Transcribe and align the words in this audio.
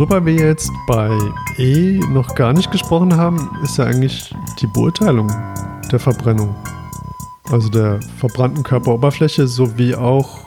worüber 0.00 0.24
wir 0.24 0.32
jetzt 0.32 0.72
bei 0.86 1.10
E 1.58 2.00
noch 2.08 2.34
gar 2.34 2.54
nicht 2.54 2.70
gesprochen 2.72 3.18
haben, 3.18 3.50
ist 3.62 3.76
ja 3.76 3.84
eigentlich 3.84 4.34
die 4.58 4.66
Beurteilung 4.66 5.30
der 5.92 5.98
Verbrennung. 5.98 6.54
Also 7.50 7.68
der 7.68 8.00
verbrannten 8.16 8.62
Körperoberfläche 8.62 9.46
sowie 9.46 9.94
auch 9.94 10.38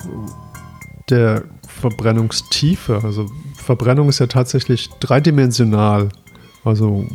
der 1.11 1.43
Verbrennungstiefe. 1.67 3.01
Also 3.03 3.27
Verbrennung 3.53 4.09
ist 4.09 4.17
ja 4.17 4.25
tatsächlich 4.25 4.89
dreidimensional. 4.99 6.09
Also 6.65 7.05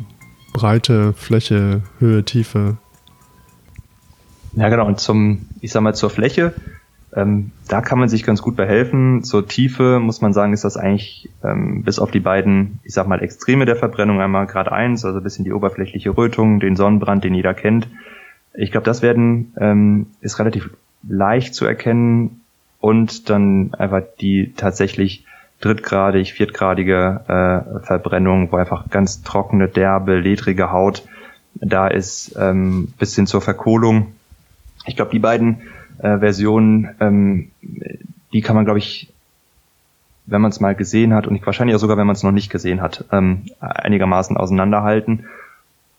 Breite, 0.53 1.15
Fläche, 1.15 1.83
Höhe, 1.99 2.25
Tiefe. 2.25 2.77
Ja, 4.53 4.69
genau. 4.69 4.87
Und 4.87 5.01
zum, 5.01 5.47
ich 5.61 5.73
sag 5.73 5.81
mal, 5.81 5.97
zur 5.97 6.11
Fläche, 6.11 6.55
ähm, 7.15 7.53
da 7.69 7.81
kann 7.81 7.99
man 7.99 8.09
sich 8.09 8.23
ganz 8.23 8.43
gut 8.43 8.57
behelfen. 8.57 9.23
Zur 9.25 9.47
Tiefe 9.47 9.99
muss 9.99 10.21
man 10.21 10.33
sagen, 10.33 10.53
ist 10.53 10.65
das 10.65 10.77
eigentlich 10.77 11.31
ähm, 11.43 11.83
bis 11.83 11.99
auf 11.99 12.11
die 12.11 12.21
beiden, 12.21 12.81
ich 12.85 12.93
sag 12.93 13.07
mal, 13.07 13.23
Extreme 13.23 13.65
der 13.65 13.77
Verbrennung 13.77 14.21
einmal 14.21 14.47
gerade 14.47 14.73
eins, 14.73 15.05
also 15.05 15.19
ein 15.19 15.25
bisschen 15.25 15.45
die 15.45 15.53
oberflächliche 15.53 16.17
Rötung, 16.17 16.61
den 16.61 16.77
Sonnenbrand, 16.77 17.25
den 17.25 17.35
jeder 17.35 17.55
kennt. 17.55 17.89
Ich 18.55 18.73
glaube, 18.73 18.85
das 18.85 19.03
werden 19.03 19.55
ähm, 19.59 20.07
ist 20.21 20.39
relativ 20.39 20.71
leicht 21.09 21.55
zu 21.55 21.65
erkennen 21.65 22.43
und 22.81 23.31
dann 23.31 23.73
einfach 23.75 24.03
die 24.21 24.53
tatsächlich 24.57 25.25
drittgradig, 25.61 26.33
viertgradige 26.33 27.21
äh, 27.27 27.87
Verbrennung, 27.87 28.53
wo 28.53 28.57
einfach 28.57 28.91
ganz 28.91 29.23
trockene, 29.23 29.69
derbe, 29.69 30.19
ledrige 30.19 30.71
Haut 30.71 31.05
da 31.55 31.89
ist, 31.89 32.37
ähm, 32.39 32.93
bis 32.99 33.15
hin 33.15 33.27
zur 33.27 33.41
Verkohlung. 33.41 34.13
Ich 34.87 34.97
glaube, 34.97 35.11
die 35.11 35.19
beiden 35.19 35.63
äh, 35.99 36.19
Versionen, 36.19 36.91
ähm, 37.01 37.51
die 38.33 38.41
kann 38.41 38.57
man, 38.57 38.65
glaube 38.65 38.79
ich, 38.79 39.13
wenn 40.27 40.43
man 40.43 40.51
es 40.51 40.61
mal 40.61 40.75
gesehen 40.75 41.15
hat 41.15 41.27
und 41.27 41.45
wahrscheinlich 41.47 41.75
auch 41.75 41.81
sogar, 41.81 41.97
wenn 41.97 42.07
man 42.07 42.17
es 42.17 42.23
noch 42.23 42.33
nicht 42.33 42.51
gesehen 42.51 42.83
hat, 42.83 43.05
ähm, 43.13 43.47
einigermaßen 43.61 44.37
auseinanderhalten. 44.37 45.25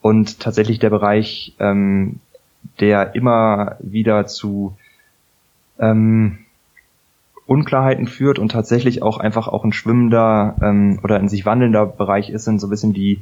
Und 0.01 0.39
tatsächlich 0.39 0.79
der 0.79 0.91
Bereich, 0.91 1.55
ähm, 1.59 2.19
der 2.79 3.15
immer 3.15 3.77
wieder 3.79 4.27
zu 4.27 4.77
ähm, 5.79 6.39
Unklarheiten 7.47 8.05
führt 8.05 8.37
und 8.37 8.51
tatsächlich 8.51 9.01
auch 9.01 9.17
einfach 9.17 9.47
auch 9.47 9.63
ein 9.63 9.73
schwimmender 9.73 10.55
ähm, 10.61 10.99
oder 11.03 11.17
ein 11.17 11.29
sich 11.29 11.45
wandelnder 11.45 11.87
Bereich 11.87 12.29
ist, 12.29 12.45
sind 12.45 12.61
so 12.61 12.67
ein 12.67 12.69
bisschen 12.69 12.93
die 12.93 13.21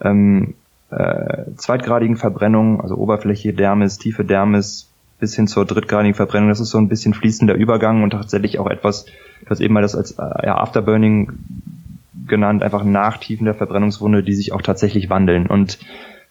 ähm, 0.00 0.54
äh, 0.90 1.44
zweitgradigen 1.56 2.16
Verbrennungen, 2.16 2.80
also 2.80 2.96
Oberfläche, 2.96 3.52
Dermis, 3.52 3.98
tiefe 3.98 4.24
Dermis 4.24 4.87
bis 5.18 5.34
hin 5.34 5.46
zur 5.46 5.64
drittgradigen 5.64 6.14
Verbrennung. 6.14 6.48
Das 6.48 6.60
ist 6.60 6.70
so 6.70 6.78
ein 6.78 6.88
bisschen 6.88 7.14
fließender 7.14 7.54
Übergang 7.54 8.02
und 8.02 8.10
tatsächlich 8.10 8.58
auch 8.58 8.68
etwas, 8.68 9.06
das 9.48 9.60
eben 9.60 9.74
mal 9.74 9.82
das 9.82 9.94
als 9.94 10.12
äh, 10.12 10.46
ja, 10.46 10.56
Afterburning 10.56 11.32
genannt, 12.26 12.62
einfach 12.62 12.84
Nachtiefen 12.84 13.46
der 13.46 13.54
Verbrennungswunde, 13.54 14.22
die 14.22 14.34
sich 14.34 14.52
auch 14.52 14.62
tatsächlich 14.62 15.10
wandeln. 15.10 15.46
Und 15.46 15.78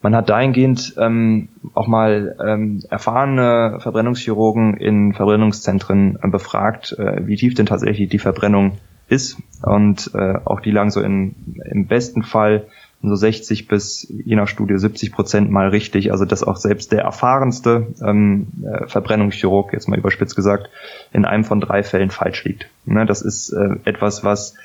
man 0.02 0.15
hat 0.15 0.30
dahingehend 0.30 0.95
ähm, 0.99 1.49
auch 1.73 1.88
mal 1.88 2.35
ähm, 2.45 2.83
erfahrene 2.89 3.80
Verbrennungschirurgen 3.80 4.77
in 4.77 5.13
Verbrennungszentren 5.13 6.19
äh, 6.21 6.27
befragt, 6.30 6.95
äh, 6.98 7.25
wie 7.25 7.36
tief 7.36 7.55
denn 7.55 7.65
tatsächlich 7.65 8.09
die 8.09 8.19
Verbrennung 8.19 8.73
ist. 9.09 9.42
Und 9.64 10.11
äh, 10.14 10.36
auch 10.45 10.59
die 10.59 10.71
lagen 10.71 10.92
so 10.92 11.02
in, 11.02 11.36
im 11.65 11.87
besten 11.87 12.23
Fall 12.23 12.67
so 13.02 13.15
60 13.15 13.67
bis 13.67 14.08
je 14.09 14.35
nach 14.35 14.47
Studie 14.47 14.77
70 14.77 15.11
Prozent 15.11 15.52
mal 15.52 15.69
richtig. 15.69 16.11
Also 16.11 16.25
dass 16.25 16.43
auch 16.43 16.58
selbst 16.58 16.91
der 16.91 17.02
erfahrenste 17.02 17.87
ähm, 18.02 18.47
äh, 18.63 18.87
Verbrennungschirurg, 18.87 19.73
jetzt 19.73 19.87
mal 19.87 19.99
überspitzt 19.99 20.35
gesagt, 20.35 20.69
in 21.13 21.25
einem 21.25 21.43
von 21.43 21.61
drei 21.61 21.83
Fällen 21.83 22.09
falsch 22.09 22.43
liegt. 22.43 22.67
Ne, 22.86 23.05
das 23.05 23.21
ist 23.21 23.52
äh, 23.52 23.75
etwas, 23.86 24.23
was 24.23 24.55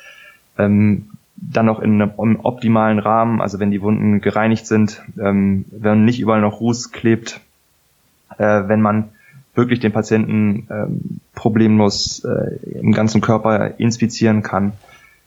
ähm, 0.59 1.11
dann 1.37 1.67
noch 1.67 1.81
in 1.81 2.01
einem 2.01 2.41
optimalen 2.43 2.99
Rahmen, 2.99 3.41
also 3.41 3.59
wenn 3.59 3.71
die 3.71 3.83
Wunden 3.83 4.21
gereinigt 4.21 4.67
sind, 4.67 5.03
ähm, 5.21 5.65
wenn 5.71 6.05
nicht 6.05 6.21
überall 6.21 6.41
noch 6.41 6.61
Ruß 6.61 6.93
klebt, 6.93 7.41
äh, 8.39 8.63
wenn 8.69 8.81
man 8.81 9.11
wirklich 9.55 9.81
den 9.81 9.93
Patienten 9.93 10.67
ähm, 10.71 11.21
problemlos 11.35 12.25
äh, 12.25 12.79
im 12.79 12.93
ganzen 12.93 13.21
Körper 13.21 13.79
inspizieren 13.79 14.43
kann, 14.43 14.73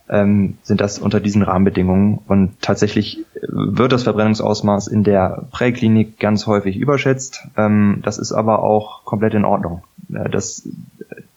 ähm, 0.09 0.57
sind 0.63 0.81
das 0.81 0.99
unter 0.99 1.19
diesen 1.19 1.41
Rahmenbedingungen. 1.41 2.19
Und 2.27 2.61
tatsächlich 2.61 3.25
wird 3.47 3.91
das 3.91 4.03
Verbrennungsausmaß 4.03 4.87
in 4.87 5.03
der 5.03 5.45
Präklinik 5.51 6.19
ganz 6.19 6.47
häufig 6.47 6.77
überschätzt. 6.77 7.47
Ähm, 7.57 8.01
das 8.03 8.17
ist 8.17 8.31
aber 8.31 8.63
auch 8.63 9.03
komplett 9.03 9.33
in 9.33 9.45
Ordnung. 9.45 9.83
Äh, 10.13 10.29
das, 10.29 10.67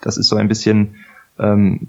das 0.01 0.17
ist 0.17 0.29
so 0.29 0.37
ein 0.37 0.49
bisschen, 0.49 0.97
ähm, 1.39 1.89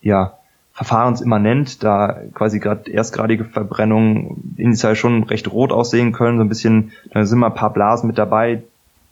ja, 0.00 0.34
verfahrensimmanent, 0.76 1.82
da 1.82 2.20
quasi 2.34 2.58
gerade 2.58 2.90
erstgradige 2.90 3.46
Verbrennungen 3.46 4.54
initial 4.58 4.94
schon 4.94 5.22
recht 5.22 5.50
rot 5.50 5.72
aussehen 5.72 6.12
können, 6.12 6.36
so 6.36 6.44
ein 6.44 6.50
bisschen, 6.50 6.92
da 7.12 7.24
sind 7.24 7.38
mal 7.38 7.46
ein 7.46 7.54
paar 7.54 7.72
Blasen 7.72 8.08
mit 8.08 8.18
dabei. 8.18 8.62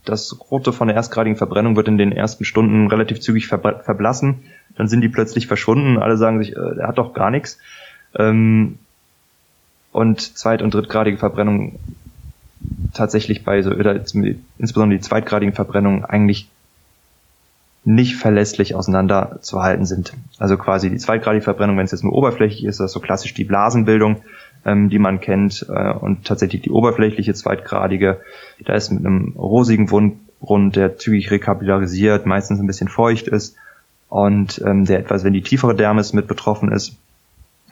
Das 0.04 0.38
Rote 0.50 0.74
von 0.74 0.88
der 0.88 0.96
erstgradigen 0.96 1.38
Verbrennung 1.38 1.74
wird 1.74 1.88
in 1.88 1.96
den 1.96 2.12
ersten 2.12 2.44
Stunden 2.44 2.88
relativ 2.88 3.20
zügig 3.20 3.46
verblassen, 3.46 4.42
dann 4.76 4.88
sind 4.88 5.00
die 5.00 5.08
plötzlich 5.08 5.46
verschwunden, 5.46 5.98
alle 5.98 6.16
sagen 6.16 6.42
sich, 6.42 6.56
äh, 6.56 6.78
er 6.78 6.88
hat 6.88 6.98
doch 6.98 7.14
gar 7.14 7.30
nichts. 7.30 7.58
Ähm, 8.16 8.78
und 9.92 10.20
zweit- 10.20 10.62
und 10.62 10.74
drittgradige 10.74 11.18
Verbrennung 11.18 11.78
tatsächlich 12.92 13.44
bei 13.44 13.62
so, 13.62 13.70
oder 13.70 13.94
insbesondere 13.94 14.98
die 14.98 15.04
zweitgradigen 15.04 15.54
Verbrennungen 15.54 16.04
eigentlich 16.04 16.48
nicht 17.84 18.16
verlässlich 18.16 18.74
auseinanderzuhalten 18.74 19.84
sind. 19.84 20.14
Also 20.38 20.56
quasi 20.56 20.88
die 20.88 20.96
zweitgradige 20.96 21.44
Verbrennung, 21.44 21.76
wenn 21.76 21.84
es 21.84 21.92
jetzt 21.92 22.02
nur 22.02 22.14
oberflächlich 22.14 22.64
ist, 22.64 22.80
das 22.80 22.86
ist 22.86 22.92
so 22.92 23.00
klassisch 23.00 23.34
die 23.34 23.44
Blasenbildung, 23.44 24.22
ähm, 24.64 24.88
die 24.88 24.98
man 24.98 25.20
kennt, 25.20 25.66
äh, 25.68 25.92
und 25.92 26.24
tatsächlich 26.24 26.62
die 26.62 26.70
oberflächliche 26.70 27.34
zweitgradige, 27.34 28.20
da 28.64 28.72
ist 28.72 28.90
mit 28.90 29.04
einem 29.04 29.34
rosigen 29.36 29.90
Wundgrund, 29.90 30.76
der 30.76 30.96
zügig 30.96 31.30
rekapillarisiert, 31.30 32.24
meistens 32.24 32.58
ein 32.58 32.66
bisschen 32.66 32.88
feucht 32.88 33.28
ist 33.28 33.56
und 34.14 34.62
ähm, 34.64 34.84
der 34.84 35.00
etwas, 35.00 35.24
wenn 35.24 35.32
die 35.32 35.42
tiefere 35.42 35.74
Dermis 35.74 36.12
mit 36.12 36.28
betroffen 36.28 36.70
ist, 36.70 36.96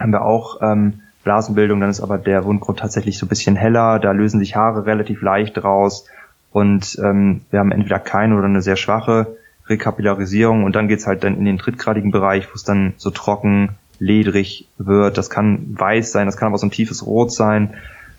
haben 0.01 0.11
wir 0.11 0.23
auch 0.23 0.61
ähm, 0.61 0.95
Blasenbildung, 1.23 1.79
dann 1.79 1.89
ist 1.89 2.01
aber 2.01 2.19
der 2.19 2.45
Wundgrund 2.45 2.81
tatsächlich 2.81 3.17
so 3.17 3.27
ein 3.27 3.29
bisschen 3.29 3.55
heller, 3.55 4.01
da 4.01 4.11
lösen 4.11 4.41
sich 4.41 4.57
Haare 4.57 4.85
relativ 4.85 5.23
leicht 5.23 5.63
raus 5.63 6.05
und 6.51 6.99
ähm, 7.01 7.43
wir 7.51 7.61
haben 7.61 7.71
entweder 7.71 8.01
keine 8.01 8.35
oder 8.35 8.47
eine 8.47 8.61
sehr 8.61 8.75
schwache 8.75 9.37
Rekapillarisierung 9.69 10.65
und 10.65 10.75
dann 10.75 10.89
geht's 10.89 11.07
halt 11.07 11.23
dann 11.23 11.37
in 11.37 11.45
den 11.45 11.59
drittgradigen 11.59 12.11
Bereich, 12.11 12.49
wo 12.51 12.55
es 12.57 12.65
dann 12.65 12.95
so 12.97 13.11
trocken, 13.11 13.77
ledrig 14.01 14.67
wird. 14.79 15.19
Das 15.19 15.31
kann 15.31 15.79
weiß 15.79 16.11
sein, 16.11 16.27
das 16.27 16.37
kann 16.37 16.49
aber 16.49 16.59
so 16.59 16.67
ein 16.67 16.73
tiefes 16.73 17.07
Rot 17.07 17.31
sein. 17.31 17.75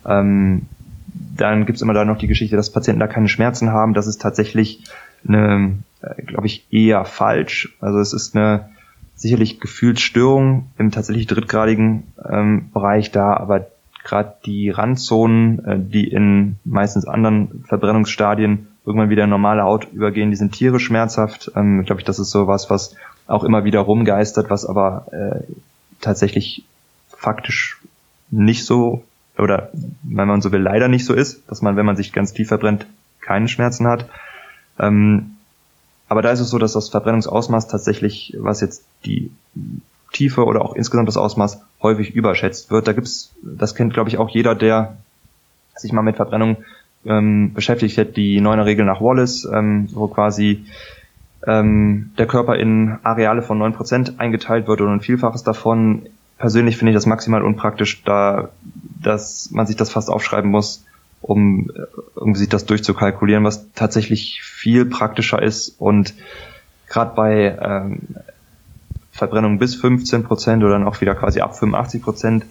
Ähm, 0.05 0.61
dann 1.35 1.65
gibt's 1.65 1.81
immer 1.81 1.93
da 1.93 2.05
noch 2.05 2.19
die 2.19 2.27
Geschichte, 2.27 2.55
dass 2.55 2.71
Patienten 2.71 3.01
da 3.01 3.07
keine 3.07 3.27
Schmerzen 3.27 3.73
haben. 3.73 3.93
Das 3.93 4.07
ist 4.07 4.21
tatsächlich 4.21 4.85
eine, 5.27 5.77
äh, 6.01 6.21
glaube 6.23 6.47
ich, 6.47 6.67
eher 6.71 7.05
falsch. 7.05 7.75
Also 7.79 7.99
es 7.99 8.13
ist 8.13 8.35
eine 8.35 8.69
sicherlich 9.15 9.59
Gefühlsstörung 9.59 10.71
im 10.77 10.91
tatsächlich 10.91 11.27
drittgradigen 11.27 12.03
ähm, 12.27 12.71
Bereich 12.73 13.11
da, 13.11 13.35
aber 13.35 13.67
gerade 14.03 14.35
die 14.45 14.69
Randzonen, 14.69 15.65
äh, 15.65 15.79
die 15.79 16.07
in 16.07 16.57
meistens 16.65 17.07
anderen 17.07 17.63
Verbrennungsstadien 17.67 18.67
irgendwann 18.85 19.09
wieder 19.09 19.23
in 19.23 19.29
normale 19.29 19.63
Haut 19.63 19.87
übergehen, 19.93 20.29
die 20.29 20.35
sind 20.35 20.51
tierisch 20.53 20.85
schmerzhaft. 20.85 21.51
Ähm, 21.55 21.83
Glaube 21.85 22.01
ich, 22.01 22.05
das 22.05 22.19
ist 22.19 22.31
so 22.31 22.47
was, 22.47 22.69
was 22.69 22.95
auch 23.27 23.43
immer 23.43 23.63
wieder 23.63 23.79
rumgeistert, 23.79 24.49
was 24.49 24.65
aber 24.65 25.07
äh, 25.11 25.43
tatsächlich 26.01 26.65
faktisch 27.07 27.79
nicht 28.29 28.65
so 28.65 29.03
oder 29.37 29.69
wenn 30.03 30.27
man 30.27 30.41
so 30.41 30.51
will, 30.51 30.61
leider 30.61 30.87
nicht 30.87 31.05
so 31.05 31.13
ist, 31.13 31.49
dass 31.49 31.61
man, 31.61 31.75
wenn 31.75 31.85
man 31.85 31.95
sich 31.95 32.13
ganz 32.13 32.33
tief 32.33 32.49
verbrennt, 32.49 32.85
keine 33.21 33.47
Schmerzen 33.47 33.87
hat. 33.87 34.09
Ähm, 34.79 35.37
aber 36.07 36.21
da 36.21 36.31
ist 36.31 36.39
es 36.39 36.49
so, 36.49 36.59
dass 36.59 36.73
das 36.73 36.89
Verbrennungsausmaß 36.89 37.67
tatsächlich, 37.67 38.35
was 38.37 38.61
jetzt 38.61 38.85
die 39.05 39.31
Tiefe 40.11 40.45
oder 40.45 40.61
auch 40.61 40.75
insgesamt 40.75 41.07
das 41.07 41.17
Ausmaß 41.17 41.61
häufig 41.81 42.13
überschätzt 42.15 42.71
wird. 42.71 42.87
Da 42.87 42.93
gibt's, 42.93 43.33
das 43.41 43.75
kennt 43.75 43.93
glaube 43.93 44.09
ich 44.09 44.17
auch 44.17 44.29
jeder, 44.29 44.55
der 44.55 44.97
sich 45.75 45.91
mal 45.91 46.03
mit 46.03 46.17
Verbrennung 46.17 46.57
ähm, 47.05 47.53
beschäftigt 47.53 47.97
hat, 47.97 48.15
die 48.15 48.39
neune 48.39 48.65
Regel 48.65 48.85
nach 48.85 49.01
Wallace, 49.01 49.47
ähm, 49.51 49.89
wo 49.91 50.07
quasi 50.07 50.65
ähm, 51.45 52.11
der 52.17 52.27
Körper 52.27 52.55
in 52.55 52.99
Areale 53.03 53.41
von 53.41 53.57
neun 53.57 53.73
Prozent 53.73 54.19
eingeteilt 54.19 54.67
wird 54.67 54.81
und 54.81 54.89
ein 54.89 55.01
Vielfaches 55.01 55.43
davon. 55.43 56.03
Persönlich 56.37 56.77
finde 56.77 56.91
ich 56.91 56.95
das 56.95 57.05
maximal 57.05 57.43
unpraktisch, 57.43 58.03
da 58.03 58.49
dass 59.01 59.51
man 59.51 59.67
sich 59.67 59.75
das 59.75 59.91
fast 59.91 60.09
aufschreiben 60.09 60.49
muss, 60.49 60.85
um 61.23 61.71
irgendwie 62.15 62.39
sich 62.39 62.49
das 62.49 62.65
durchzukalkulieren, 62.65 63.43
was 63.43 63.71
tatsächlich 63.73 64.41
viel 64.43 64.85
praktischer 64.85 65.41
ist 65.41 65.69
und 65.79 66.13
gerade 66.87 67.15
bei 67.15 67.57
ähm, 67.59 67.99
Verbrennung 69.11 69.57
bis 69.57 69.75
15 69.75 70.23
Prozent 70.23 70.63
oder 70.63 70.73
dann 70.73 70.87
auch 70.87 71.01
wieder 71.01 71.15
quasi 71.15 71.39
ab 71.39 71.57
85 71.57 72.01
Prozent 72.01 72.45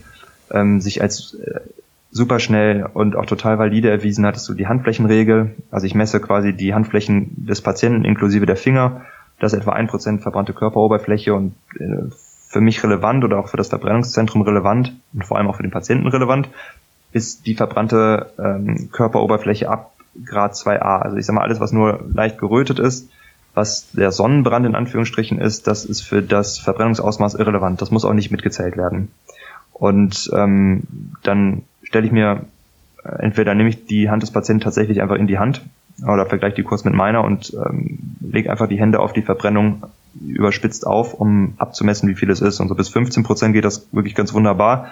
ähm, 0.51 0.81
sich 0.81 1.03
als 1.03 1.35
äh, 1.35 1.61
super 2.11 2.39
schnell 2.39 2.87
und 2.93 3.17
auch 3.17 3.27
total 3.27 3.59
valide 3.59 3.91
erwiesen 3.91 4.27
hattest 4.27 4.49
du 4.49 4.55
die 4.55 4.67
Handflächenregel. 4.67 5.55
Also 5.71 5.87
ich 5.87 5.95
messe 5.95 6.21
quasi 6.21 6.53
die 6.53 6.75
Handflächen 6.75 7.47
des 7.47 7.63
Patienten 7.63 8.05
inklusive 8.05 8.47
der 8.47 8.57
Finger. 8.57 9.03
Das 9.39 9.53
ist 9.53 9.61
etwa 9.61 9.73
ein 9.73 9.89
Prozent 9.89 10.23
verbrannte 10.23 10.53
Körperoberfläche 10.53 11.35
und 11.35 11.55
äh, 11.79 12.11
für 12.49 12.61
mich 12.61 12.85
relevant 12.85 13.25
oder 13.25 13.39
auch 13.39 13.49
für 13.49 13.57
das 13.57 13.69
Verbrennungszentrum 13.69 14.43
relevant 14.43 14.95
und 15.15 15.25
vor 15.25 15.39
allem 15.39 15.49
auch 15.49 15.57
für 15.57 15.63
den 15.63 15.73
Patienten 15.73 16.07
relevant, 16.07 16.49
ist 17.13 17.47
die 17.47 17.55
verbrannte 17.55 18.33
ähm, 18.39 18.89
Körperoberfläche 18.91 19.69
ab 19.69 19.93
Grad 20.25 20.55
2a. 20.55 21.01
Also 21.01 21.17
ich 21.17 21.27
sag 21.27 21.35
mal, 21.35 21.43
alles, 21.43 21.61
was 21.61 21.73
nur 21.73 22.05
leicht 22.13 22.39
gerötet 22.39 22.79
ist, 22.79 23.09
was 23.55 23.91
der 23.93 24.13
Sonnenbrand 24.13 24.67
in 24.67 24.75
Anführungsstrichen 24.75 25.39
ist, 25.39 25.67
das 25.67 25.85
ist 25.85 26.03
für 26.03 26.23
das 26.23 26.59
Verbrennungsausmaß 26.59 27.35
irrelevant. 27.35 27.83
Das 27.83 27.91
muss 27.91 28.05
auch 28.05 28.15
nicht 28.15 28.31
mitgezählt 28.31 28.77
werden. 28.77 29.09
Und 29.73 30.31
ähm, 30.35 30.83
dann 31.23 31.63
stelle 31.83 32.07
ich 32.07 32.13
mir, 32.13 32.47
äh, 33.05 33.09
entweder 33.23 33.55
nehme 33.55 33.69
ich 33.69 33.87
die 33.87 34.09
Hand 34.09 34.23
des 34.23 34.31
Patienten 34.31 34.63
tatsächlich 34.63 35.03
einfach 35.03 35.17
in 35.17 35.27
die 35.27 35.39
Hand 35.39 35.63
oder 36.03 36.27
vergleiche 36.27 36.57
die 36.57 36.63
kurz 36.63 36.85
mit 36.85 36.95
meiner 36.95 37.23
und 37.25 37.53
ähm, 37.55 37.99
lege 38.21 38.51
einfach 38.51 38.69
die 38.69 38.79
Hände 38.79 39.01
auf 39.01 39.13
die 39.13 39.23
Verbrennung 39.23 39.83
überspitzt 40.21 40.87
auf, 40.87 41.15
um 41.15 41.55
abzumessen, 41.59 42.09
wie 42.09 42.15
viel 42.15 42.31
es 42.31 42.41
ist. 42.41 42.61
Und 42.61 42.69
so 42.69 42.75
bis 42.75 42.89
15 42.89 43.23
Prozent 43.23 43.55
geht 43.55 43.65
das 43.65 43.89
wirklich 43.93 44.15
ganz 44.15 44.33
wunderbar. 44.33 44.89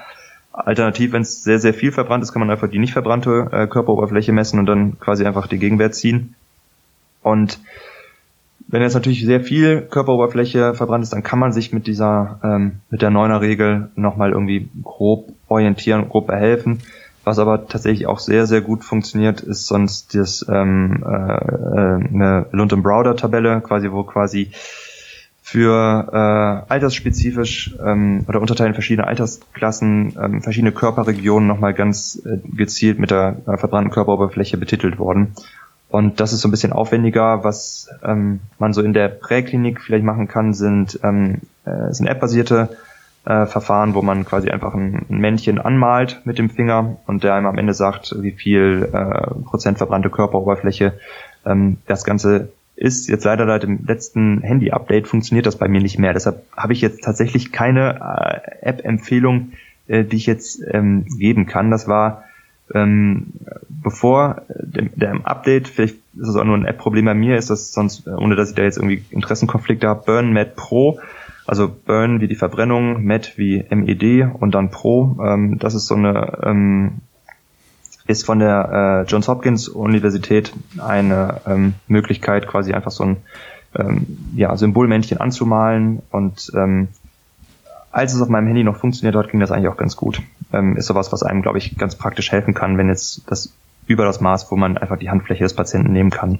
Alternativ, 0.52 1.12
wenn 1.12 1.22
es 1.22 1.44
sehr, 1.44 1.60
sehr 1.60 1.74
viel 1.74 1.92
verbrannt 1.92 2.24
ist, 2.24 2.32
kann 2.32 2.40
man 2.40 2.50
einfach 2.50 2.68
die 2.68 2.78
nicht 2.78 2.92
verbrannte 2.92 3.48
äh, 3.52 3.66
Körperoberfläche 3.66 4.32
messen 4.32 4.58
und 4.58 4.66
dann 4.66 4.98
quasi 4.98 5.24
einfach 5.24 5.46
die 5.46 5.58
Gegenwert 5.58 5.94
ziehen. 5.94 6.34
Und 7.22 7.60
wenn 8.66 8.82
jetzt 8.82 8.94
natürlich 8.94 9.24
sehr 9.24 9.40
viel 9.40 9.82
Körperoberfläche 9.82 10.74
verbrannt 10.74 11.04
ist, 11.04 11.12
dann 11.12 11.22
kann 11.22 11.38
man 11.38 11.52
sich 11.52 11.72
mit 11.72 11.86
dieser, 11.86 12.40
ähm, 12.42 12.80
mit 12.90 13.02
der 13.02 13.10
Neuner 13.10 13.40
Regel 13.40 13.90
nochmal 13.96 14.30
irgendwie 14.30 14.68
grob 14.82 15.32
orientieren, 15.48 16.08
grob 16.08 16.28
behelfen. 16.28 16.80
Was 17.22 17.38
aber 17.38 17.66
tatsächlich 17.66 18.06
auch 18.06 18.18
sehr, 18.18 18.46
sehr 18.46 18.60
gut 18.60 18.84
funktioniert, 18.84 19.40
ist 19.42 19.66
sonst 19.66 20.14
das 20.14 20.46
ähm, 20.48 21.04
äh, 21.06 21.10
äh 21.10 22.14
eine 22.14 22.46
Lund 22.52 22.70
Browder 22.82 23.14
Tabelle, 23.14 23.60
quasi, 23.60 23.92
wo 23.92 24.04
quasi 24.04 24.50
für 25.50 26.08
äh, 26.12 26.72
altersspezifisch 26.72 27.74
ähm, 27.84 28.24
oder 28.28 28.40
unterteilen 28.40 28.72
verschiedene 28.72 29.08
Altersklassen, 29.08 30.16
ähm, 30.16 30.42
verschiedene 30.42 30.70
Körperregionen 30.70 31.48
nochmal 31.48 31.74
ganz 31.74 32.22
äh, 32.24 32.38
gezielt 32.56 33.00
mit 33.00 33.10
der 33.10 33.38
äh, 33.48 33.56
verbrannten 33.56 33.90
Körperoberfläche 33.90 34.58
betitelt 34.58 35.00
worden. 35.00 35.34
Und 35.88 36.20
das 36.20 36.32
ist 36.32 36.42
so 36.42 36.46
ein 36.48 36.52
bisschen 36.52 36.72
aufwendiger. 36.72 37.42
Was 37.42 37.88
ähm, 38.04 38.38
man 38.60 38.72
so 38.72 38.80
in 38.80 38.92
der 38.92 39.08
Präklinik 39.08 39.80
vielleicht 39.80 40.04
machen 40.04 40.28
kann, 40.28 40.54
sind, 40.54 41.00
ähm, 41.02 41.40
äh, 41.64 41.92
sind 41.92 42.06
App-basierte 42.06 42.68
äh, 43.24 43.46
Verfahren, 43.46 43.94
wo 43.94 44.02
man 44.02 44.24
quasi 44.24 44.50
einfach 44.50 44.72
ein, 44.74 45.04
ein, 45.10 45.18
Männchen 45.18 45.60
anmalt 45.60 46.20
mit 46.26 46.38
dem 46.38 46.48
Finger 46.48 46.98
und 47.08 47.24
der 47.24 47.34
einem 47.34 47.46
am 47.46 47.58
Ende 47.58 47.74
sagt, 47.74 48.14
wie 48.20 48.30
viel 48.30 48.88
äh, 48.92 49.34
Prozent 49.46 49.78
verbrannte 49.78 50.10
Körperoberfläche 50.10 50.92
ähm, 51.44 51.78
das 51.88 52.04
Ganze 52.04 52.52
ist 52.80 53.08
jetzt 53.08 53.24
leider 53.24 53.46
seit 53.46 53.62
dem 53.62 53.84
letzten 53.86 54.40
Handy-Update 54.40 55.06
funktioniert 55.06 55.44
das 55.44 55.56
bei 55.56 55.68
mir 55.68 55.82
nicht 55.82 55.98
mehr. 55.98 56.14
Deshalb 56.14 56.42
habe 56.56 56.72
ich 56.72 56.80
jetzt 56.80 57.04
tatsächlich 57.04 57.52
keine 57.52 58.00
äh, 58.00 58.66
App-Empfehlung, 58.66 59.52
äh, 59.86 60.04
die 60.04 60.16
ich 60.16 60.26
jetzt 60.26 60.62
ähm, 60.66 61.04
geben 61.18 61.46
kann. 61.46 61.70
Das 61.70 61.88
war 61.88 62.24
ähm, 62.74 63.34
bevor 63.68 64.42
dem, 64.48 64.90
dem 64.94 65.26
Update, 65.26 65.68
vielleicht 65.68 65.96
ist 66.16 66.28
es 66.28 66.36
auch 66.36 66.44
nur 66.44 66.56
ein 66.56 66.64
App-Problem 66.64 67.04
bei 67.04 67.14
mir, 67.14 67.36
ist 67.36 67.50
das 67.50 67.72
sonst, 67.72 68.06
äh, 68.06 68.10
ohne 68.10 68.34
dass 68.34 68.50
ich 68.50 68.56
da 68.56 68.62
jetzt 68.62 68.78
irgendwie 68.78 69.04
Interessenkonflikte 69.10 69.86
habe, 69.86 70.04
Burn 70.06 70.32
Med 70.32 70.56
Pro, 70.56 71.00
also 71.46 71.68
Burn 71.68 72.22
wie 72.22 72.28
die 72.28 72.34
Verbrennung, 72.34 73.02
Med 73.02 73.36
wie 73.36 73.62
MED 73.68 74.26
und 74.40 74.54
dann 74.54 74.70
Pro. 74.70 75.18
Ähm, 75.22 75.58
das 75.58 75.74
ist 75.74 75.86
so 75.86 75.96
eine 75.96 76.38
ähm, 76.44 77.02
ist 78.06 78.24
von 78.24 78.38
der 78.38 79.04
äh, 79.06 79.10
Johns 79.10 79.28
Hopkins 79.28 79.68
Universität 79.68 80.52
eine 80.78 81.40
ähm, 81.46 81.74
Möglichkeit, 81.86 82.46
quasi 82.46 82.72
einfach 82.72 82.90
so 82.90 83.04
ein 83.04 83.16
ähm, 83.76 84.18
ja, 84.34 84.56
Symbolmännchen 84.56 85.18
anzumalen. 85.18 86.02
Und 86.10 86.50
ähm, 86.54 86.88
als 87.92 88.14
es 88.14 88.20
auf 88.20 88.28
meinem 88.28 88.46
Handy 88.46 88.64
noch 88.64 88.76
funktioniert 88.76 89.16
hat, 89.16 89.30
ging 89.30 89.40
das 89.40 89.50
eigentlich 89.50 89.68
auch 89.68 89.76
ganz 89.76 89.96
gut. 89.96 90.20
Ähm, 90.52 90.76
ist 90.76 90.86
sowas, 90.86 91.12
was 91.12 91.22
einem, 91.22 91.42
glaube 91.42 91.58
ich, 91.58 91.76
ganz 91.76 91.96
praktisch 91.96 92.30
helfen 92.32 92.54
kann, 92.54 92.78
wenn 92.78 92.88
jetzt 92.88 93.22
das 93.30 93.52
über 93.86 94.04
das 94.04 94.20
Maß, 94.20 94.50
wo 94.50 94.56
man 94.56 94.78
einfach 94.78 94.98
die 94.98 95.10
Handfläche 95.10 95.42
des 95.42 95.54
Patienten 95.54 95.92
nehmen 95.92 96.10
kann, 96.10 96.38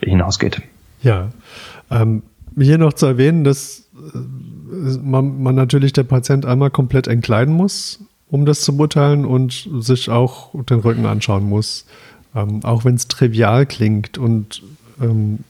hinausgeht. 0.00 0.62
Ja, 1.02 1.28
ähm, 1.90 2.22
hier 2.56 2.78
noch 2.78 2.92
zu 2.92 3.06
erwähnen, 3.06 3.44
dass 3.44 3.88
äh, 3.94 4.98
man, 5.02 5.42
man 5.42 5.54
natürlich 5.54 5.92
der 5.92 6.04
Patient 6.04 6.46
einmal 6.46 6.70
komplett 6.70 7.08
entkleiden 7.08 7.54
muss 7.54 8.00
um 8.32 8.46
das 8.46 8.62
zu 8.62 8.76
beurteilen 8.76 9.26
und 9.26 9.68
sich 9.80 10.08
auch 10.08 10.50
den 10.64 10.80
Rücken 10.80 11.04
anschauen 11.04 11.46
muss. 11.48 11.84
Ähm, 12.34 12.64
auch 12.64 12.86
wenn 12.86 12.94
es 12.94 13.06
trivial 13.06 13.66
klingt. 13.66 14.16
Und 14.16 14.62
ähm, 15.02 15.40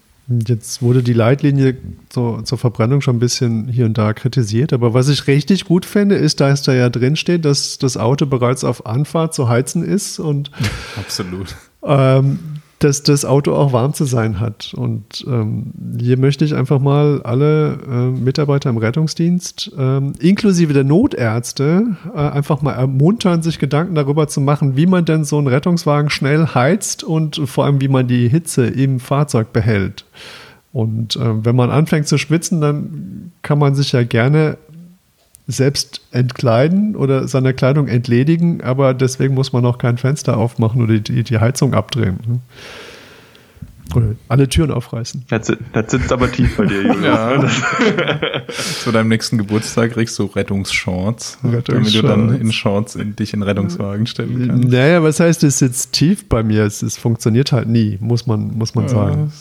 jetzt 0.49 0.83
wurde 0.83 1.05
die 1.05 1.13
Leitlinie 1.13 1.77
zur, 2.09 2.45
zur 2.45 2.59
Verbrennung 2.59 3.01
schon 3.01 3.17
ein 3.17 3.21
bisschen 3.21 3.69
hier 3.69 3.87
und 3.87 3.97
da 3.97 4.13
kritisiert. 4.13 4.73
Aber 4.73 4.95
was 4.95 5.09
ich 5.09 5.29
richtig 5.29 5.65
gut 5.65 5.87
finde, 5.87 6.17
ist, 6.17 6.41
dass 6.41 6.65
da 6.65 6.75
ja 6.75 6.91
drin 6.91 7.15
steht, 7.15 7.45
dass 7.45 7.79
das 7.79 7.97
Auto 7.97 8.27
bereits 8.27 8.65
auf 8.65 8.85
Anfahrt 8.85 9.33
zu 9.33 9.49
heizen 9.49 9.85
ist. 9.85 10.19
Und 10.19 10.51
Absolut. 10.97 11.55
Ähm, 11.85 12.41
dass 12.83 13.03
das 13.03 13.25
Auto 13.25 13.55
auch 13.55 13.73
warm 13.73 13.95
zu 13.95 14.05
sein 14.05 14.41
hat. 14.41 14.75
Und 14.75 15.25
ähm, 15.29 15.73
hier 16.01 16.19
möchte 16.19 16.45
ich 16.45 16.55
einfach 16.55 16.81
mal 16.81 17.23
alle 17.23 17.79
äh, 17.89 18.11
Mitarbeiter 18.11 18.71
im 18.71 18.77
Rettungsdienst, 18.77 19.73
ähm, 19.79 20.15
inklusive 20.19 20.73
der 20.73 20.85
Notärzte, 20.85 21.97
äh, 22.15 22.19
einfach 22.19 22.63
mal 22.63 22.73
ermuntern, 22.73 23.43
sich 23.43 23.59
Gedanken 23.59 23.95
darüber 23.95 24.27
zu 24.27 24.41
machen, 24.41 24.77
wie 24.77 24.87
man 24.87 25.05
denn 25.05 25.25
so 25.25 25.39
einen 25.39 25.47
Rettungswagen 25.47 26.11
schnell 26.11 26.49
heizt 26.55 27.05
und 27.05 27.37
vor 27.49 27.65
allem, 27.65 27.81
wie 27.81 27.89
man 27.89 28.09
die 28.09 28.29
Hitze 28.29 28.67
im 28.67 28.99
Fahrzeug 28.99 29.53
behält. 29.53 30.05
Und 30.73 31.17
äh, 31.17 31.45
wenn 31.45 31.55
man 31.55 31.71
anfängt 31.71 32.09
zu 32.09 32.19
schwitzen, 32.19 32.61
dann 32.61 33.33
kann 33.43 33.59
man 33.59 33.75
sich 33.75 33.93
ja 33.93 34.03
gerne 34.03 34.57
selbst 35.47 36.01
entkleiden 36.13 36.97
oder 36.97 37.27
seine 37.27 37.53
Kleidung 37.55 37.89
entledigen, 37.89 38.63
aber 38.63 38.95
deswegen 38.95 39.35
muss 39.35 39.53
man 39.53 39.65
auch 39.67 39.79
kein 39.79 39.99
Fenster 39.99 40.37
aufmachen 40.37 40.83
oder 40.83 40.99
die, 40.99 41.23
die 41.25 41.39
Heizung 41.39 41.75
abdrehen. 41.75 42.19
Ne? 42.27 42.41
Oder 43.95 44.15
alle 44.29 44.49
Türen 44.49 44.71
aufreißen. 44.71 45.25
Das, 45.29 45.53
das 45.73 45.91
sitzt 45.91 46.13
aber 46.13 46.31
tief 46.31 46.57
bei 46.57 46.65
dir, 46.65 46.83
Julius. 46.83 47.05
ja. 47.05 47.45
Zu 48.49 48.91
deinem 48.91 49.09
nächsten 49.09 49.37
Geburtstag 49.39 49.93
kriegst 49.93 50.19
du 50.19 50.25
Rettungsshorts, 50.25 51.39
Rettungsshorts. 51.45 51.67
damit 51.69 51.95
du 51.95 52.03
dann 52.03 52.41
in 52.41 52.53
Shorts 52.53 52.95
in, 52.95 53.17
dich 53.17 53.35
in 53.35 53.41
den 53.41 53.49
Rettungswagen 53.49 54.07
stellen 54.07 54.49
kannst. 54.49 54.69
Naja, 54.69 55.03
was 55.03 55.21
heißt, 55.21 55.45
es 55.45 55.59
sitzt 55.59 55.93
tief 55.93 56.29
bei 56.29 56.43
mir? 56.43 56.65
Es, 56.65 56.83
es 56.83 56.97
funktioniert 56.97 57.53
halt 57.53 57.69
nie, 57.69 57.99
muss 58.01 58.27
man, 58.27 58.57
muss 58.57 58.75
man 58.75 58.85
ja, 58.85 58.91
sagen. 58.91 59.33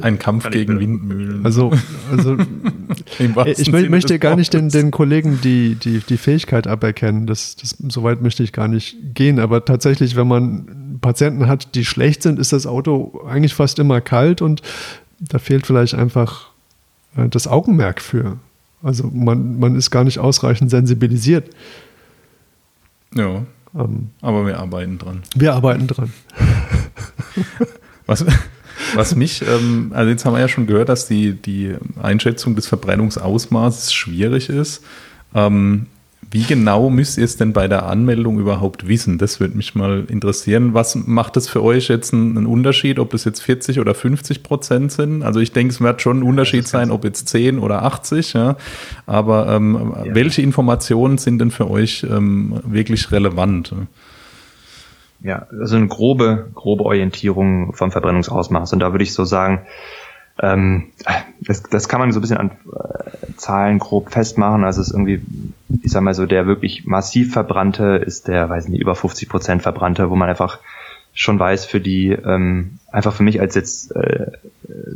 Ein 0.00 0.18
Kampf 0.18 0.50
gegen 0.50 0.78
Windmühlen. 0.78 1.44
Also, 1.44 1.72
also 2.10 2.36
ich 3.46 3.64
Sinne 3.64 3.88
möchte 3.88 4.18
gar 4.18 4.36
nicht 4.36 4.52
den, 4.52 4.68
den 4.68 4.90
Kollegen 4.90 5.40
die, 5.42 5.74
die, 5.74 6.00
die 6.00 6.16
Fähigkeit 6.16 6.66
aberkennen. 6.66 7.26
Das, 7.26 7.56
das, 7.56 7.76
so 7.88 8.02
weit 8.02 8.22
möchte 8.22 8.42
ich 8.42 8.52
gar 8.52 8.68
nicht 8.68 8.96
gehen. 9.14 9.38
Aber 9.38 9.64
tatsächlich, 9.64 10.16
wenn 10.16 10.28
man 10.28 10.98
Patienten 11.00 11.46
hat, 11.46 11.74
die 11.74 11.84
schlecht 11.84 12.22
sind, 12.22 12.38
ist 12.38 12.52
das 12.52 12.66
Auto 12.66 13.22
eigentlich 13.28 13.54
fast 13.54 13.78
immer 13.78 14.00
kalt 14.00 14.42
und 14.42 14.62
da 15.20 15.38
fehlt 15.38 15.66
vielleicht 15.66 15.94
einfach 15.94 16.50
äh, 17.16 17.28
das 17.28 17.46
Augenmerk 17.46 18.00
für. 18.00 18.38
Also 18.82 19.10
man, 19.12 19.58
man 19.58 19.74
ist 19.74 19.90
gar 19.90 20.04
nicht 20.04 20.18
ausreichend 20.18 20.70
sensibilisiert. 20.70 21.50
Ja. 23.14 23.44
Ähm, 23.74 24.10
aber 24.20 24.46
wir 24.46 24.58
arbeiten 24.58 24.98
dran. 24.98 25.22
Wir 25.34 25.54
arbeiten 25.54 25.86
dran. 25.86 26.12
Was, 28.06 28.24
was 28.94 29.14
mich, 29.14 29.42
ähm, 29.42 29.92
also 29.94 30.10
jetzt 30.10 30.24
haben 30.24 30.34
wir 30.34 30.40
ja 30.40 30.48
schon 30.48 30.66
gehört, 30.66 30.88
dass 30.88 31.06
die, 31.06 31.32
die 31.32 31.74
Einschätzung 32.02 32.56
des 32.56 32.66
Verbrennungsausmaßes 32.66 33.92
schwierig 33.92 34.48
ist. 34.48 34.82
Ähm, 35.34 35.86
wie 36.30 36.42
genau 36.42 36.90
müsst 36.90 37.18
ihr 37.18 37.24
es 37.24 37.36
denn 37.36 37.52
bei 37.52 37.68
der 37.68 37.86
Anmeldung 37.86 38.40
überhaupt 38.40 38.88
wissen? 38.88 39.16
Das 39.16 39.38
würde 39.38 39.56
mich 39.56 39.74
mal 39.74 40.04
interessieren. 40.08 40.74
Was 40.74 40.96
macht 40.96 41.36
es 41.36 41.48
für 41.48 41.62
euch 41.62 41.88
jetzt 41.88 42.12
einen, 42.12 42.46
Unterschied, 42.46 42.98
ob 42.98 43.10
das 43.10 43.24
jetzt 43.24 43.40
40 43.40 43.78
oder 43.78 43.94
50 43.94 44.42
Prozent 44.42 44.90
sind? 44.90 45.22
Also 45.22 45.40
ich 45.40 45.52
denke, 45.52 45.72
es 45.72 45.80
wird 45.80 46.02
schon 46.02 46.20
ein 46.20 46.22
Unterschied 46.24 46.66
sein, 46.66 46.90
ob 46.90 47.04
jetzt 47.04 47.28
10 47.28 47.58
oder 47.58 47.84
80. 47.84 48.32
Ja. 48.32 48.56
Aber 49.06 49.48
ähm, 49.48 49.94
ja. 50.04 50.14
welche 50.14 50.42
Informationen 50.42 51.18
sind 51.18 51.38
denn 51.38 51.52
für 51.52 51.70
euch 51.70 52.04
ähm, 52.10 52.60
wirklich 52.64 53.12
relevant? 53.12 53.72
Ja, 55.26 55.48
also 55.50 55.74
eine 55.74 55.88
grobe, 55.88 56.50
grobe 56.54 56.84
Orientierung 56.84 57.72
vom 57.72 57.90
Verbrennungsausmaß. 57.90 58.72
Und 58.72 58.78
da 58.78 58.92
würde 58.92 59.02
ich 59.02 59.12
so 59.12 59.24
sagen, 59.24 59.62
ähm, 60.40 60.92
das, 61.40 61.64
das 61.64 61.88
kann 61.88 61.98
man 61.98 62.12
so 62.12 62.20
ein 62.20 62.22
bisschen 62.22 62.36
an 62.36 62.52
äh, 62.52 63.32
Zahlen 63.36 63.80
grob 63.80 64.12
festmachen. 64.12 64.62
Also 64.62 64.80
es 64.80 64.88
ist 64.88 64.94
irgendwie, 64.94 65.20
ich 65.82 65.90
sag 65.90 66.02
mal 66.02 66.14
so, 66.14 66.26
der 66.26 66.46
wirklich 66.46 66.86
massiv 66.86 67.32
verbrannte 67.32 67.96
ist 67.96 68.28
der, 68.28 68.48
weiß 68.48 68.68
nicht, 68.68 68.80
über 68.80 68.94
50 68.94 69.28
Prozent 69.28 69.62
verbrannte, 69.62 70.10
wo 70.10 70.14
man 70.14 70.28
einfach 70.28 70.60
schon 71.12 71.40
weiß 71.40 71.64
für 71.64 71.80
die, 71.80 72.10
ähm, 72.10 72.78
einfach 72.92 73.12
für 73.12 73.24
mich 73.24 73.40
als 73.40 73.56
jetzt, 73.56 73.96
äh, 73.96 74.30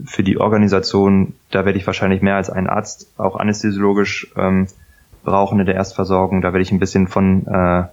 für 0.05 0.23
die 0.23 0.39
Organisation, 0.39 1.35
da 1.51 1.65
werde 1.65 1.79
ich 1.79 1.87
wahrscheinlich 1.89 2.23
mehr 2.23 2.37
als 2.37 2.51
einen 2.51 2.69
Arzt 2.69 3.13
auch 3.19 3.35
anästhesiologisch 3.35 4.31
ähm, 4.37 4.69
brauchen 5.25 5.59
in 5.59 5.67
der 5.67 5.75
Erstversorgung. 5.75 6.41
Da 6.41 6.53
werde 6.53 6.63
ich 6.63 6.71
ein 6.71 6.79
bisschen 6.79 7.09
von 7.09 7.49
äh, 7.49 7.85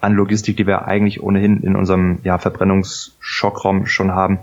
an 0.00 0.14
Logistik, 0.14 0.56
die 0.56 0.66
wir 0.66 0.86
eigentlich 0.86 1.22
ohnehin 1.22 1.62
in 1.62 1.76
unserem 1.76 2.18
ja, 2.22 2.38
Verbrennungsschockraum 2.38 3.86
schon 3.86 4.12
haben, 4.12 4.40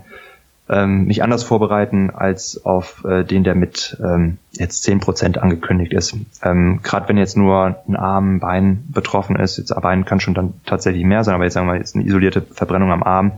ähm, 0.68 1.06
mich 1.06 1.22
anders 1.22 1.44
vorbereiten 1.44 2.10
als 2.10 2.64
auf 2.64 3.04
äh, 3.04 3.24
den, 3.24 3.44
der 3.44 3.54
mit 3.54 3.96
ähm, 4.02 4.38
jetzt 4.52 4.82
zehn 4.82 5.00
Prozent 5.00 5.38
angekündigt 5.38 5.92
ist. 5.92 6.16
Ähm, 6.42 6.80
Gerade 6.82 7.08
wenn 7.08 7.16
jetzt 7.16 7.36
nur 7.36 7.76
ein 7.86 7.96
Arm, 7.96 8.40
Bein 8.40 8.84
betroffen 8.88 9.36
ist, 9.36 9.58
jetzt 9.58 9.74
Bein 9.80 10.04
kann 10.04 10.20
schon 10.20 10.34
dann 10.34 10.54
tatsächlich 10.66 11.04
mehr 11.04 11.24
sein, 11.24 11.34
aber 11.34 11.44
jetzt 11.44 11.54
sagen 11.54 11.68
wir 11.68 11.76
jetzt 11.76 11.94
eine 11.94 12.04
isolierte 12.04 12.42
Verbrennung 12.42 12.90
am 12.90 13.02
Arm, 13.02 13.32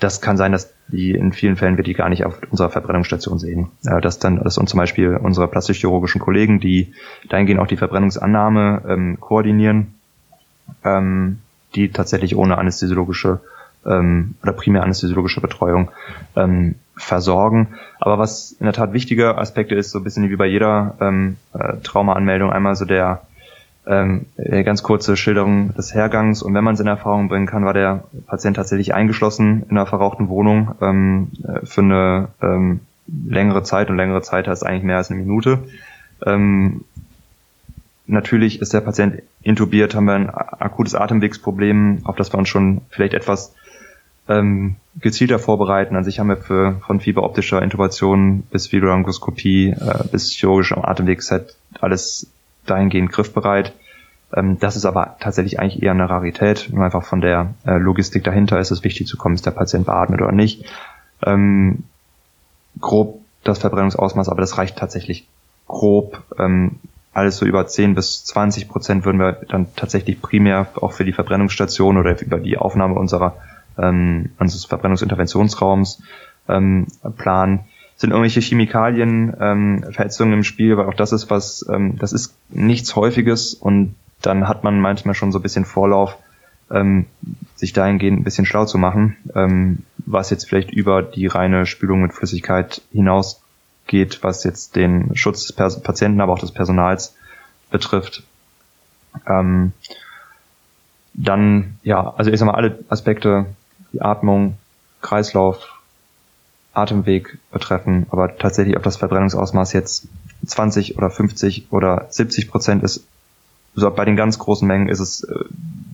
das 0.00 0.20
kann 0.20 0.36
sein, 0.36 0.52
dass 0.52 0.72
die 0.88 1.12
in 1.12 1.32
vielen 1.32 1.56
Fällen 1.56 1.76
wir 1.76 1.84
die 1.84 1.94
gar 1.94 2.08
nicht 2.08 2.24
auf 2.24 2.38
unserer 2.50 2.70
Verbrennungsstation 2.70 3.38
sehen. 3.38 3.68
Äh, 3.84 4.00
dass 4.00 4.18
dann, 4.18 4.42
dass 4.42 4.58
uns 4.58 4.70
zum 4.70 4.78
Beispiel 4.78 5.16
unsere 5.16 5.48
plastisch-chirurgischen 5.48 6.20
Kollegen, 6.20 6.60
die 6.60 6.92
dahingehend 7.28 7.60
auch 7.60 7.66
die 7.66 7.76
Verbrennungsannahme 7.76 8.82
ähm, 8.88 9.20
koordinieren, 9.20 9.94
ähm, 10.84 11.38
die 11.74 11.90
tatsächlich 11.90 12.36
ohne 12.36 12.58
anästhesiologische 12.58 13.40
ähm, 13.86 14.34
oder 14.42 14.52
primär 14.52 14.82
anästhesiologische 14.82 15.40
Betreuung 15.40 15.90
ähm, 16.36 16.76
versorgen. 16.96 17.68
Aber 18.00 18.18
was 18.18 18.52
in 18.52 18.64
der 18.64 18.72
Tat 18.72 18.92
wichtige 18.92 19.38
Aspekte 19.38 19.74
ist, 19.74 19.90
so 19.90 19.98
ein 19.98 20.04
bisschen 20.04 20.30
wie 20.30 20.36
bei 20.36 20.46
jeder 20.46 20.96
ähm, 21.00 21.36
äh, 21.54 21.76
Traumaanmeldung, 21.82 22.50
einmal 22.50 22.76
so 22.76 22.84
der 22.84 23.22
ähm, 23.86 24.26
ganz 24.36 24.82
kurze 24.82 25.16
Schilderung 25.16 25.74
des 25.74 25.94
Hergangs 25.94 26.42
und 26.42 26.52
wenn 26.52 26.62
man 26.64 26.74
es 26.74 26.80
in 26.80 26.86
Erfahrung 26.86 27.28
bringen 27.28 27.46
kann, 27.46 27.64
war 27.64 27.72
der 27.72 28.04
Patient 28.26 28.56
tatsächlich 28.56 28.94
eingeschlossen 28.94 29.62
in 29.62 29.70
einer 29.70 29.86
verrauchten 29.86 30.28
Wohnung 30.28 30.74
ähm, 30.82 31.30
äh, 31.42 31.64
für 31.64 31.80
eine 31.80 32.28
ähm, 32.42 32.80
längere 33.06 33.62
Zeit 33.62 33.88
und 33.88 33.96
längere 33.96 34.20
Zeit 34.20 34.46
heißt 34.46 34.64
eigentlich 34.64 34.82
mehr 34.82 34.98
als 34.98 35.10
eine 35.10 35.20
Minute. 35.20 35.60
Ähm, 36.26 36.84
natürlich 38.08 38.60
ist 38.60 38.72
der 38.72 38.80
Patient 38.80 39.22
intubiert, 39.42 39.94
haben 39.94 40.06
wir 40.06 40.14
ein 40.14 40.30
akutes 40.30 40.94
Atemwegsproblem, 40.94 42.00
auf 42.04 42.16
das 42.16 42.32
wir 42.32 42.38
uns 42.38 42.48
schon 42.48 42.80
vielleicht 42.90 43.14
etwas 43.14 43.54
ähm, 44.28 44.76
gezielter 45.00 45.38
vorbereiten. 45.38 45.96
An 45.96 46.04
sich 46.04 46.18
haben 46.18 46.28
wir 46.28 46.36
für, 46.36 46.80
von 46.86 47.00
fieberoptischer 47.00 47.62
Intubation 47.62 48.42
bis 48.50 48.72
Videolangoskopie 48.72 49.70
äh, 49.70 50.04
bis 50.10 50.30
chirurgischem 50.32 50.84
Atemwegset 50.84 51.56
alles 51.80 52.30
dahingehend 52.66 53.12
griffbereit. 53.12 53.72
Ähm, 54.34 54.58
das 54.58 54.76
ist 54.76 54.84
aber 54.84 55.16
tatsächlich 55.20 55.60
eigentlich 55.60 55.82
eher 55.82 55.92
eine 55.92 56.08
Rarität. 56.08 56.68
Nur 56.72 56.84
einfach 56.84 57.04
von 57.04 57.20
der 57.20 57.54
äh, 57.66 57.78
Logistik 57.78 58.24
dahinter 58.24 58.58
ist 58.58 58.70
es 58.70 58.84
wichtig 58.84 59.06
zu 59.06 59.16
kommen, 59.16 59.34
ist 59.34 59.46
der 59.46 59.52
Patient 59.52 59.86
beatmet 59.86 60.20
oder 60.20 60.32
nicht. 60.32 60.64
Ähm, 61.24 61.84
grob 62.80 63.20
das 63.44 63.58
Verbrennungsausmaß, 63.58 64.28
aber 64.28 64.40
das 64.40 64.58
reicht 64.58 64.76
tatsächlich 64.76 65.26
grob. 65.66 66.22
Ähm, 66.38 66.76
alles 67.18 67.36
so 67.36 67.46
über 67.46 67.66
10 67.66 67.94
bis 67.94 68.24
20 68.24 68.68
Prozent 68.68 69.04
würden 69.04 69.18
wir 69.18 69.32
dann 69.48 69.66
tatsächlich 69.76 70.22
primär 70.22 70.68
auch 70.76 70.92
für 70.92 71.04
die 71.04 71.12
Verbrennungsstation 71.12 71.96
oder 71.96 72.20
über 72.20 72.38
die 72.38 72.56
Aufnahme 72.56 72.94
unserer 72.94 73.36
ähm, 73.78 74.30
unseres 74.38 74.64
Verbrennungsinterventionsraums 74.64 76.02
ähm, 76.48 76.86
planen. 77.16 77.60
Sind 77.96 78.10
irgendwelche 78.10 78.40
Chemikalien, 78.40 79.34
ähm, 79.40 79.84
Verätzungen 79.90 80.32
im 80.32 80.44
Spiel, 80.44 80.76
weil 80.76 80.86
auch 80.86 80.94
das 80.94 81.12
ist 81.12 81.30
was, 81.30 81.66
ähm, 81.68 81.98
das 81.98 82.12
ist 82.12 82.36
nichts 82.48 82.94
Häufiges 82.94 83.54
und 83.54 83.94
dann 84.22 84.48
hat 84.48 84.64
man 84.64 84.80
manchmal 84.80 85.14
schon 85.14 85.32
so 85.32 85.38
ein 85.38 85.42
bisschen 85.42 85.64
Vorlauf, 85.64 86.16
ähm, 86.70 87.06
sich 87.54 87.72
dahingehend 87.72 88.20
ein 88.20 88.24
bisschen 88.24 88.46
schlau 88.46 88.66
zu 88.66 88.78
machen, 88.78 89.16
ähm, 89.34 89.78
was 89.98 90.30
jetzt 90.30 90.48
vielleicht 90.48 90.70
über 90.70 91.02
die 91.02 91.26
reine 91.26 91.66
Spülung 91.66 92.02
mit 92.02 92.12
Flüssigkeit 92.12 92.82
hinausgeht, 93.88 94.22
was 94.22 94.44
jetzt 94.44 94.76
den 94.76 95.16
Schutz 95.16 95.46
des 95.46 95.80
Patienten, 95.82 96.20
aber 96.20 96.32
auch 96.32 96.38
des 96.38 96.52
Personals 96.52 97.14
betrifft. 97.70 98.22
Ähm, 99.26 99.72
dann, 101.14 101.78
ja, 101.82 102.14
also 102.16 102.30
ich 102.30 102.38
sag 102.38 102.46
mal, 102.46 102.54
alle 102.54 102.78
Aspekte 102.88 103.46
die 103.92 104.02
Atmung, 104.02 104.56
Kreislauf, 105.00 105.80
Atemweg 106.74 107.38
betreffen, 107.50 108.06
aber 108.10 108.36
tatsächlich 108.36 108.76
ob 108.76 108.82
das 108.82 108.98
Verbrennungsausmaß 108.98 109.72
jetzt 109.72 110.06
20 110.46 110.96
oder 110.96 111.10
50 111.10 111.72
oder 111.72 112.06
70 112.10 112.50
Prozent 112.50 112.84
ist, 112.84 113.04
so 113.74 113.90
bei 113.90 114.04
den 114.04 114.16
ganz 114.16 114.38
großen 114.38 114.66
Mengen 114.66 114.88
ist 114.88 115.00
es 115.00 115.24
äh, 115.24 115.44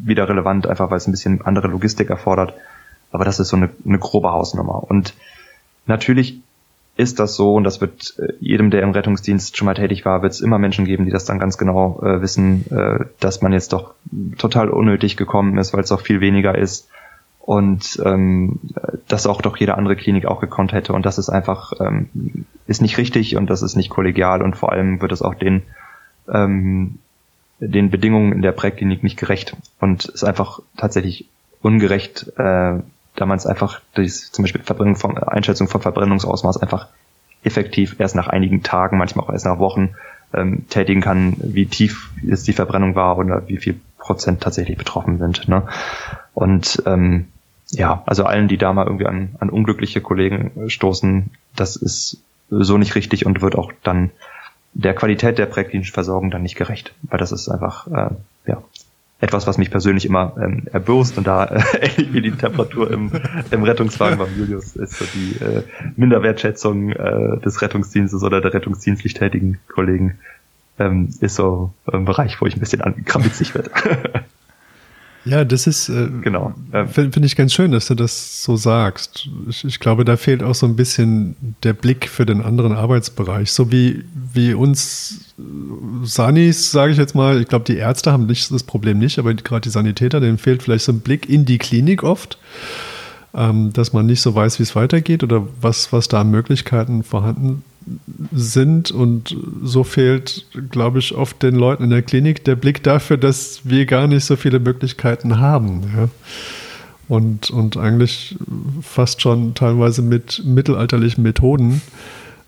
wieder 0.02 0.28
relevant, 0.28 0.66
einfach 0.66 0.90
weil 0.90 0.98
es 0.98 1.06
ein 1.06 1.12
bisschen 1.12 1.42
andere 1.42 1.68
Logistik 1.68 2.10
erfordert. 2.10 2.54
Aber 3.12 3.24
das 3.24 3.40
ist 3.40 3.48
so 3.48 3.56
eine, 3.56 3.70
eine 3.86 3.98
grobe 3.98 4.32
Hausnummer. 4.32 4.82
Und 4.82 5.14
natürlich 5.86 6.40
ist 6.96 7.18
das 7.18 7.34
so, 7.34 7.54
und 7.54 7.64
das 7.64 7.80
wird 7.80 8.14
äh, 8.18 8.34
jedem, 8.40 8.70
der 8.70 8.82
im 8.82 8.90
Rettungsdienst 8.90 9.56
schon 9.56 9.66
mal 9.66 9.74
tätig 9.74 10.04
war, 10.04 10.22
wird 10.22 10.32
es 10.32 10.40
immer 10.40 10.58
Menschen 10.58 10.84
geben, 10.84 11.04
die 11.04 11.10
das 11.10 11.24
dann 11.24 11.38
ganz 11.38 11.58
genau 11.58 12.00
äh, 12.02 12.20
wissen, 12.20 12.64
äh, 12.70 13.04
dass 13.20 13.42
man 13.42 13.52
jetzt 13.52 13.72
doch 13.72 13.94
total 14.38 14.68
unnötig 14.70 15.16
gekommen 15.16 15.58
ist, 15.58 15.72
weil 15.72 15.82
es 15.82 15.92
auch 15.92 16.00
viel 16.00 16.20
weniger 16.20 16.56
ist 16.56 16.88
und 17.40 18.00
ähm, 18.04 18.60
das 19.08 19.26
auch 19.26 19.42
doch 19.42 19.56
jede 19.56 19.76
andere 19.76 19.96
Klinik 19.96 20.24
auch 20.24 20.40
gekonnt 20.40 20.72
hätte 20.72 20.92
und 20.92 21.04
das 21.04 21.18
ist 21.18 21.28
einfach 21.28 21.72
ähm, 21.78 22.08
ist 22.66 22.80
nicht 22.80 22.96
richtig 22.96 23.36
und 23.36 23.50
das 23.50 23.62
ist 23.62 23.76
nicht 23.76 23.90
kollegial 23.90 24.40
und 24.40 24.56
vor 24.56 24.72
allem 24.72 25.02
wird 25.02 25.12
es 25.12 25.20
auch 25.20 25.34
den 25.34 25.62
ähm, 26.32 26.98
den 27.60 27.90
Bedingungen 27.90 28.32
in 28.32 28.42
der 28.42 28.52
Präklinik 28.52 29.02
nicht 29.02 29.18
gerecht 29.18 29.56
und 29.80 30.06
ist 30.06 30.24
einfach 30.24 30.60
tatsächlich 30.76 31.28
ungerecht, 31.60 32.32
äh, 32.36 32.78
da 33.16 33.26
man 33.26 33.36
es 33.36 33.46
einfach 33.46 33.80
durch 33.94 34.32
zum 34.32 34.42
Beispiel 34.42 34.62
Verbrennung 34.62 34.96
von, 34.96 35.16
Einschätzung 35.18 35.68
von 35.68 35.80
Verbrennungsausmaß 35.80 36.58
einfach 36.58 36.88
effektiv 37.42 37.96
erst 37.98 38.16
nach 38.16 38.28
einigen 38.28 38.62
Tagen, 38.62 38.98
manchmal 38.98 39.26
auch 39.26 39.30
erst 39.30 39.46
nach 39.46 39.58
Wochen 39.58 39.94
ähm, 40.32 40.68
tätigen 40.68 41.00
kann, 41.00 41.36
wie 41.38 41.66
tief 41.66 42.10
jetzt 42.22 42.48
die 42.48 42.52
Verbrennung 42.52 42.94
war 42.94 43.18
oder 43.18 43.46
wie 43.46 43.58
viel 43.58 43.80
Prozent 43.98 44.42
tatsächlich 44.42 44.76
betroffen 44.76 45.18
sind. 45.18 45.48
Ne? 45.48 45.62
Und 46.32 46.82
ähm, 46.86 47.26
ja, 47.70 48.02
also 48.06 48.24
allen, 48.24 48.48
die 48.48 48.58
da 48.58 48.72
mal 48.72 48.86
irgendwie 48.86 49.06
an, 49.06 49.36
an 49.38 49.50
unglückliche 49.50 50.00
Kollegen 50.00 50.50
äh, 50.56 50.70
stoßen, 50.70 51.30
das 51.56 51.76
ist 51.76 52.22
so 52.50 52.78
nicht 52.78 52.94
richtig 52.94 53.26
und 53.26 53.40
wird 53.40 53.56
auch 53.56 53.72
dann 53.82 54.10
der 54.74 54.94
Qualität 54.94 55.38
der 55.38 55.46
präklinischen 55.46 55.94
Versorgung 55.94 56.30
dann 56.30 56.42
nicht 56.42 56.56
gerecht, 56.56 56.94
weil 57.02 57.18
das 57.18 57.32
ist 57.32 57.48
einfach 57.48 57.86
äh, 57.86 58.10
etwas, 59.24 59.46
was 59.46 59.58
mich 59.58 59.70
persönlich 59.70 60.04
immer 60.04 60.34
ähm, 60.40 60.64
erbürst 60.70 61.16
und 61.18 61.26
da 61.26 61.46
äh, 61.46 61.62
ähnlich 61.80 62.12
wie 62.12 62.20
die 62.20 62.30
Temperatur 62.32 62.90
im, 62.90 63.10
im 63.50 63.62
Rettungswagen 63.62 64.18
beim 64.18 64.38
Julius 64.38 64.76
ist 64.76 64.98
so 64.98 65.04
die 65.14 65.42
äh, 65.42 65.62
Minderwertschätzung 65.96 66.90
äh, 66.90 67.38
des 67.40 67.62
Rettungsdienstes 67.62 68.22
oder 68.22 68.40
der 68.40 68.52
rettungsdienstlich 68.52 69.14
tätigen 69.14 69.58
Kollegen 69.72 70.18
ähm, 70.78 71.08
ist 71.20 71.36
so 71.36 71.72
ein 71.90 72.04
Bereich, 72.04 72.40
wo 72.40 72.46
ich 72.46 72.54
ein 72.54 72.60
bisschen 72.60 73.04
krampfig 73.04 73.54
werde. 73.54 73.70
Ja, 75.24 75.44
das 75.44 75.66
ist, 75.66 75.88
äh, 75.88 76.08
genau. 76.20 76.54
Ähm, 76.72 76.88
finde 76.88 77.12
find 77.12 77.26
ich 77.26 77.34
ganz 77.34 77.54
schön, 77.54 77.72
dass 77.72 77.86
du 77.86 77.94
das 77.94 78.42
so 78.42 78.56
sagst. 78.56 79.28
Ich, 79.48 79.64
ich, 79.64 79.80
glaube, 79.80 80.04
da 80.04 80.16
fehlt 80.16 80.42
auch 80.42 80.54
so 80.54 80.66
ein 80.66 80.76
bisschen 80.76 81.34
der 81.62 81.72
Blick 81.72 82.08
für 82.08 82.26
den 82.26 82.42
anderen 82.42 82.72
Arbeitsbereich. 82.72 83.50
So 83.50 83.72
wie, 83.72 84.04
wie 84.32 84.52
uns 84.52 85.34
Sanis, 86.02 86.70
sage 86.70 86.92
ich 86.92 86.98
jetzt 86.98 87.14
mal, 87.14 87.40
ich 87.40 87.48
glaube, 87.48 87.64
die 87.64 87.76
Ärzte 87.76 88.12
haben 88.12 88.26
nicht, 88.26 88.50
das 88.50 88.62
Problem 88.62 88.98
nicht, 88.98 89.18
aber 89.18 89.32
gerade 89.32 89.62
die 89.62 89.70
Sanitäter, 89.70 90.20
denen 90.20 90.38
fehlt 90.38 90.62
vielleicht 90.62 90.84
so 90.84 90.92
ein 90.92 91.00
Blick 91.00 91.28
in 91.28 91.46
die 91.46 91.58
Klinik 91.58 92.02
oft, 92.02 92.38
ähm, 93.34 93.72
dass 93.72 93.94
man 93.94 94.04
nicht 94.04 94.20
so 94.20 94.34
weiß, 94.34 94.58
wie 94.58 94.64
es 94.64 94.76
weitergeht 94.76 95.22
oder 95.22 95.46
was, 95.60 95.92
was 95.92 96.08
da 96.08 96.20
an 96.20 96.30
Möglichkeiten 96.30 97.02
vorhanden 97.02 97.62
sind 98.32 98.90
und 98.90 99.36
so 99.62 99.84
fehlt, 99.84 100.46
glaube 100.70 100.98
ich, 100.98 101.14
oft 101.14 101.42
den 101.42 101.54
Leuten 101.54 101.84
in 101.84 101.90
der 101.90 102.02
Klinik 102.02 102.44
der 102.44 102.56
Blick 102.56 102.82
dafür, 102.82 103.16
dass 103.16 103.60
wir 103.64 103.86
gar 103.86 104.06
nicht 104.06 104.24
so 104.24 104.36
viele 104.36 104.60
Möglichkeiten 104.60 105.38
haben. 105.38 105.82
Ja? 105.96 106.08
Und, 107.08 107.50
und 107.50 107.76
eigentlich 107.76 108.36
fast 108.82 109.20
schon 109.20 109.54
teilweise 109.54 110.02
mit 110.02 110.42
mittelalterlichen 110.44 111.22
Methoden 111.22 111.82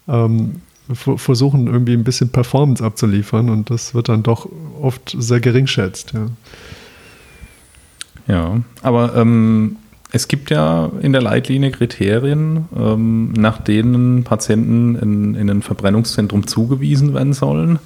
ähm, 0.09 0.63
versuchen, 0.93 1.67
irgendwie 1.67 1.93
ein 1.93 2.05
bisschen 2.05 2.31
Performance 2.31 2.83
abzuliefern 2.83 3.51
und 3.51 3.71
das 3.71 3.95
wird 3.95 4.09
dann 4.09 4.23
doch 4.23 4.49
oft 4.81 5.15
sehr 5.19 5.41
gering 5.41 5.67
schätzt. 5.67 6.13
Ja, 6.15 6.29
ja 8.29 8.61
aber 8.83 9.15
ähm 9.17 9.77
es 10.13 10.29
gibt 10.29 10.51
ja 10.51 10.91
in 11.01 11.13
der 11.13 11.23
Leitlinie 11.23 11.71
Kriterien, 11.71 12.67
ähm, 12.77 13.33
nach 13.33 13.59
denen 13.59 14.25
Patienten 14.25 14.95
in, 14.97 15.35
in 15.35 15.51
ein 15.51 15.63
Verbrennungszentrum 15.63 16.47
zugewiesen 16.47 17.13
werden 17.15 17.33
sollen. 17.33 17.79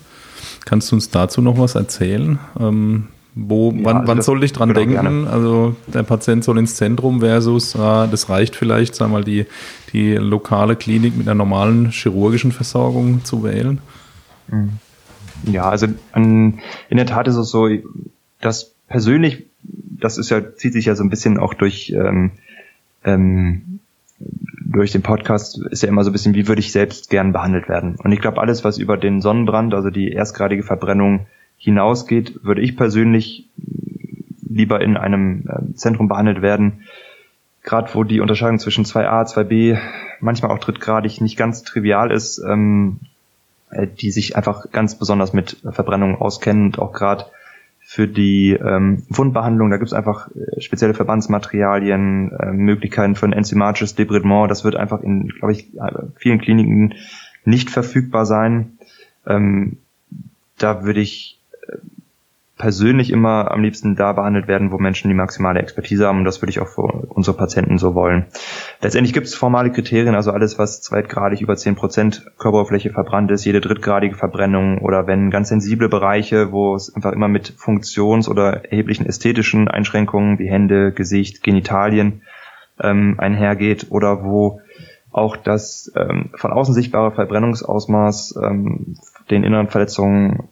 Kannst 0.65 0.91
du 0.91 0.97
uns 0.97 1.11
dazu 1.11 1.41
noch 1.41 1.59
was 1.59 1.75
erzählen? 1.75 2.39
Ähm, 2.59 3.09
wo, 3.35 3.71
ja, 3.73 3.85
wann, 3.85 3.97
also 3.99 4.09
wann 4.09 4.23
soll 4.23 4.45
ich 4.45 4.53
dran 4.53 4.75
denken? 4.75 4.95
Gerne. 4.95 5.31
Also 5.31 5.77
der 5.87 6.03
Patient 6.03 6.45
soll 6.45 6.59
ins 6.59 6.75
Zentrum 6.75 7.21
versus, 7.21 7.75
äh, 7.75 8.09
das 8.09 8.29
reicht 8.29 8.57
vielleicht, 8.57 8.95
sagen 8.95 9.13
wir 9.13 9.19
mal, 9.19 9.25
die, 9.25 9.47
die 9.93 10.15
lokale 10.15 10.77
Klinik 10.77 11.17
mit 11.17 11.27
einer 11.27 11.37
normalen 11.37 11.91
chirurgischen 11.91 12.53
Versorgung 12.53 13.25
zu 13.25 13.43
wählen? 13.45 13.79
Mhm. 14.49 14.79
Ja, 15.45 15.71
also 15.71 15.87
an, 16.13 16.61
in 16.91 16.97
der 16.97 17.07
Tat 17.07 17.29
ist 17.29 17.37
es 17.37 17.51
so, 17.51 17.69
dass 18.41 18.73
persönlich 18.89 19.47
das 19.63 20.19
ist 20.19 20.31
ja, 20.31 20.55
zieht 20.55 20.73
sich 20.73 20.87
ja 20.87 20.95
so 20.95 21.05
ein 21.05 21.11
bisschen 21.11 21.39
auch 21.39 21.55
durch, 21.55 21.91
ähm, 21.91 22.33
ähm, 23.05 23.81
durch 24.19 24.93
den 24.93 25.03
Podcast, 25.03 25.61
ist 25.71 25.83
ja 25.83 25.89
immer 25.89 26.05
so 26.05 26.11
ein 26.11 26.13
bisschen, 26.13 26.35
wie 26.35 26.49
würde 26.49 26.61
ich 26.61 26.73
selbst 26.73 27.11
gern 27.11 27.33
behandelt 27.33 27.69
werden. 27.69 27.97
Und 28.03 28.13
ich 28.13 28.21
glaube, 28.21 28.41
alles, 28.41 28.65
was 28.65 28.79
über 28.79 28.97
den 28.97 29.21
Sonnenbrand, 29.21 29.75
also 29.75 29.91
die 29.91 30.13
erstgradige 30.13 30.63
Verbrennung 30.63 31.27
hinausgeht, 31.57 32.45
würde 32.45 32.61
ich 32.61 32.77
persönlich 32.77 33.49
lieber 34.49 34.81
in 34.81 34.97
einem 34.97 35.45
äh, 35.49 35.75
Zentrum 35.75 36.09
behandelt 36.09 36.43
werden, 36.43 36.83
gerade 37.63 37.95
wo 37.95 38.05
die 38.05 38.21
Unterscheidung 38.21 38.59
zwischen 38.59 38.85
2a, 38.85 39.27
2b, 39.27 39.79
manchmal 40.21 40.51
auch 40.51 40.59
drittgradig 40.59 41.21
nicht 41.21 41.37
ganz 41.37 41.63
trivial 41.63 42.11
ist, 42.11 42.39
ähm, 42.39 43.01
äh, 43.71 43.87
die 43.87 44.11
sich 44.11 44.37
einfach 44.37 44.71
ganz 44.73 44.99
besonders 44.99 45.33
mit 45.33 45.59
Verbrennung 45.71 46.21
auskennen 46.21 46.67
und 46.67 46.79
auch 46.79 46.93
gerade 46.93 47.27
für 47.93 48.07
die 48.07 48.53
ähm, 48.53 49.03
Wundbehandlung, 49.09 49.69
da 49.69 49.77
gibt 49.77 49.89
es 49.89 49.93
einfach 49.93 50.29
äh, 50.29 50.61
spezielle 50.61 50.95
Verbandsmaterialien, 50.95 52.31
äh, 52.31 52.53
Möglichkeiten 52.53 53.17
ein 53.27 53.33
enzymatisches 53.33 53.97
Debridement. 53.97 54.49
Das 54.49 54.63
wird 54.63 54.77
einfach 54.77 55.03
in, 55.03 55.27
glaube 55.27 55.55
ich, 55.55 55.75
äh, 55.75 56.05
vielen 56.15 56.41
Kliniken 56.41 56.95
nicht 57.45 57.69
verfügbar 57.69 58.27
sein. 58.27 58.79
Ähm, 59.27 59.79
da 60.57 60.85
würde 60.85 61.01
ich 61.01 61.40
persönlich 62.61 63.11
immer 63.11 63.51
am 63.51 63.63
liebsten 63.63 63.97
da 63.97 64.13
behandelt 64.13 64.47
werden, 64.47 64.71
wo 64.71 64.77
Menschen 64.77 65.09
die 65.09 65.15
maximale 65.15 65.61
Expertise 65.61 66.07
haben 66.07 66.19
und 66.19 66.25
das 66.27 66.43
würde 66.43 66.51
ich 66.51 66.61
auch 66.61 66.69
für 66.69 66.83
unsere 66.83 67.35
Patienten 67.35 67.79
so 67.79 67.95
wollen. 67.95 68.27
Letztendlich 68.83 69.15
gibt 69.15 69.27
es 69.27 69.35
formale 69.35 69.73
Kriterien, 69.73 70.15
also 70.15 70.31
alles, 70.31 70.59
was 70.59 70.83
zweitgradig 70.83 71.41
über 71.41 71.57
zehn 71.57 71.75
Prozent 71.75 72.27
Körperoberfläche 72.39 72.91
verbrannt 72.91 73.31
ist, 73.31 73.47
jede 73.47 73.63
drittgradige 73.63 74.15
Verbrennung 74.15 74.79
oder 74.79 75.07
wenn 75.07 75.31
ganz 75.31 75.49
sensible 75.49 75.89
Bereiche, 75.89 76.53
wo 76.53 76.75
es 76.75 76.95
einfach 76.95 77.13
immer 77.13 77.29
mit 77.29 77.55
Funktions- 77.57 78.29
oder 78.29 78.67
erheblichen 78.71 79.07
ästhetischen 79.07 79.67
Einschränkungen 79.69 80.39
wie 80.39 80.49
Hände, 80.49 80.93
Gesicht, 80.93 81.43
Genitalien 81.43 82.21
ähm, 82.79 83.15
einhergeht 83.17 83.87
oder 83.89 84.23
wo 84.23 84.61
auch 85.13 85.37
das 85.37 85.91
ähm, 85.97 86.29
von 86.35 86.53
außen 86.53 86.75
sichtbare 86.75 87.11
Verbrennungsausmaß 87.11 88.39
ähm, 88.43 88.97
den 89.31 89.45
inneren 89.45 89.69
Verletzungen 89.69 90.51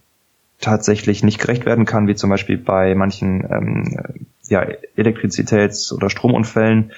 tatsächlich 0.60 1.22
nicht 1.22 1.38
gerecht 1.38 1.66
werden 1.66 1.84
kann, 1.84 2.08
wie 2.08 2.14
zum 2.14 2.30
Beispiel 2.30 2.58
bei 2.58 2.94
manchen 2.94 3.46
ähm, 3.50 3.98
ja, 4.48 4.66
Elektrizitäts- 4.96 5.92
oder 5.92 6.10
Stromunfällen. 6.10 6.92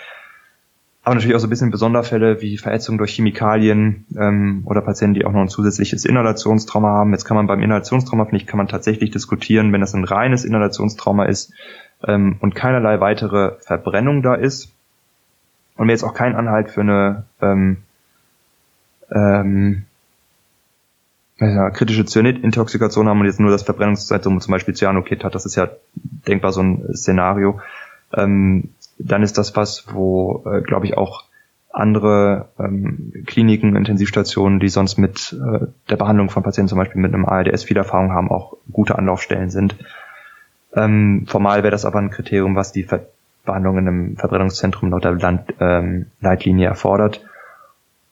Aber 1.02 1.14
natürlich 1.14 1.34
auch 1.34 1.40
so 1.40 1.46
ein 1.46 1.50
bisschen 1.50 1.72
Sonderfälle 1.72 2.42
wie 2.42 2.58
Verätzung 2.58 2.98
durch 2.98 3.14
Chemikalien 3.14 4.06
ähm, 4.18 4.62
oder 4.66 4.82
Patienten, 4.82 5.14
die 5.14 5.24
auch 5.24 5.32
noch 5.32 5.40
ein 5.40 5.48
zusätzliches 5.48 6.04
Inhalationstrauma 6.04 6.88
haben. 6.88 7.12
Jetzt 7.12 7.24
kann 7.24 7.36
man 7.36 7.46
beim 7.46 7.62
Inhalationstrauma, 7.62 8.24
finde 8.24 8.36
ich, 8.36 8.46
kann 8.46 8.58
man 8.58 8.68
tatsächlich 8.68 9.10
diskutieren, 9.10 9.72
wenn 9.72 9.80
das 9.80 9.94
ein 9.94 10.04
reines 10.04 10.44
Inhalationstrauma 10.44 11.24
ist 11.24 11.52
ähm, 12.06 12.36
und 12.40 12.54
keinerlei 12.54 13.00
weitere 13.00 13.52
Verbrennung 13.60 14.22
da 14.22 14.34
ist 14.34 14.72
und 15.76 15.86
wir 15.86 15.92
jetzt 15.92 16.04
auch 16.04 16.14
keinen 16.14 16.36
Anhalt 16.36 16.70
für 16.70 16.82
eine 16.82 17.24
ähm, 17.40 17.78
ähm, 19.10 19.86
ja, 21.40 21.70
kritische 21.70 22.04
Cyanid-Intoxikation 22.04 23.08
haben 23.08 23.20
und 23.20 23.26
jetzt 23.26 23.40
nur 23.40 23.50
das 23.50 23.62
Verbrennungszeitraum 23.62 24.40
zum 24.40 24.52
Beispiel 24.52 24.74
Cyanokit 24.74 25.24
hat, 25.24 25.34
das 25.34 25.46
ist 25.46 25.56
ja 25.56 25.68
denkbar 26.28 26.52
so 26.52 26.62
ein 26.62 26.94
Szenario, 26.94 27.60
ähm, 28.14 28.70
dann 28.98 29.22
ist 29.22 29.38
das 29.38 29.56
was, 29.56 29.86
wo, 29.92 30.44
äh, 30.46 30.60
glaube 30.60 30.86
ich, 30.86 30.96
auch 30.96 31.24
andere 31.72 32.48
ähm, 32.58 33.12
Kliniken, 33.26 33.76
Intensivstationen, 33.76 34.58
die 34.60 34.68
sonst 34.68 34.98
mit 34.98 35.32
äh, 35.32 35.66
der 35.88 35.96
Behandlung 35.96 36.28
von 36.28 36.42
Patienten 36.42 36.68
zum 36.68 36.78
Beispiel 36.78 37.00
mit 37.00 37.14
einem 37.14 37.24
ARDS 37.24 37.64
viel 37.64 37.76
Erfahrung 37.76 38.12
haben, 38.12 38.30
auch 38.30 38.56
gute 38.70 38.98
Anlaufstellen 38.98 39.50
sind. 39.50 39.76
Ähm, 40.74 41.26
formal 41.28 41.62
wäre 41.62 41.70
das 41.70 41.84
aber 41.84 42.00
ein 42.00 42.10
Kriterium, 42.10 42.56
was 42.56 42.72
die 42.72 42.84
Ver 42.84 43.06
Behandlung 43.42 43.78
in 43.78 43.88
einem 43.88 44.16
Verbrennungszentrum 44.18 44.90
laut 44.90 45.04
der 45.04 45.12
Land, 45.12 45.54
ähm, 45.60 46.06
Leitlinie 46.20 46.68
erfordert. 46.68 47.24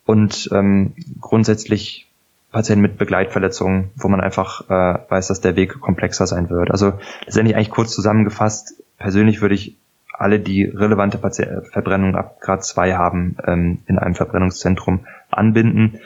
Und 0.06 0.48
ähm, 0.52 0.94
grundsätzlich 1.20 2.07
Patienten 2.50 2.82
mit 2.82 2.96
Begleitverletzungen, 2.98 3.90
wo 3.96 4.08
man 4.08 4.20
einfach 4.20 4.62
äh, 4.70 4.98
weiß, 5.08 5.28
dass 5.28 5.40
der 5.40 5.56
Weg 5.56 5.80
komplexer 5.80 6.26
sein 6.26 6.48
wird. 6.48 6.70
Also 6.70 6.94
letztendlich 7.24 7.56
eigentlich 7.56 7.70
kurz 7.70 7.92
zusammengefasst, 7.92 8.82
persönlich 8.98 9.42
würde 9.42 9.54
ich 9.54 9.76
alle, 10.12 10.40
die 10.40 10.64
relevante 10.64 11.18
Pati 11.18 11.46
Verbrennung 11.70 12.16
ab 12.16 12.40
Grad 12.40 12.64
2 12.64 12.94
haben, 12.94 13.36
ähm, 13.46 13.78
in 13.86 13.98
einem 13.98 14.14
Verbrennungszentrum 14.14 15.06
anbinden. 15.30 16.00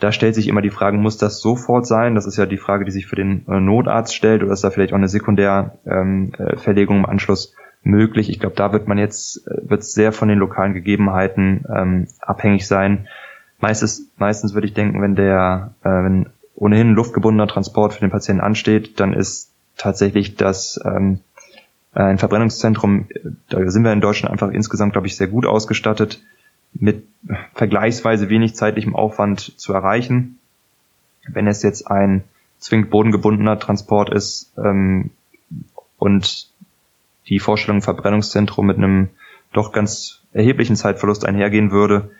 Da 0.00 0.10
stellt 0.10 0.34
sich 0.34 0.48
immer 0.48 0.62
die 0.62 0.70
Frage, 0.70 0.96
muss 0.96 1.18
das 1.18 1.40
sofort 1.40 1.86
sein? 1.86 2.14
Das 2.16 2.26
ist 2.26 2.36
ja 2.36 2.46
die 2.46 2.56
Frage, 2.56 2.84
die 2.84 2.90
sich 2.90 3.06
für 3.06 3.16
den 3.16 3.46
äh, 3.46 3.60
Notarzt 3.60 4.14
stellt, 4.14 4.42
oder 4.42 4.52
ist 4.52 4.64
da 4.64 4.70
vielleicht 4.70 4.92
auch 4.92 4.98
eine 4.98 5.08
Sekundärverlegung 5.08 5.76
ähm, 5.86 6.32
äh, 6.34 6.98
im 6.98 7.06
Anschluss 7.06 7.54
möglich? 7.82 8.28
Ich 8.28 8.40
glaube, 8.40 8.56
da 8.56 8.72
wird 8.72 8.88
man 8.88 8.98
jetzt, 8.98 9.46
äh, 9.46 9.70
wird 9.70 9.84
sehr 9.84 10.12
von 10.12 10.28
den 10.28 10.38
lokalen 10.38 10.74
Gegebenheiten 10.74 11.64
ähm, 11.72 12.08
abhängig 12.20 12.66
sein 12.66 13.06
Meistens, 13.60 14.10
meistens 14.16 14.54
würde 14.54 14.66
ich 14.66 14.74
denken, 14.74 15.00
wenn 15.00 15.14
der, 15.14 15.74
äh, 15.82 15.88
wenn 15.88 16.26
ohnehin 16.54 16.90
luftgebundener 16.90 17.48
Transport 17.48 17.94
für 17.94 18.00
den 18.00 18.10
Patienten 18.10 18.42
ansteht, 18.42 19.00
dann 19.00 19.12
ist 19.12 19.50
tatsächlich 19.76 20.36
das 20.36 20.80
ähm, 20.84 21.20
ein 21.92 22.18
Verbrennungszentrum, 22.18 23.06
da 23.48 23.70
sind 23.70 23.84
wir 23.84 23.92
in 23.92 24.00
Deutschland 24.00 24.32
einfach 24.32 24.50
insgesamt, 24.50 24.92
glaube 24.92 25.06
ich, 25.06 25.16
sehr 25.16 25.28
gut 25.28 25.46
ausgestattet, 25.46 26.22
mit 26.72 27.06
vergleichsweise 27.54 28.28
wenig 28.28 28.56
zeitlichem 28.56 28.96
Aufwand 28.96 29.58
zu 29.60 29.72
erreichen. 29.72 30.38
Wenn 31.28 31.46
es 31.46 31.62
jetzt 31.62 31.88
ein 31.88 32.24
zwingend 32.58 32.90
bodengebundener 32.90 33.58
Transport 33.58 34.12
ist 34.12 34.52
ähm, 34.58 35.10
und 35.98 36.50
die 37.28 37.38
Vorstellung 37.38 37.80
Verbrennungszentrum 37.80 38.66
mit 38.66 38.76
einem 38.76 39.10
doch 39.52 39.72
ganz 39.72 40.22
erheblichen 40.32 40.76
Zeitverlust 40.76 41.24
einhergehen 41.24 41.70
würde, 41.70 42.10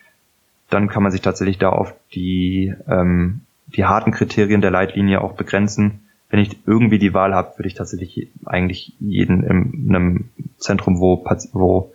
dann 0.74 0.88
kann 0.88 1.02
man 1.02 1.12
sich 1.12 1.22
tatsächlich 1.22 1.58
da 1.58 1.70
auf 1.70 1.94
die, 2.14 2.74
ähm, 2.88 3.40
die 3.68 3.84
harten 3.84 4.10
Kriterien 4.10 4.60
der 4.60 4.70
Leitlinie 4.70 5.20
auch 5.20 5.32
begrenzen. 5.32 6.00
Wenn 6.30 6.40
ich 6.40 6.58
irgendwie 6.66 6.98
die 6.98 7.14
Wahl 7.14 7.34
habe, 7.34 7.56
würde 7.56 7.68
ich 7.68 7.74
tatsächlich 7.74 8.28
eigentlich 8.44 8.92
jeden 8.98 9.44
in 9.44 9.94
einem 9.94 10.28
Zentrum, 10.58 10.98
wo, 10.98 11.24
wo 11.52 11.92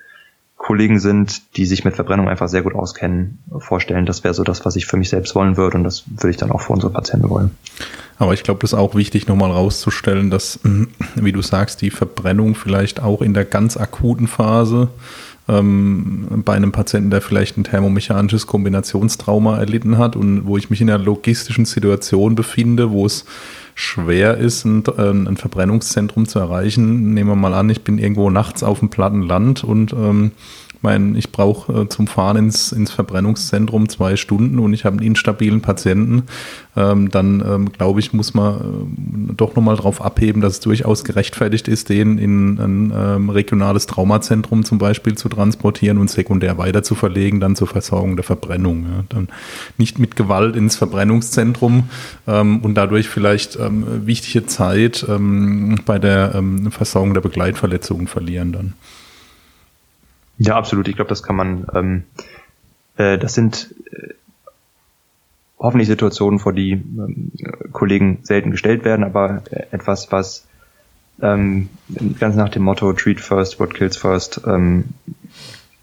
Kollegen 0.55 0.99
sind, 0.99 1.57
die 1.57 1.65
sich 1.65 1.83
mit 1.83 1.95
Verbrennung 1.95 2.29
einfach 2.29 2.47
sehr 2.47 2.61
gut 2.61 2.75
auskennen, 2.75 3.39
vorstellen. 3.57 4.05
Das 4.05 4.23
wäre 4.23 4.33
so 4.33 4.43
das, 4.43 4.65
was 4.65 4.75
ich 4.75 4.85
für 4.85 4.97
mich 4.97 5.09
selbst 5.09 5.35
wollen 5.35 5.57
würde 5.57 5.77
und 5.77 5.83
das 5.83 6.03
würde 6.07 6.29
ich 6.29 6.37
dann 6.37 6.51
auch 6.51 6.61
für 6.61 6.73
unsere 6.73 6.91
Patienten 6.91 7.29
wollen. 7.29 7.51
Aber 8.17 8.33
ich 8.33 8.43
glaube, 8.43 8.59
das 8.61 8.73
ist 8.73 8.79
auch 8.79 8.95
wichtig, 8.95 9.27
nochmal 9.27 9.51
rauszustellen, 9.51 10.29
dass, 10.29 10.59
wie 11.15 11.31
du 11.31 11.41
sagst, 11.41 11.81
die 11.81 11.89
Verbrennung 11.89 12.55
vielleicht 12.55 13.01
auch 13.01 13.21
in 13.21 13.33
der 13.33 13.45
ganz 13.45 13.77
akuten 13.77 14.27
Phase 14.27 14.89
ähm, 15.49 16.43
bei 16.45 16.53
einem 16.53 16.71
Patienten, 16.71 17.09
der 17.09 17.21
vielleicht 17.21 17.57
ein 17.57 17.63
thermomechanisches 17.63 18.47
Kombinationstrauma 18.47 19.57
erlitten 19.57 19.97
hat 19.97 20.15
und 20.15 20.45
wo 20.45 20.57
ich 20.57 20.69
mich 20.69 20.81
in 20.81 20.89
einer 20.89 21.03
logistischen 21.03 21.65
Situation 21.65 22.35
befinde, 22.35 22.91
wo 22.91 23.05
es 23.05 23.25
schwer 23.75 24.37
ist, 24.37 24.65
ein, 24.65 24.83
ein 24.97 25.37
Verbrennungszentrum 25.37 26.27
zu 26.27 26.39
erreichen. 26.39 27.13
Nehmen 27.13 27.29
wir 27.29 27.35
mal 27.35 27.53
an, 27.53 27.69
ich 27.69 27.81
bin 27.81 27.97
irgendwo 27.97 28.29
nachts 28.29 28.61
auf 28.61 28.79
dem 28.79 28.89
platten 28.89 29.23
Land 29.23 29.63
und 29.63 29.93
ähm, 29.93 30.31
mein, 30.81 31.15
ich 31.15 31.31
brauche 31.31 31.81
äh, 31.81 31.89
zum 31.89 32.07
Fahren 32.07 32.37
ins, 32.37 32.71
ins 32.71 32.91
Verbrennungszentrum 32.91 33.89
zwei 33.89 34.15
Stunden 34.15 34.59
und 34.59 34.73
ich 34.73 34.85
habe 34.85 34.97
einen 34.97 35.05
instabilen 35.05 35.61
Patienten, 35.61 36.23
ähm, 36.75 37.09
dann 37.09 37.43
ähm, 37.45 37.71
glaube 37.71 37.99
ich, 37.99 38.13
muss 38.13 38.33
man 38.33 39.29
äh, 39.29 39.33
doch 39.35 39.55
nochmal 39.55 39.75
darauf 39.75 40.01
abheben, 40.01 40.41
dass 40.41 40.53
es 40.53 40.59
durchaus 40.61 41.03
gerechtfertigt 41.03 41.67
ist, 41.67 41.89
den 41.89 42.17
in 42.17 42.59
ein 42.59 42.93
ähm, 42.95 43.29
regionales 43.29 43.87
Traumazentrum 43.87 44.63
zum 44.63 44.77
Beispiel 44.77 45.15
zu 45.15 45.27
transportieren 45.29 45.97
und 45.97 46.09
sekundär 46.09 46.57
weiter 46.57 46.83
zu 46.83 46.95
verlegen, 46.95 47.39
dann 47.39 47.55
zur 47.55 47.67
Versorgung 47.67 48.15
der 48.15 48.23
Verbrennung. 48.23 48.83
Ja. 48.83 49.03
Dann 49.09 49.27
nicht 49.77 49.99
mit 49.99 50.15
Gewalt 50.15 50.55
ins 50.55 50.75
Verbrennungszentrum 50.75 51.89
ähm, 52.27 52.59
und 52.59 52.75
dadurch 52.75 53.09
vielleicht 53.09 53.57
ähm, 53.57 53.85
wichtige 54.05 54.45
Zeit 54.45 55.05
ähm, 55.09 55.79
bei 55.85 55.99
der 55.99 56.41
Versorgung 56.69 57.13
der 57.13 57.21
Begleitverletzungen 57.21 58.07
verlieren 58.07 58.51
dann. 58.51 58.73
Ja, 60.39 60.55
absolut. 60.55 60.87
Ich 60.87 60.95
glaube, 60.95 61.09
das 61.09 61.21
kann 61.21 61.35
man, 61.35 61.67
ähm, 61.75 62.03
äh, 62.97 63.17
das 63.17 63.33
sind 63.33 63.75
äh, 63.91 64.13
hoffentlich 65.59 65.87
Situationen, 65.87 66.39
vor 66.39 66.53
die 66.53 66.71
ähm, 66.71 67.31
Kollegen 67.73 68.19
selten 68.23 68.49
gestellt 68.49 68.85
werden, 68.85 69.03
aber 69.03 69.43
äh, 69.51 69.65
etwas, 69.71 70.11
was 70.11 70.47
ähm, 71.21 71.69
ganz 72.19 72.35
nach 72.35 72.49
dem 72.49 72.63
Motto 72.63 72.93
Treat 72.93 73.19
First, 73.19 73.59
What 73.59 73.73
Kills 73.73 73.97
First, 73.97 74.41
ähm, 74.47 74.85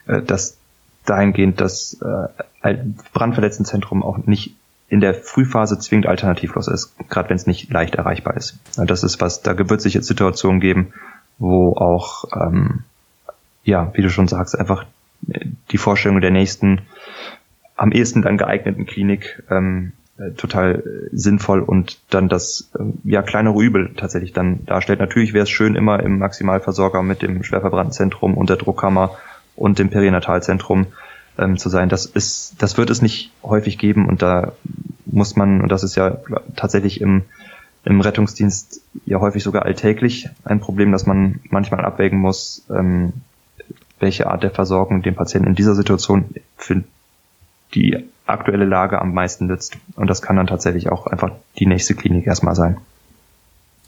äh, 0.06 0.22
das 0.22 0.56
dahingehend 1.04 1.60
das 1.60 2.00
äh, 2.00 2.76
Brandverletztenzentrum 3.12 4.02
auch 4.02 4.18
nicht 4.26 4.56
in 4.88 5.00
der 5.00 5.14
Frühphase 5.14 5.78
zwingend 5.78 6.06
alternativlos 6.06 6.68
ist, 6.68 6.94
gerade 7.08 7.28
wenn 7.28 7.36
es 7.36 7.46
nicht 7.46 7.70
leicht 7.70 7.96
erreichbar 7.96 8.36
ist. 8.36 8.58
Das 8.76 9.02
ist 9.02 9.20
was, 9.20 9.42
da 9.42 9.56
wird 9.58 9.80
sich 9.80 9.94
jetzt 9.94 10.06
Situationen 10.06 10.60
geben, 10.60 10.92
wo 11.38 11.76
auch 11.76 12.24
ähm, 12.34 12.84
ja, 13.66 13.92
wie 13.94 14.02
du 14.02 14.08
schon 14.08 14.28
sagst, 14.28 14.58
einfach 14.58 14.86
äh, 15.28 15.44
die 15.70 15.78
Vorstellung 15.78 16.20
der 16.20 16.30
nächsten, 16.30 16.82
am 17.76 17.92
ehesten 17.92 18.22
dann 18.22 18.38
geeigneten 18.38 18.86
Klinik 18.86 19.42
ähm, 19.50 19.92
äh, 20.18 20.30
total 20.30 20.76
äh, 20.76 21.08
sinnvoll 21.12 21.60
und 21.60 21.98
dann 22.08 22.28
das 22.28 22.70
ja 23.04 23.20
kleinere 23.20 23.60
Übel 23.62 23.90
tatsächlich 23.96 24.32
dann 24.32 24.64
darstellt. 24.64 25.00
Natürlich 25.00 25.34
wäre 25.34 25.42
es 25.42 25.50
schön 25.50 25.74
immer 25.74 26.02
im 26.02 26.18
Maximalversorger 26.18 27.02
mit 27.02 27.20
dem 27.20 27.42
Schwerverbranntenzentrum 27.42 28.34
und 28.34 28.48
der 28.48 28.56
Druckkammer 28.56 29.16
und 29.56 29.78
dem 29.78 29.90
Perinatalzentrum 29.90 30.86
ähm, 31.36 31.58
zu 31.58 31.68
sein. 31.68 31.88
Das 31.88 32.06
ist, 32.06 32.54
das 32.62 32.78
wird 32.78 32.88
es 32.88 33.02
nicht 33.02 33.32
häufig 33.42 33.78
geben 33.78 34.08
und 34.08 34.22
da 34.22 34.52
muss 35.04 35.36
man, 35.36 35.60
und 35.60 35.70
das 35.70 35.82
ist 35.82 35.96
ja 35.96 36.18
tatsächlich 36.54 37.00
im, 37.00 37.22
im 37.84 38.00
Rettungsdienst 38.00 38.80
ja 39.06 39.20
häufig 39.20 39.42
sogar 39.42 39.64
alltäglich 39.64 40.28
ein 40.44 40.60
Problem, 40.60 40.92
dass 40.92 41.06
man 41.06 41.40
manchmal 41.50 41.84
abwägen 41.84 42.18
muss, 42.18 42.64
ähm, 42.70 43.12
welche 43.98 44.28
Art 44.28 44.42
der 44.42 44.50
Versorgung 44.50 45.02
dem 45.02 45.14
Patienten 45.14 45.48
in 45.48 45.54
dieser 45.54 45.74
Situation 45.74 46.26
für 46.56 46.82
die 47.74 48.04
aktuelle 48.26 48.64
Lage 48.64 49.00
am 49.00 49.14
meisten 49.14 49.46
nützt. 49.46 49.76
Und 49.94 50.08
das 50.08 50.22
kann 50.22 50.36
dann 50.36 50.46
tatsächlich 50.46 50.90
auch 50.90 51.06
einfach 51.06 51.30
die 51.58 51.66
nächste 51.66 51.94
Klinik 51.94 52.26
erstmal 52.26 52.54
sein. 52.54 52.76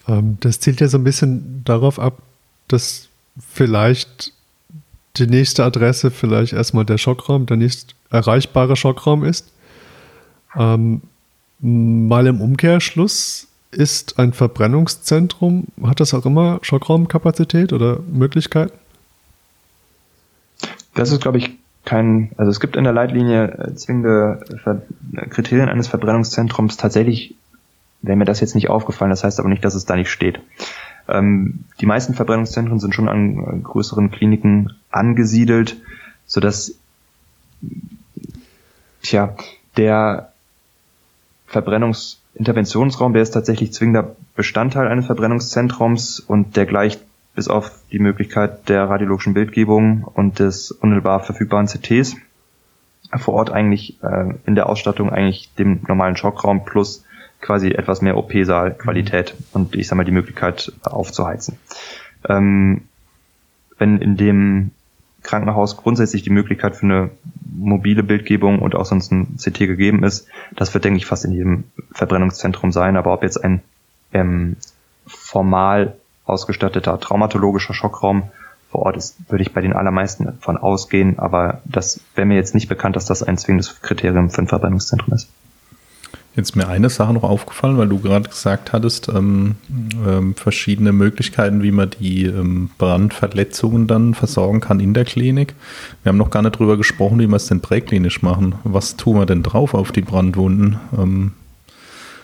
Ähm, 0.07 0.39
das 0.41 0.61
zielt 0.61 0.81
ja 0.81 0.89
so 0.89 0.99
ein 0.99 1.05
bisschen 1.05 1.63
darauf 1.65 1.99
ab, 1.99 2.19
dass 2.69 3.09
vielleicht 3.53 4.33
die 5.17 5.27
nächste 5.27 5.65
Adresse 5.65 6.11
vielleicht 6.11 6.53
erstmal 6.53 6.85
der 6.85 6.99
Schockraum, 6.99 7.47
der 7.47 7.57
nächst 7.57 7.95
erreichbare 8.11 8.77
Schockraum 8.77 9.25
ist. 9.25 9.53
Ähm, 10.57 11.03
mal 11.61 12.27
im 12.27 12.41
Umkehrschluss 12.41 13.49
ist 13.71 14.19
ein 14.19 14.33
Verbrennungszentrum, 14.33 15.65
hat 15.83 16.01
das 16.01 16.15
auch 16.15 16.25
immer 16.25 16.59
Schockraumkapazität 16.63 17.73
oder 17.73 18.01
Möglichkeiten? 18.01 18.73
Das 20.95 21.13
ist, 21.13 21.23
glaube 21.23 21.39
ich, 21.39 21.57
kein, 21.85 22.33
also 22.37 22.51
es 22.51 22.61
gibt 22.61 22.77
in 22.77 22.85
der 22.85 22.93
Leitlinie 22.93 23.45
äh, 23.45 23.75
zwingende 23.75 24.45
Ver 24.63 24.83
Kriterien 25.31 25.69
eines 25.69 25.89
Verbrennungszentrums. 25.89 26.77
Tatsächlich 26.77 27.35
wäre 28.03 28.17
mir 28.17 28.25
das 28.25 28.41
jetzt 28.41 28.55
nicht 28.55 28.69
aufgefallen, 28.69 29.11
das 29.11 29.25
heißt 29.25 29.41
aber 29.41 29.49
nicht, 29.49 29.65
dass 29.65 29.75
es 29.75 29.87
da 29.87 29.97
nicht 29.97 30.11
steht. 30.11 30.41
Ähm, 31.09 31.65
die 31.81 31.87
meisten 31.87 32.15
Verbrennungszentren 32.15 32.79
sind 32.79 32.95
schon 32.95 33.09
an 33.09 33.39
äh, 33.39 33.59
größeren 33.63 34.11
Kliniken 34.11 34.75
angesiedelt, 34.91 35.77
sodass 36.27 36.75
tja, 39.03 39.35
der 39.77 40.33
Verbrennungsinterventionsraum, 41.47 43.15
der 43.15 43.23
ist 43.23 43.31
tatsächlich 43.31 43.73
zwingender 43.73 44.15
Bestandteil 44.37 44.89
eines 44.89 45.07
Verbrennungszentrums 45.07 46.21
und 46.21 46.57
der 46.57 46.67
gleicht 46.67 47.01
bis 47.39 47.47
auf 47.47 47.71
die 47.93 48.01
Möglichkeit 48.01 48.69
der 48.69 48.91
radiologischen 48.91 49.33
Bildgebung 49.33 50.03
und 50.03 50.41
des 50.41 50.73
unmittelbar 50.73 51.21
verfügbaren 51.21 51.69
CTs 51.69 52.17
vor 53.17 53.35
Ort 53.35 53.53
eigentlich 53.53 54.03
äh, 54.03 54.35
in 54.45 54.57
der 54.57 54.69
Ausstattung 54.69 55.11
eigentlich 55.11 55.55
dem 55.55 55.79
normalen 55.87 56.17
Schockraum 56.17 56.65
plus 56.65 57.05
quasi 57.41 57.69
etwas 57.69 58.03
mehr 58.03 58.17
OP-Saal-Qualität 58.17 59.37
mhm. 59.39 59.45
und 59.53 59.77
ich 59.77 59.87
sag 59.87 59.95
mal 59.95 60.03
die 60.03 60.11
Möglichkeit 60.11 60.73
aufzuheizen. 60.83 61.59
Ähm, 62.29 62.83
wenn 63.79 63.99
in 63.99 64.17
dem 64.17 64.73
Krankenhaus 65.23 65.77
grundsätzlich 65.77 66.25
die 66.25 66.31
Möglichkeit 66.31 66.75
für 66.75 66.87
eine 66.87 67.11
mobile 67.57 68.03
Bildgebung 68.03 68.59
und 68.59 68.75
auch 68.75 68.85
sonst 68.85 69.13
ein 69.13 69.37
CT 69.37 69.59
gegeben 69.59 70.03
ist, 70.03 70.27
das 70.57 70.75
wird, 70.75 70.85
denke 70.85 70.97
ich, 70.97 71.07
fast 71.07 71.25
in 71.25 71.31
jedem 71.31 71.65
Verbrennungszentrum 71.93 72.73
sein. 72.73 72.97
Aber 72.97 73.13
ob 73.13 73.23
jetzt 73.23 73.37
ein 73.37 73.63
ähm, 74.13 74.57
formal 75.07 75.98
ausgestatteter 76.29 76.99
traumatologischer 77.01 77.75
Schockraum 77.75 78.25
vor 78.71 78.83
Ort 78.83 78.97
ist, 78.97 79.17
würde 79.29 79.43
ich 79.43 79.53
bei 79.53 79.61
den 79.61 79.73
allermeisten 79.73 80.25
davon 80.27 80.57
ausgehen. 80.57 81.19
Aber 81.19 81.63
das 81.65 82.01
wäre 82.15 82.27
mir 82.27 82.37
jetzt 82.37 82.55
nicht 82.55 82.69
bekannt, 82.69 82.97
dass 82.97 83.07
das 83.07 83.23
ein 83.23 83.39
zwingendes 83.39 83.81
Kriterium 83.81 84.31
für 84.31 84.43
ein 84.43 84.49
Verbrennungszentrum 84.49 85.15
ist. 85.15 85.29
Jetzt 86.37 86.55
mir 86.55 86.69
eine 86.69 86.89
Sache 86.89 87.13
noch 87.13 87.25
aufgefallen, 87.25 87.79
weil 87.79 87.89
du 87.89 87.99
gerade 87.99 88.29
gesagt 88.29 88.73
hattest, 88.73 89.09
ähm, 89.09 89.57
ähm, 90.07 90.37
verschiedene 90.37 90.93
Möglichkeiten, 90.93 91.65
wie 91.65 91.73
man 91.73 91.91
die 91.99 92.27
ähm, 92.27 92.71
Brandverletzungen 92.79 93.89
dann 93.89 94.15
versorgen 94.15 94.61
kann 94.61 94.79
in 94.79 94.95
der 94.95 95.05
Klinik. 95.05 95.55
Wir 96.03 96.11
haben 96.11 96.17
noch 96.17 96.31
gar 96.31 96.43
nicht 96.43 96.57
drüber 96.57 96.77
gesprochen, 96.77 97.19
wie 97.19 97.27
wir 97.27 97.35
es 97.35 97.49
denn 97.49 97.61
präklinisch 97.61 98.23
machen. 98.23 98.55
Was 98.63 98.95
tun 98.95 99.17
wir 99.17 99.27
denn 99.27 99.43
drauf 99.43 99.75
auf 99.75 99.91
die 99.91 100.03
Brandwunden? 100.03 100.79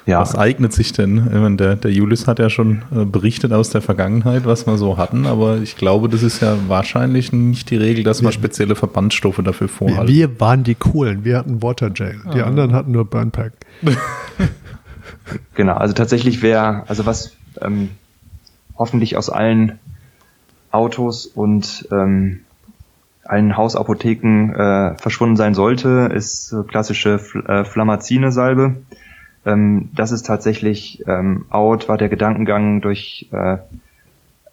Ja. 0.07 0.21
Was 0.21 0.35
eignet 0.35 0.73
sich 0.75 0.93
denn? 0.93 1.25
Meine, 1.33 1.57
der, 1.57 1.77
der 1.77 1.91
Julius 1.91 2.27
hat 2.27 2.39
ja 2.39 2.51
schon 2.51 2.83
äh, 2.95 3.07
berichtet 3.07 3.53
aus 3.53 3.71
der 3.71 3.81
Vergangenheit, 3.81 4.45
was 4.45 4.67
wir 4.67 4.77
so 4.77 4.99
hatten, 4.99 5.25
aber 5.25 5.59
ich 5.59 5.77
glaube, 5.77 6.11
das 6.11 6.23
ist 6.23 6.43
ja 6.43 6.59
wahrscheinlich 6.69 7.33
nicht 7.33 7.71
die 7.71 7.77
Regel, 7.77 8.05
dass 8.05 8.21
man 8.21 8.31
spezielle 8.33 8.75
Verbandstoffe 8.75 9.41
dafür 9.43 9.69
vorhalten. 9.69 10.13
Wir 10.13 10.41
waren 10.41 10.63
die 10.63 10.75
coolen, 10.75 11.25
wir 11.25 11.39
hatten 11.39 11.63
Watergel, 11.63 12.21
die 12.35 12.43
ah. 12.43 12.47
anderen 12.47 12.75
hatten 12.75 12.93
nur 12.93 13.07
Burnpack. 13.07 13.53
genau, 15.55 15.75
also 15.75 15.95
tatsächlich 15.95 16.43
wäre, 16.43 16.85
also 16.87 17.07
was 17.07 17.33
ähm, 17.63 17.89
hoffentlich 18.77 19.17
aus 19.17 19.31
allen 19.31 19.79
Autos 20.71 21.25
und 21.25 21.89
ähm, 21.91 22.41
allen 23.25 23.57
Hausapotheken 23.57 24.53
äh, 24.53 24.99
verschwunden 24.99 25.37
sein 25.37 25.55
sollte, 25.55 26.11
ist 26.15 26.55
klassische 26.69 27.19
Fl 27.19 27.47
äh, 27.47 27.65
Flamazine-Salbe. 27.65 28.77
Ähm, 29.47 29.91
das 29.95 30.13
ist 30.13 30.27
tatsächlich 30.27 31.05
ähm, 31.07 31.47
out, 31.51 31.89
war 31.89 31.99
der 31.99 32.09
Gedankengang 32.09 32.81
durch, 32.81 33.29
äh, 33.33 33.59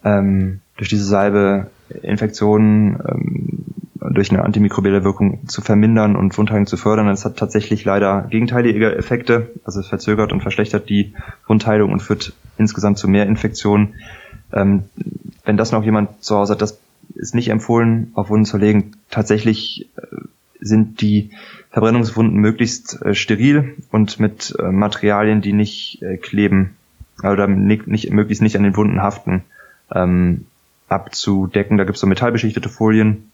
ähm, 0.04 0.60
durch 0.76 0.88
diese 0.88 1.04
Salbe 1.04 1.68
Infektionen 2.02 2.98
ähm, 3.06 3.64
durch 4.10 4.30
eine 4.30 4.44
antimikrobielle 4.44 5.04
Wirkung 5.04 5.46
zu 5.48 5.60
vermindern 5.62 6.16
und 6.16 6.36
Wundheilung 6.36 6.66
zu 6.66 6.76
fördern. 6.76 7.08
Es 7.08 7.24
hat 7.24 7.36
tatsächlich 7.36 7.84
leider 7.84 8.22
gegenteilige 8.22 8.94
Effekte, 8.96 9.50
also 9.64 9.80
es 9.80 9.86
verzögert 9.86 10.32
und 10.32 10.40
verschlechtert 10.40 10.88
die 10.88 11.14
Wundheilung 11.46 11.92
und 11.92 12.02
führt 12.02 12.32
insgesamt 12.58 12.98
zu 12.98 13.08
mehr 13.08 13.26
Infektionen. 13.26 13.94
Ähm, 14.52 14.84
wenn 15.44 15.56
das 15.56 15.72
noch 15.72 15.84
jemand 15.84 16.22
zu 16.22 16.36
Hause 16.36 16.54
hat, 16.54 16.62
das 16.62 16.80
ist 17.14 17.34
nicht 17.34 17.48
empfohlen, 17.48 18.10
auf 18.14 18.30
Wunden 18.30 18.44
zu 18.44 18.58
legen. 18.58 18.92
Tatsächlich 19.10 19.88
äh, 19.96 20.00
sind 20.62 21.00
die 21.00 21.30
Verbrennungswunden 21.70 22.38
möglichst 22.38 23.02
äh, 23.02 23.14
steril 23.14 23.74
und 23.90 24.20
mit 24.20 24.54
äh, 24.58 24.70
Materialien, 24.70 25.42
die 25.42 25.52
nicht 25.52 26.02
äh, 26.02 26.16
kleben 26.16 26.76
oder 27.22 27.46
nicht, 27.46 27.86
nicht, 27.86 28.10
möglichst 28.10 28.42
nicht 28.42 28.56
an 28.56 28.62
den 28.62 28.76
Wunden 28.76 29.02
haften, 29.02 29.42
ähm, 29.94 30.46
abzudecken. 30.88 31.78
Da 31.78 31.84
gibt 31.84 31.96
es 31.96 32.00
so 32.00 32.06
metallbeschichtete 32.06 32.68
Folien, 32.68 33.30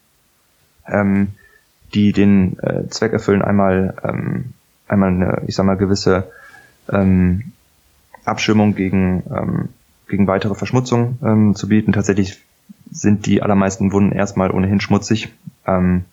ähm, 0.87 1.29
die 1.95 2.13
den 2.13 2.59
äh, 2.61 2.89
Zweck 2.89 3.13
erfüllen, 3.13 3.43
einmal, 3.43 3.97
ähm, 4.03 4.53
einmal 4.87 5.11
eine, 5.11 5.43
ich 5.47 5.55
sag 5.55 5.67
mal, 5.67 5.77
gewisse 5.77 6.31
ähm, 6.91 7.53
Abschirmung 8.25 8.75
gegen, 8.75 9.23
ähm, 9.31 9.69
gegen 10.09 10.27
weitere 10.27 10.55
Verschmutzung 10.55 11.19
ähm, 11.23 11.55
zu 11.55 11.69
bieten. 11.69 11.93
Tatsächlich 11.93 12.43
sind 12.91 13.27
die 13.27 13.43
allermeisten 13.43 13.93
Wunden 13.93 14.13
erstmal 14.13 14.51
ohnehin 14.51 14.81
schmutzig. 14.81 15.29
Ähm, 15.67 16.05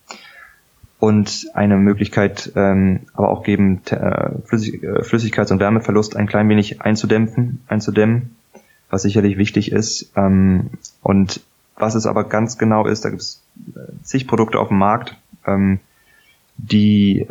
und 1.05 1.51
eine 1.53 1.77
Möglichkeit 1.77 2.51
ähm, 2.55 3.01
aber 3.13 3.29
auch 3.29 3.43
geben, 3.43 3.81
äh, 3.91 4.31
Flüssig 4.45 4.81
äh, 4.81 5.03
Flüssigkeits- 5.03 5.51
und 5.51 5.59
Wärmeverlust 5.59 6.15
ein 6.15 6.25
klein 6.25 6.49
wenig 6.49 6.81
einzudämpfen, 6.81 7.61
einzudämmen, 7.67 8.35
was 8.89 9.03
sicherlich 9.03 9.37
wichtig 9.37 9.71
ist. 9.71 10.11
Ähm, 10.15 10.71
und 11.03 11.41
was 11.77 11.93
es 11.93 12.07
aber 12.07 12.23
ganz 12.23 12.57
genau 12.57 12.87
ist, 12.87 13.05
da 13.05 13.09
gibt 13.09 13.21
es 13.21 13.43
äh, 13.75 13.81
zig 14.01 14.25
Produkte 14.25 14.57
auf 14.57 14.69
dem 14.69 14.79
Markt, 14.79 15.15
ähm, 15.45 15.79
die 16.57 17.27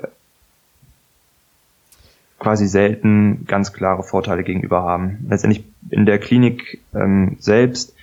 quasi 2.38 2.68
selten 2.68 3.44
ganz 3.48 3.72
klare 3.72 4.04
Vorteile 4.04 4.44
gegenüber 4.44 4.84
haben. 4.84 5.26
Letztendlich 5.28 5.64
in 5.90 6.06
der 6.06 6.20
Klinik 6.20 6.80
ähm, 6.94 7.38
selbst 7.40 7.96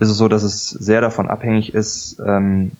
ist 0.00 0.08
es 0.08 0.16
so, 0.16 0.26
dass 0.26 0.42
es 0.42 0.68
sehr 0.68 1.00
davon 1.00 1.28
abhängig 1.28 1.74
ist, 1.74 2.20
ähm, 2.26 2.72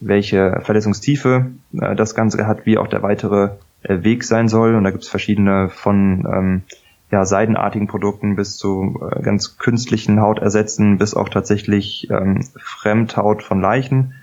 welche 0.00 0.60
Verletzungstiefe 0.62 1.52
äh, 1.80 1.94
das 1.94 2.14
Ganze 2.14 2.46
hat, 2.46 2.66
wie 2.66 2.78
auch 2.78 2.88
der 2.88 3.02
weitere 3.02 3.50
äh, 3.82 4.02
Weg 4.02 4.24
sein 4.24 4.48
soll. 4.48 4.74
Und 4.74 4.84
da 4.84 4.90
gibt 4.90 5.04
es 5.04 5.08
verschiedene 5.08 5.68
von 5.68 6.26
ähm, 6.30 6.62
ja, 7.10 7.24
seidenartigen 7.24 7.86
Produkten 7.86 8.36
bis 8.36 8.56
zu 8.56 9.00
äh, 9.10 9.22
ganz 9.22 9.58
künstlichen 9.58 10.20
Hautersätzen, 10.20 10.98
bis 10.98 11.14
auch 11.14 11.28
tatsächlich 11.28 12.08
ähm, 12.10 12.40
Fremdhaut 12.56 13.42
von 13.42 13.60
Leichen, 13.60 14.14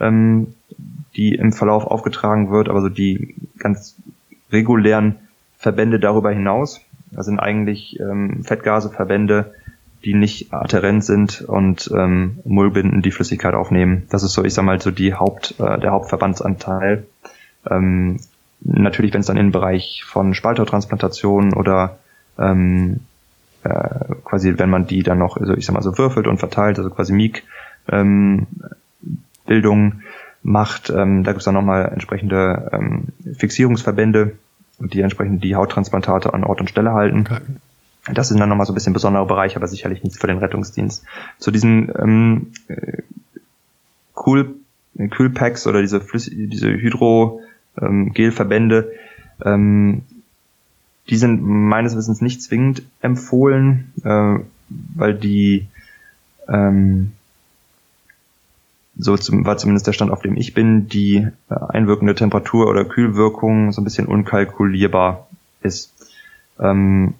ähm, 0.00 0.54
die 1.14 1.34
im 1.34 1.52
Verlauf 1.52 1.84
aufgetragen 1.84 2.50
wird, 2.50 2.68
aber 2.68 2.80
so 2.80 2.88
die 2.88 3.34
ganz 3.58 3.96
regulären 4.50 5.16
Verbände 5.58 6.00
darüber 6.00 6.30
hinaus. 6.30 6.80
Das 7.12 7.26
sind 7.26 7.38
eigentlich 7.38 8.00
ähm, 8.00 8.42
Fettgaseverbände, 8.44 9.54
die 10.04 10.14
nicht 10.14 10.52
adherent 10.52 11.04
sind 11.04 11.42
und 11.42 11.90
ähm, 11.94 12.38
Mullbinden 12.44 13.02
die 13.02 13.10
Flüssigkeit 13.10 13.54
aufnehmen. 13.54 14.06
Das 14.10 14.22
ist 14.22 14.32
so, 14.32 14.44
ich 14.44 14.54
sag 14.54 14.64
mal, 14.64 14.80
so 14.80 14.90
die 14.90 15.14
Haupt, 15.14 15.54
äh, 15.58 15.78
der 15.78 15.90
Hauptverbandsanteil. 15.92 17.06
Ähm, 17.68 18.18
natürlich, 18.62 19.12
wenn 19.12 19.20
es 19.20 19.26
dann 19.26 19.36
in 19.36 19.46
den 19.46 19.52
Bereich 19.52 20.04
von 20.06 20.34
Spalthautransplantation 20.34 21.52
oder 21.54 21.98
ähm, 22.38 23.00
äh, 23.62 24.14
quasi, 24.24 24.58
wenn 24.58 24.70
man 24.70 24.86
die 24.86 25.02
dann 25.02 25.18
noch, 25.18 25.36
also 25.36 25.54
ich 25.54 25.66
sag 25.66 25.74
mal 25.74 25.82
so 25.82 25.98
würfelt 25.98 26.26
und 26.26 26.38
verteilt, 26.38 26.78
also 26.78 26.90
quasi 26.90 27.12
Miek 27.12 27.44
ähm, 27.90 28.46
Bildung 29.46 30.00
macht, 30.42 30.90
ähm, 30.90 31.24
da 31.24 31.32
gibt 31.32 31.40
es 31.40 31.44
dann 31.44 31.54
nochmal 31.54 31.90
entsprechende 31.92 32.70
ähm, 32.72 33.08
Fixierungsverbände, 33.36 34.32
die 34.78 35.02
entsprechend 35.02 35.44
die 35.44 35.56
Hauttransplantate 35.56 36.32
an 36.32 36.44
Ort 36.44 36.60
und 36.60 36.70
Stelle 36.70 36.92
halten. 36.92 37.26
Okay. 37.28 37.40
Das 38.06 38.28
sind 38.28 38.40
dann 38.40 38.48
nochmal 38.48 38.66
so 38.66 38.72
ein 38.72 38.74
bisschen 38.74 38.92
besondere 38.92 39.26
Bereiche, 39.26 39.56
aber 39.56 39.68
sicherlich 39.68 40.02
nichts 40.02 40.18
für 40.18 40.26
den 40.26 40.38
Rettungsdienst. 40.38 41.04
Zu 41.38 41.50
diesen 41.50 41.92
ähm, 41.98 42.52
äh, 42.68 43.02
Cool, 44.16 44.54
Kühlpacks 45.10 45.66
oder 45.66 45.80
diese, 45.80 46.00
Flüss 46.00 46.30
diese 46.30 46.68
Hydro-Gel-Verbände, 46.68 48.92
ähm, 49.44 50.02
die 51.08 51.16
sind 51.16 51.42
meines 51.42 51.96
Wissens 51.96 52.20
nicht 52.20 52.42
zwingend 52.42 52.82
empfohlen, 53.00 53.92
äh, 54.04 54.40
weil 54.68 55.14
die 55.14 55.66
ähm, 56.48 57.12
so 58.96 59.16
zum, 59.16 59.46
war 59.46 59.56
zumindest 59.56 59.86
der 59.86 59.92
Stand, 59.92 60.10
auf 60.10 60.22
dem 60.22 60.36
ich 60.36 60.52
bin, 60.52 60.88
die 60.88 61.26
äh, 61.48 61.54
einwirkende 61.68 62.14
Temperatur 62.14 62.68
oder 62.68 62.84
Kühlwirkung 62.84 63.72
so 63.72 63.80
ein 63.80 63.84
bisschen 63.84 64.06
unkalkulierbar 64.06 65.28
ist. 65.62 65.94
Ähm, 66.58 67.14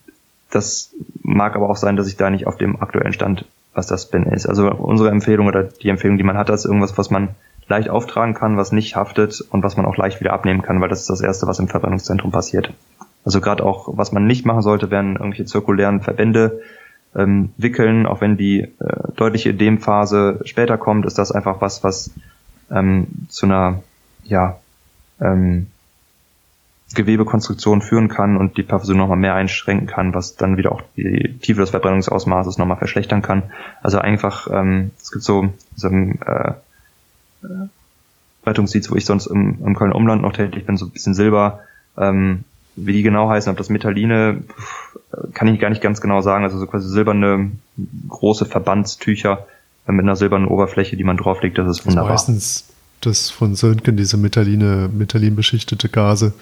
das 0.51 0.95
mag 1.23 1.57
aber 1.57 1.71
auch 1.71 1.77
sein, 1.77 1.97
dass 1.97 2.09
ich 2.09 2.17
da 2.17 2.31
nicht 2.31 2.47
auf 2.47 2.57
dem 2.57 2.81
aktuellen 2.81 3.13
Stand, 3.13 3.45
was 3.75 3.87
das 3.87 4.11
bin, 4.11 4.25
ist. 4.25 4.47
Also 4.47 4.71
unsere 4.71 5.11
Empfehlung 5.11 5.47
oder 5.47 5.63
die 5.65 5.89
Empfehlung, 5.89 6.17
die 6.17 6.25
man 6.25 6.37
hat, 6.37 6.51
ist 6.51 6.65
irgendwas, 6.65 6.99
was 6.99 7.11
man 7.11 7.31
leicht 7.69 7.89
auftragen 7.89 8.35
kann, 8.35 8.57
was 8.57 8.73
nicht 8.73 8.97
haftet 8.97 9.41
und 9.51 9.63
was 9.63 9.77
man 9.77 9.87
auch 9.87 9.97
leicht 9.97 10.21
wieder 10.21 10.33
abnehmen 10.33 10.63
kann, 10.63 10.81
weil 10.81 10.89
das 10.89 11.01
ist 11.01 11.11
das 11.11 11.21
Erste, 11.21 11.47
was 11.47 11.61
im 11.61 11.69
Verbrennungszentrum 11.69 12.33
passiert. 12.33 12.75
Also 13.25 13.41
gerade 13.41 13.65
auch, 13.65 13.89
was 13.97 14.13
man 14.13 14.27
nicht 14.27 14.45
machen 14.45 14.63
sollte, 14.63 14.91
wären 14.91 15.17
irgendwelche 15.17 15.45
zirkulären 15.45 16.01
Verbände 16.01 16.61
ähm, 17.15 17.53
wickeln, 17.57 18.07
auch 18.07 18.21
wenn 18.21 18.37
die 18.37 18.63
äh, 18.63 18.69
deutliche 19.17 19.51
Ödemphase 19.51 20.41
später 20.45 20.79
kommt, 20.79 21.07
ist 21.07 21.19
das 21.19 21.33
einfach 21.33 21.61
was, 21.61 21.85
was 21.85 22.11
ähm, 22.71 23.07
zu 23.29 23.47
einer 23.47 23.83
ja, 24.25 24.59
ähm, 25.21 25.67
Gewebekonstruktion 26.95 27.83
führen 27.83 28.09
kann 28.09 28.37
und 28.37 28.57
die 28.57 28.63
Perfusion 28.63 28.99
nochmal 28.99 29.17
mehr 29.17 29.35
einschränken 29.35 29.87
kann, 29.87 30.13
was 30.13 30.37
dann 30.37 30.57
wieder 30.57 30.73
auch 30.73 30.83
die 30.97 31.39
Tiefe 31.41 31.61
des 31.61 31.71
Verbrennungsausmaßes 31.71 32.59
nochmal 32.59 32.79
verschlechtern 32.79 33.23
kann. 33.23 33.45
Also 33.83 33.99
einfach, 33.99 34.49
ähm, 34.53 34.91
es 35.01 35.13
gibt 35.13 35.25
so, 35.25 35.53
so 35.77 35.89
ein 35.89 36.21
äh, 36.23 36.55
Rettungsdienst, 38.45 38.91
wo 38.91 38.97
ich 38.97 39.05
sonst 39.05 39.27
im, 39.27 39.59
im 39.65 39.77
Köln-Umland 39.77 40.23
noch 40.23 40.33
tätig 40.33 40.67
bin, 40.67 40.77
so 40.77 40.87
ein 40.87 40.91
bisschen 40.91 41.15
Silber, 41.15 41.61
ähm, 41.97 42.45
wie 42.75 42.93
die 42.93 43.03
genau 43.03 43.29
heißen, 43.29 43.51
ob 43.51 43.59
das 43.59 43.69
Metalline, 43.69 44.43
kann 45.35 45.49
ich 45.49 45.61
gar 45.61 45.71
nicht 45.71 45.83
ganz 45.83 46.01
genau 46.01 46.21
sagen. 46.23 46.45
Also 46.45 46.59
so 46.59 46.67
quasi 46.67 46.89
silberne 46.89 47.53
große 48.09 48.47
Verbandstücher 48.47 49.47
mit 49.87 50.01
einer 50.01 50.17
silbernen 50.17 50.49
Oberfläche, 50.49 50.97
die 50.97 51.05
man 51.05 51.17
drauflegt, 51.17 51.59
das 51.59 51.69
ist 51.69 51.87
wunderbar. 51.87 52.13
Das 52.13 52.23
ist 52.23 52.29
meistens 52.29 52.65
das 53.01 53.31
von 53.31 53.55
Söntgen, 53.55 53.97
diese 53.97 54.17
Metalline, 54.17 54.89
Metallin-beschichtete 54.93 55.89
Gase. 55.89 56.33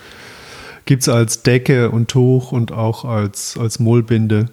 Gibt 0.88 1.02
es 1.02 1.10
als 1.10 1.42
Decke 1.42 1.90
und 1.90 2.08
Tuch 2.08 2.50
und 2.50 2.72
auch 2.72 3.04
als, 3.04 3.58
als 3.58 3.78
Mullbinde. 3.78 4.46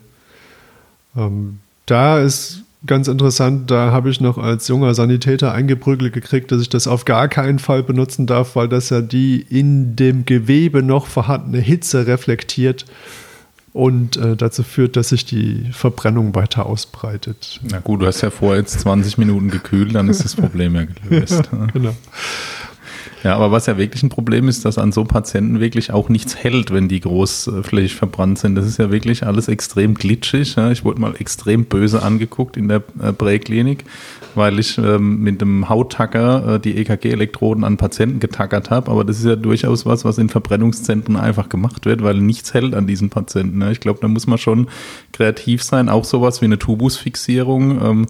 Ähm, 1.16 1.60
da 1.86 2.20
ist 2.20 2.64
ganz 2.86 3.08
interessant, 3.08 3.72
da 3.72 3.94
habe 3.94 4.10
ich 4.10 4.20
noch 4.20 4.38
als 4.38 4.68
junger 4.68 4.94
Sanitäter 4.94 5.54
eingeprügelt 5.54 6.12
gekriegt, 6.12 6.52
dass 6.52 6.62
ich 6.62 6.68
das 6.68 6.88
auf 6.88 7.06
gar 7.06 7.30
keinen 7.30 7.58
Fall 7.58 7.84
benutzen 7.84 8.28
darf, 8.28 8.58
weil 8.58 8.68
das 8.68 8.90
ja 8.90 9.00
die 9.00 9.46
in 9.50 9.96
dem 9.96 10.26
Gewebe 10.26 10.84
noch 10.84 11.08
vorhandene 11.08 11.60
Hitze 11.60 12.06
reflektiert 12.06 12.86
und 13.72 14.18
äh, 14.18 14.36
dazu 14.36 14.64
führt, 14.64 14.98
dass 14.98 15.10
sich 15.10 15.24
die 15.24 15.70
Verbrennung 15.72 16.36
weiter 16.36 16.66
ausbreitet. 16.66 17.62
Na 17.64 17.80
gut, 17.80 18.02
du 18.02 18.08
hast 18.08 18.20
ja 18.20 18.30
vorher 18.30 18.60
jetzt 18.60 18.82
20 18.82 19.18
Minuten 19.20 19.50
gekühlt, 19.50 19.96
dann 19.96 20.10
ist 20.10 20.26
das 20.26 20.36
Problem 20.36 20.76
ja 20.76 20.84
gelöst. 21.10 21.50
genau. 21.72 21.96
Ja, 23.24 23.36
aber 23.36 23.52
was 23.52 23.66
ja 23.66 23.78
wirklich 23.78 24.04
ein 24.04 24.10
Problem 24.10 24.48
ist, 24.48 24.66
dass 24.66 24.78
an 24.78 24.92
so 24.92 25.04
Patienten 25.04 25.60
wirklich 25.60 25.92
auch 25.92 26.10
nichts 26.10 26.36
hält, 26.36 26.72
wenn 26.72 26.88
die 26.88 27.00
großflächig 27.00 27.96
verbrannt 27.96 28.40
sind. 28.40 28.56
Das 28.56 28.66
ist 28.66 28.78
ja 28.78 28.92
wirklich 28.92 29.26
alles 29.26 29.48
extrem 29.48 29.96
glitschig. 29.96 30.56
Ich 30.72 30.84
wurde 30.84 31.02
mal 31.02 31.16
extrem 31.18 31.66
böse 31.66 32.04
angeguckt 32.04 32.58
in 32.58 32.68
der 32.68 32.84
äh, 33.02 33.14
Präklinik, 33.14 33.86
weil 34.36 34.60
ich 34.60 34.78
ähm, 34.78 35.22
mit 35.22 35.42
dem 35.42 35.70
Hauttacker 35.70 36.56
äh, 36.56 36.60
die 36.60 36.78
EKG-Elektroden 36.78 37.64
an 37.64 37.78
Patienten 37.78 38.20
getackert 38.20 38.70
habe. 38.70 38.92
Aber 38.92 39.04
das 39.04 39.20
ist 39.20 39.26
ja 39.26 39.36
durchaus 39.36 39.86
was, 39.86 40.06
was 40.06 40.18
in 40.18 40.30
Verbrennungszentren 40.30 41.16
einfach 41.16 41.50
gemacht 41.50 41.86
wird, 41.86 42.04
weil 42.04 42.16
nichts 42.16 42.54
hält 42.54 42.76
an 42.76 42.88
diesen 42.88 43.10
Patienten. 43.10 43.62
Ich 43.72 43.80
glaube, 43.80 44.00
da 44.02 44.08
muss 44.08 44.28
man 44.28 44.38
schon 44.38 44.68
kreativ 45.14 45.64
sein. 45.64 45.90
Auch 45.90 46.06
sowas 46.06 46.42
wie 46.42 46.46
eine 46.46 46.60
Tubusfixierung. 46.60 48.08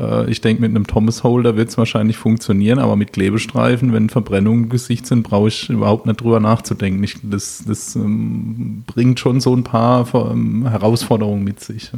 Äh, 0.00 0.30
ich 0.30 0.40
denke, 0.40 0.62
mit 0.62 0.70
einem 0.70 0.86
Thomas 0.86 1.22
Holder 1.22 1.56
wird 1.56 1.68
es 1.68 1.78
wahrscheinlich 1.78 2.16
funktionieren, 2.16 2.78
aber 2.78 2.96
mit 2.96 3.12
Klebestreifen, 3.12 3.92
wenn 3.92 4.08
Verbrennungen 4.08 4.64
im 4.64 4.68
Gesicht 4.70 5.06
sind, 5.06 5.22
brauche 5.22 5.48
ich 5.48 5.68
überhaupt 5.68 6.06
nicht 6.06 6.20
drüber 6.20 6.40
nachzudenken. 6.40 7.02
Ich, 7.04 7.16
das 7.22 7.64
das 7.66 7.96
ähm, 7.96 8.84
bringt 8.86 9.20
schon 9.20 9.40
so 9.40 9.54
ein 9.54 9.64
paar 9.64 10.06
ähm, 10.14 10.66
Herausforderungen 10.68 11.44
mit 11.44 11.60
sich. 11.60 11.90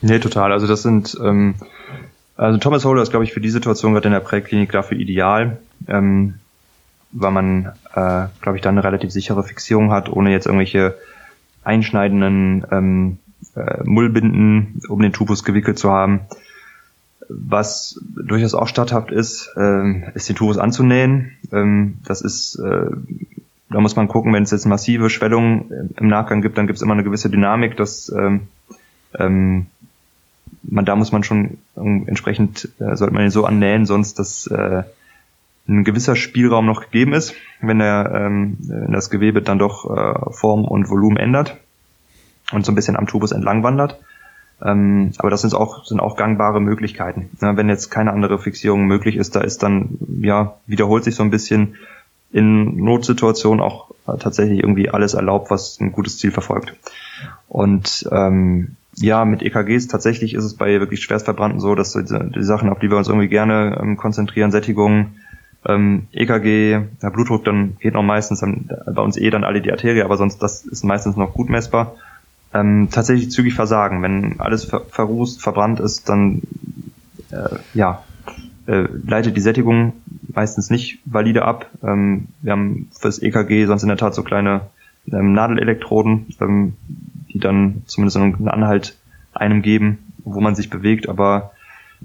Nee, 0.00 0.18
total. 0.18 0.52
Also 0.52 0.66
das 0.66 0.82
sind, 0.82 1.16
ähm, 1.22 1.54
also 2.36 2.58
Thomas 2.58 2.84
Holder 2.84 3.02
ist, 3.02 3.10
glaube 3.10 3.24
ich, 3.24 3.32
für 3.32 3.40
die 3.40 3.50
Situation 3.50 3.92
gerade 3.92 4.08
in 4.08 4.12
der 4.12 4.20
Präklinik 4.20 4.72
dafür 4.72 4.98
ideal, 4.98 5.58
ähm, 5.88 6.34
weil 7.12 7.30
man, 7.30 7.72
äh, 7.94 8.26
glaube 8.40 8.56
ich, 8.56 8.60
dann 8.60 8.74
eine 8.74 8.84
relativ 8.84 9.12
sichere 9.12 9.44
Fixierung 9.44 9.92
hat, 9.92 10.08
ohne 10.08 10.30
jetzt 10.30 10.46
irgendwelche 10.46 10.94
einschneidenden 11.62 12.66
ähm, 12.70 13.18
äh, 13.56 13.82
Mullbinden 13.84 14.80
um 14.88 15.00
den 15.00 15.12
Tubus 15.12 15.44
gewickelt 15.44 15.78
zu 15.78 15.90
haben. 15.90 16.20
Was 17.28 18.00
durchaus 18.16 18.54
auch 18.54 18.68
statthaft 18.68 19.10
ist, 19.10 19.50
äh, 19.56 20.10
ist 20.14 20.28
den 20.28 20.36
Tubus 20.36 20.58
anzunähen. 20.58 21.32
Ähm, 21.52 21.98
das 22.04 22.20
ist, 22.20 22.56
äh, 22.56 22.86
da 23.70 23.80
muss 23.80 23.96
man 23.96 24.08
gucken, 24.08 24.32
wenn 24.32 24.42
es 24.42 24.50
jetzt 24.50 24.66
massive 24.66 25.08
Schwellungen 25.08 25.94
im 25.96 26.08
Nachgang 26.08 26.42
gibt, 26.42 26.58
dann 26.58 26.66
gibt 26.66 26.76
es 26.76 26.82
immer 26.82 26.94
eine 26.94 27.04
gewisse 27.04 27.30
Dynamik, 27.30 27.76
dass 27.76 28.12
ähm, 28.14 28.48
ähm, 29.18 29.66
man 30.62 30.84
da 30.84 30.96
muss 30.96 31.12
man 31.12 31.22
schon 31.22 31.58
entsprechend 31.76 32.70
äh, 32.78 32.96
sollte 32.96 33.14
man 33.14 33.24
ihn 33.24 33.30
so 33.30 33.44
annähen, 33.44 33.86
sonst 33.86 34.18
dass 34.18 34.46
äh, 34.46 34.82
ein 35.66 35.84
gewisser 35.84 36.16
Spielraum 36.16 36.66
noch 36.66 36.82
gegeben 36.82 37.14
ist, 37.14 37.34
wenn 37.60 37.80
er 37.80 38.12
ähm, 38.14 38.58
das 38.90 39.08
Gewebe 39.10 39.40
dann 39.40 39.58
doch 39.58 39.90
äh, 39.90 40.32
Form 40.32 40.64
und 40.64 40.90
Volumen 40.90 41.16
ändert 41.16 41.58
und 42.54 42.64
so 42.64 42.72
ein 42.72 42.74
bisschen 42.74 42.96
am 42.96 43.06
Tubus 43.06 43.32
entlang 43.32 43.62
wandert. 43.62 43.98
Ähm, 44.62 45.12
aber 45.18 45.30
das 45.30 45.42
sind 45.42 45.54
auch, 45.54 45.84
sind 45.84 46.00
auch 46.00 46.16
gangbare 46.16 46.60
Möglichkeiten. 46.60 47.30
Ja, 47.40 47.56
wenn 47.56 47.68
jetzt 47.68 47.90
keine 47.90 48.12
andere 48.12 48.38
Fixierung 48.38 48.86
möglich 48.86 49.16
ist, 49.16 49.36
da 49.36 49.40
ist 49.40 49.62
dann, 49.62 49.98
ja, 50.20 50.56
wiederholt 50.66 51.04
sich 51.04 51.14
so 51.16 51.22
ein 51.22 51.30
bisschen 51.30 51.76
in 52.32 52.76
Notsituationen 52.76 53.60
auch 53.60 53.90
äh, 54.06 54.16
tatsächlich 54.18 54.60
irgendwie 54.60 54.90
alles 54.90 55.14
erlaubt, 55.14 55.50
was 55.50 55.78
ein 55.80 55.92
gutes 55.92 56.18
Ziel 56.18 56.30
verfolgt. 56.30 56.74
Und 57.48 58.08
ähm, 58.10 58.76
ja, 58.96 59.24
mit 59.24 59.42
EKGs 59.42 59.88
tatsächlich 59.88 60.34
ist 60.34 60.44
es 60.44 60.54
bei 60.54 60.80
wirklich 60.80 61.02
Schwerstverbrannten 61.02 61.60
so, 61.60 61.74
dass 61.74 61.92
die, 61.92 62.04
die 62.04 62.42
Sachen, 62.42 62.70
auf 62.70 62.78
die 62.78 62.90
wir 62.90 62.96
uns 62.96 63.08
irgendwie 63.08 63.28
gerne 63.28 63.78
ähm, 63.80 63.96
konzentrieren, 63.96 64.50
Sättigung, 64.50 65.14
ähm, 65.66 66.06
EKG, 66.12 66.80
der 67.02 67.10
Blutdruck, 67.10 67.44
dann 67.44 67.76
geht 67.80 67.94
noch 67.94 68.02
meistens 68.02 68.40
dann, 68.40 68.70
bei 68.86 69.02
uns 69.02 69.16
eh 69.16 69.30
dann 69.30 69.44
alle 69.44 69.62
die 69.62 69.72
Arterie, 69.72 70.02
aber 70.02 70.16
sonst 70.16 70.38
das 70.38 70.64
ist 70.64 70.84
meistens 70.84 71.16
noch 71.16 71.34
gut 71.34 71.48
messbar 71.48 71.96
ähm, 72.54 72.88
tatsächlich 72.90 73.30
zügig 73.30 73.54
versagen. 73.54 74.02
Wenn 74.02 74.40
alles 74.40 74.64
ver 74.64 74.82
verrußt, 74.88 75.42
verbrannt 75.42 75.80
ist, 75.80 76.08
dann 76.08 76.42
äh, 77.30 77.58
ja, 77.74 78.04
äh, 78.66 78.86
leitet 79.06 79.36
die 79.36 79.40
Sättigung 79.40 79.92
meistens 80.32 80.70
nicht 80.70 81.00
valide 81.04 81.44
ab. 81.44 81.70
Ähm, 81.82 82.28
wir 82.40 82.52
haben 82.52 82.90
fürs 82.98 83.20
EKG 83.20 83.66
sonst 83.66 83.82
in 83.82 83.88
der 83.88 83.98
Tat 83.98 84.14
so 84.14 84.22
kleine 84.22 84.62
ähm, 85.12 85.32
Nadelelektroden, 85.32 86.26
ähm, 86.40 86.74
die 87.32 87.40
dann 87.40 87.82
zumindest 87.86 88.16
einen 88.16 88.48
Anhalt 88.48 88.96
einem 89.34 89.60
geben, 89.60 89.98
wo 90.18 90.40
man 90.40 90.54
sich 90.54 90.70
bewegt. 90.70 91.08
Aber 91.08 91.52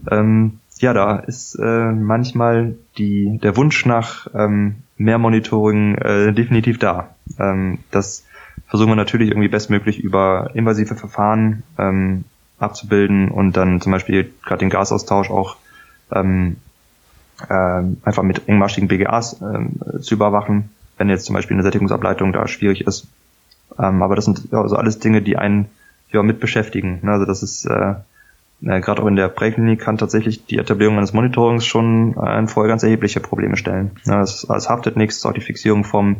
ähm, 0.10 0.60
ja, 0.80 0.94
da 0.94 1.18
ist 1.18 1.56
äh, 1.56 1.92
manchmal 1.92 2.76
die, 2.98 3.40
der 3.44 3.56
Wunsch 3.56 3.86
nach 3.86 4.28
ähm, 4.34 4.78
mehr 4.98 5.18
Monitoring 5.18 5.96
äh, 5.96 6.34
definitiv 6.34 6.80
da. 6.80 7.16
Ähm, 7.38 7.80
das 7.92 8.26
versuchen 8.68 8.90
wir 8.90 8.96
natürlich 8.96 9.30
irgendwie 9.30 9.48
bestmöglich 9.48 10.00
über 10.00 10.52
invasive 10.54 10.96
Verfahren 10.96 11.64
ähm, 11.78 12.26
abzubilden 12.60 13.30
und 13.30 13.56
dann 13.56 13.82
zum 13.82 13.92
Beispiel 13.92 14.34
gerade 14.44 14.60
den 14.60 14.70
Gasaustausch 14.70 15.30
auch 15.30 15.58
ähm, 16.12 16.58
äh, 17.48 17.54
einfach 18.04 18.24
mit 18.24 18.48
engmaschigen 18.48 18.88
BGAs 18.88 19.42
äh, 19.42 20.00
zu 20.02 20.16
überwachen, 20.16 20.70
wenn 20.98 21.10
jetzt 21.10 21.26
zum 21.26 21.36
Beispiel 21.36 21.56
eine 21.56 21.64
Sättigungsableitung 21.64 22.34
da 22.34 22.48
schwierig 22.48 22.86
ist. 22.86 23.08
Ähm, 23.78 24.02
aber 24.02 24.16
das 24.16 24.26
sind 24.26 24.50
ja, 24.52 24.62
also 24.62 24.76
alles 24.76 25.00
Dinge, 25.00 25.22
die 25.22 25.38
einen 25.38 25.70
ja 26.12 26.24
mit 26.24 26.40
beschäftigen. 26.40 27.00
Ne? 27.04 27.12
Also 27.12 27.26
das 27.26 27.44
ist 27.44 27.66
äh, 27.66 27.96
äh, 28.64 28.82
gerade 28.82 29.02
auch 29.02 29.08
in 29.08 29.16
der 29.16 29.30
Präklinik 29.30 29.80
kann 29.80 29.98
tatsächlich 29.98 30.46
die 30.46 30.58
Etablierung 30.58 30.98
eines 30.98 31.14
Monitorings 31.14 31.66
schon 31.66 32.18
äh, 32.18 32.48
vorher 32.48 32.70
ganz 32.70 32.84
erhebliche 32.84 33.20
Probleme 33.20 33.58
stellen. 33.58 33.92
Ne? 34.06 34.20
Es, 34.20 34.44
es 34.44 34.70
haftet 34.70 34.98
nichts, 34.98 35.26
auch 35.26 35.34
die 35.34 35.42
Fixierung 35.42 35.84
vom 35.84 36.18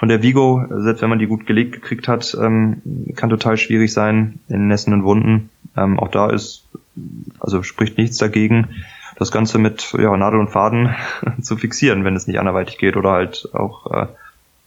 von 0.00 0.08
der 0.08 0.22
Vigo, 0.22 0.64
selbst 0.70 1.02
wenn 1.02 1.10
man 1.10 1.18
die 1.18 1.26
gut 1.26 1.46
gelegt 1.46 1.72
gekriegt 1.72 2.08
hat, 2.08 2.34
ähm, 2.40 2.80
kann 3.16 3.28
total 3.28 3.58
schwierig 3.58 3.92
sein 3.92 4.38
in 4.48 4.66
Nässen 4.66 4.94
und 4.94 5.04
Wunden. 5.04 5.50
Ähm, 5.76 6.00
auch 6.00 6.08
da 6.08 6.30
ist, 6.30 6.64
also 7.38 7.62
spricht 7.62 7.98
nichts 7.98 8.16
dagegen, 8.16 8.68
das 9.18 9.30
Ganze 9.30 9.58
mit 9.58 9.92
ja, 9.98 10.16
Nadel 10.16 10.40
und 10.40 10.48
Faden 10.48 10.94
zu 11.42 11.58
fixieren, 11.58 12.02
wenn 12.02 12.16
es 12.16 12.26
nicht 12.26 12.40
anderweitig 12.40 12.78
geht 12.78 12.96
oder 12.96 13.10
halt 13.10 13.50
auch 13.52 13.92
äh, 13.92 14.06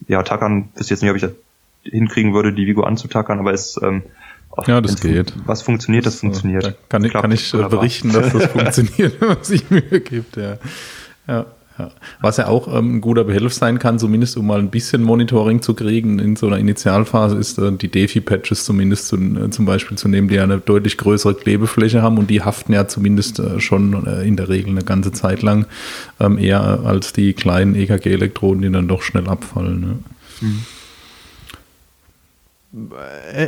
ja 0.07 0.21
tackern. 0.21 0.69
Bis 0.75 0.91
jetzt 0.91 1.01
nicht, 1.01 1.09
ob 1.09 1.15
ich 1.15 1.23
das 1.23 1.33
hinkriegen 1.81 2.35
würde, 2.35 2.53
die 2.53 2.67
Vigo 2.67 2.83
anzutackern, 2.83 3.39
aber 3.39 3.53
es 3.53 3.79
ähm, 3.81 4.03
ja, 4.67 4.81
das 4.81 5.01
geht. 5.01 5.33
Was 5.47 5.63
funktioniert, 5.63 6.05
das, 6.05 6.13
das 6.13 6.19
funktioniert. 6.19 6.63
Da 6.63 6.73
kann 6.89 7.03
ich, 7.03 7.13
kann 7.13 7.31
ich 7.31 7.51
berichten, 7.51 8.13
dass 8.13 8.33
das 8.33 8.45
funktioniert, 8.51 9.15
wenn 9.19 9.29
man 9.29 9.43
sich 9.43 9.67
Mühe 9.71 9.99
gibt. 9.99 10.37
Ja. 10.37 10.59
ja. 11.27 11.47
Ja. 11.79 11.89
Was 12.21 12.37
ja 12.37 12.47
auch 12.47 12.67
ähm, 12.67 12.97
ein 12.97 13.01
guter 13.01 13.23
Behelf 13.23 13.53
sein 13.53 13.79
kann, 13.79 13.97
zumindest 13.97 14.37
um 14.37 14.45
mal 14.45 14.59
ein 14.59 14.69
bisschen 14.69 15.01
Monitoring 15.01 15.63
zu 15.63 15.73
kriegen 15.73 16.19
in 16.19 16.35
so 16.35 16.45
einer 16.45 16.59
Initialphase, 16.59 17.35
ist 17.35 17.57
äh, 17.57 17.71
die 17.71 17.87
Defi-Patches 17.87 18.63
zumindest 18.63 19.07
zu, 19.07 19.17
äh, 19.17 19.49
zum 19.49 19.65
Beispiel 19.65 19.97
zu 19.97 20.07
nehmen, 20.07 20.27
die 20.27 20.35
ja 20.35 20.43
eine 20.43 20.59
deutlich 20.59 20.97
größere 20.97 21.33
Klebefläche 21.33 22.03
haben 22.03 22.19
und 22.19 22.29
die 22.29 22.43
haften 22.43 22.73
ja 22.73 22.87
zumindest 22.87 23.39
äh, 23.39 23.59
schon 23.59 24.05
äh, 24.05 24.21
in 24.21 24.37
der 24.37 24.49
Regel 24.49 24.69
eine 24.69 24.83
ganze 24.83 25.13
Zeit 25.13 25.41
lang 25.41 25.65
ähm, 26.19 26.37
eher 26.37 26.81
als 26.85 27.11
die 27.11 27.33
kleinen 27.33 27.73
EKG-Elektroden, 27.73 28.61
die 28.61 28.71
dann 28.71 28.87
doch 28.87 29.01
schnell 29.01 29.27
abfallen. 29.27 29.79
Ne? 29.81 29.99
Mhm. 30.41 30.59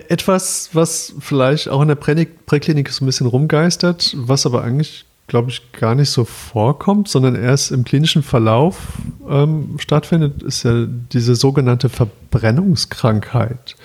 Etwas, 0.08 0.70
was 0.74 1.14
vielleicht 1.20 1.70
auch 1.70 1.82
in 1.82 1.88
der 1.88 1.96
Präklinik 1.96 2.90
so 2.90 3.04
ein 3.04 3.08
bisschen 3.08 3.26
rumgeistert, 3.26 4.16
was 4.18 4.46
aber 4.46 4.64
eigentlich 4.64 5.06
glaube 5.28 5.50
ich, 5.50 5.72
gar 5.72 5.96
nicht 5.96 6.10
so 6.10 6.24
vorkommt, 6.24 7.08
sondern 7.08 7.36
erst 7.36 7.72
im 7.72 7.84
klinischen 7.84 8.24
Verlauf 8.24 8.94
ähm, 9.28 9.78
stattfindet, 9.80 10.44
ist 10.44 10.64
ja 10.64 10.86
diese 10.86 11.36
sogenannte 11.36 11.90
Verbrennungskrankheit. 11.90 13.76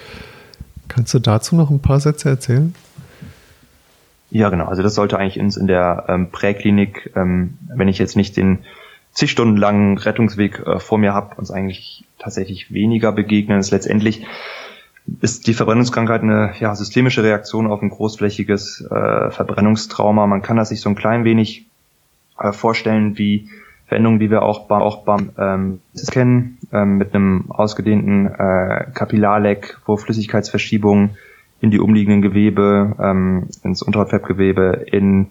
Kannst 0.89 1.15
du 1.15 1.19
dazu 1.19 1.57
noch 1.57 1.71
ein 1.71 1.81
paar 1.81 2.01
Sätze 2.01 2.29
erzählen? 2.29 2.75
Ja, 4.31 4.49
genau. 4.49 4.67
Also 4.67 4.83
das 4.83 4.95
sollte 4.95 5.19
eigentlich 5.19 5.41
uns 5.41 5.57
in 5.57 5.67
der 5.67 6.05
ähm, 6.09 6.31
Präklinik, 6.31 7.13
ähm, 7.17 7.59
wenn 7.75 7.89
ich 7.89 7.99
jetzt 7.99 8.17
nicht 8.17 8.37
den 8.37 8.61
zig 9.13 9.31
Stunden 9.31 9.57
langen 9.57 9.99
Rettungsweg 9.99 10.61
äh, 10.67 10.79
vor 10.79 10.99
mir 10.99 11.15
habe, 11.15 11.35
uns 11.37 11.51
eigentlich 11.51 12.05
tatsächlich 12.19 12.73
weniger 12.73 13.13
begegnen. 13.13 13.59
Es 13.59 13.71
letztendlich 13.71 14.25
ist 15.21 15.47
die 15.47 15.55
Verbrennungskrankheit 15.55 16.23
eine 16.23 16.53
ja, 16.61 16.75
systemische 16.75 17.23
Reaktion 17.23 17.67
auf 17.67 17.83
ein 17.83 17.91
großflächiges 17.91 18.83
äh, 18.83 19.31
Verbrennungstrauma. 19.31 20.27
Man 20.27 20.43
kann 20.43 20.57
das 20.57 20.69
sich 20.69 20.81
so 20.81 20.89
ein 20.89 20.95
klein 20.95 21.25
wenig 21.25 21.67
äh, 22.39 22.53
vorstellen 22.53 23.19
wie 23.19 23.49
Veränderungen, 23.87 24.21
die 24.21 24.31
wir 24.31 24.43
auch, 24.43 24.69
bei, 24.69 24.77
auch 24.77 25.03
beim 25.05 25.31
ähm, 25.37 25.81
kennen, 26.11 26.59
ähm, 26.73 26.97
mit 26.97 27.13
einem 27.13 27.51
ausgedehnten 27.51 28.27
äh, 28.27 28.87
Kapillarleck, 28.95 29.79
wo 29.85 29.97
Flüssigkeitsverschiebungen 29.97 31.17
in 31.61 31.71
die 31.71 31.81
umliegenden 31.81 32.23
Gewebe, 32.23 32.95
ähm, 33.01 33.49
ins 33.65 33.83
Unterhautfettgewebe, 33.83 34.87
in 34.93 35.29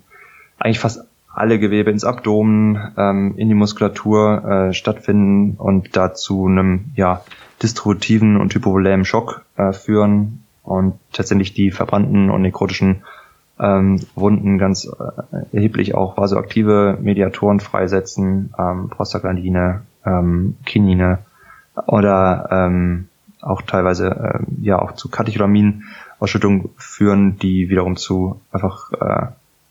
eigentlich 0.60 0.80
fast 0.80 1.06
alle 1.34 1.58
Gewebe 1.58 1.90
ins 1.90 2.04
Abdomen, 2.04 2.92
ähm, 2.98 3.36
in 3.38 3.48
die 3.48 3.56
Muskulatur 3.56 4.44
äh, 4.44 4.74
stattfinden 4.74 5.56
und 5.58 5.96
dazu 5.96 6.46
einem 6.46 6.92
ja, 6.96 7.24
distributiven 7.62 8.38
und 8.38 8.54
hypovolämen 8.54 9.06
Schock 9.06 9.44
äh, 9.58 9.74
führen 9.74 10.44
und 10.64 11.00
tatsächlich 11.12 11.54
die 11.54 11.72
verbrannten 11.72 12.30
und 12.30 12.42
nekrotischen 12.42 13.04
ähm, 13.60 14.00
Wunden 14.16 14.58
ganz 14.58 14.86
äh, 14.86 15.56
erheblich 15.56 15.96
auch 15.96 16.18
vasoaktive 16.18 16.98
Mediatoren 17.02 17.60
freisetzen, 17.60 18.54
ähm, 18.58 18.90
Prostaglandine, 18.90 19.82
ähm, 20.06 20.58
Kinine 20.66 21.20
oder 21.88 22.48
ähm, 22.52 23.10
auch 23.42 23.62
teilweise 23.62 24.08
äh, 24.08 24.40
ja 24.62 24.80
auch 24.80 24.94
zu 24.94 25.10
Katecholaminausschüttung 25.10 26.70
führen, 26.78 27.38
die 27.40 27.70
wiederum 27.70 27.98
zu 27.98 28.42
einfach 28.52 28.92
äh, 28.94 29.28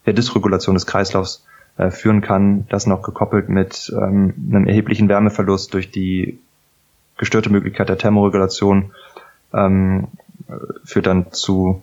der 0.06 0.12
Dysregulation 0.12 0.74
des 0.74 0.86
Kreislaufs 0.86 1.46
äh, 1.76 1.90
führen 1.90 2.20
kann. 2.20 2.66
Das 2.68 2.86
noch 2.86 3.02
gekoppelt 3.02 3.48
mit 3.48 3.92
ähm, 3.94 4.34
einem 4.50 4.66
erheblichen 4.66 5.08
Wärmeverlust 5.08 5.72
durch 5.74 5.90
die 5.90 6.38
gestörte 7.18 7.50
Möglichkeit 7.50 7.88
der 7.88 7.98
Thermoregulation 7.98 8.92
ähm, 9.52 10.08
führt 10.84 11.06
dann 11.06 11.32
zu 11.32 11.82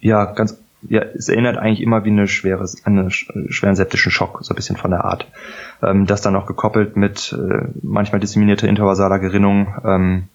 ja 0.00 0.24
ganz 0.24 0.58
ja 0.88 1.02
es 1.02 1.28
erinnert 1.28 1.58
eigentlich 1.58 1.82
immer 1.82 2.04
wie 2.04 2.10
eine 2.10 2.26
schwere 2.26 2.68
einen 2.84 3.10
schweren 3.10 3.76
septischen 3.76 4.10
Schock 4.10 4.40
so 4.42 4.52
ein 4.52 4.56
bisschen 4.56 4.76
von 4.76 4.90
der 4.90 5.04
Art. 5.04 5.26
Ähm, 5.82 6.06
das 6.06 6.22
dann 6.22 6.36
auch 6.36 6.46
gekoppelt 6.46 6.96
mit 6.96 7.32
äh, 7.32 7.68
manchmal 7.82 8.20
disseminierter 8.20 8.68
intervasaler 8.68 9.18
Gerinnung 9.18 9.74
ähm, 9.84 10.28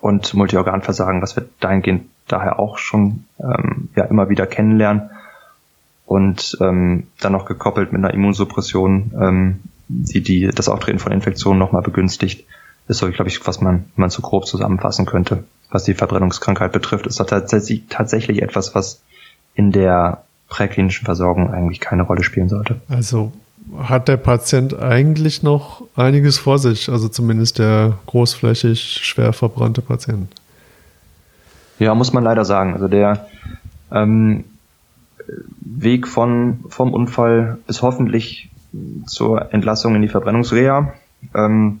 und 0.00 0.34
Multiorganversagen. 0.34 1.22
Was 1.22 1.36
wir 1.36 1.46
dahingehend 1.60 2.08
daher 2.26 2.58
auch 2.58 2.78
schon 2.78 3.24
ähm, 3.38 3.88
ja 3.96 4.04
immer 4.04 4.28
wieder 4.28 4.46
kennenlernen. 4.46 5.10
Und 6.06 6.58
ähm, 6.60 7.06
dann 7.20 7.32
noch 7.32 7.46
gekoppelt 7.46 7.92
mit 7.92 8.04
einer 8.04 8.12
Immunsuppression 8.12 9.12
ähm, 9.18 9.60
die 9.88 10.22
die 10.22 10.48
das 10.48 10.68
Auftreten 10.68 10.98
von 10.98 11.12
Infektionen 11.12 11.58
nochmal 11.58 11.82
begünstigt 11.82 12.46
ist 12.88 12.98
so, 12.98 13.10
glaube 13.10 13.28
ich, 13.28 13.46
was 13.46 13.60
man, 13.60 13.86
man 13.96 14.10
so 14.10 14.22
grob 14.22 14.46
zusammenfassen 14.46 15.06
könnte. 15.06 15.44
Was 15.70 15.84
die 15.84 15.94
Verbrennungskrankheit 15.94 16.72
betrifft, 16.72 17.06
ist 17.06 17.18
das 17.18 17.26
tatsächlich, 17.26 17.84
tatsächlich 17.88 18.42
etwas, 18.42 18.74
was 18.74 19.02
in 19.54 19.72
der 19.72 20.24
präklinischen 20.48 21.04
Versorgung 21.04 21.52
eigentlich 21.52 21.80
keine 21.80 22.02
Rolle 22.02 22.22
spielen 22.22 22.48
sollte. 22.48 22.80
Also 22.88 23.32
hat 23.78 24.08
der 24.08 24.18
Patient 24.18 24.78
eigentlich 24.78 25.42
noch 25.42 25.82
einiges 25.96 26.38
vor 26.38 26.58
sich, 26.58 26.90
also 26.90 27.08
zumindest 27.08 27.58
der 27.58 27.98
großflächig 28.06 29.00
schwer 29.02 29.32
verbrannte 29.32 29.80
Patient. 29.80 30.30
Ja, 31.78 31.94
muss 31.94 32.12
man 32.12 32.22
leider 32.22 32.44
sagen. 32.44 32.74
Also 32.74 32.88
der 32.88 33.26
ähm, 33.90 34.44
Weg 35.60 36.06
von 36.06 36.64
vom 36.68 36.92
Unfall 36.92 37.58
bis 37.66 37.82
hoffentlich 37.82 38.50
zur 39.06 39.52
Entlassung 39.52 39.94
in 39.94 40.02
die 40.02 40.08
Verbrennungsreha 40.08 40.92
ähm, 41.34 41.80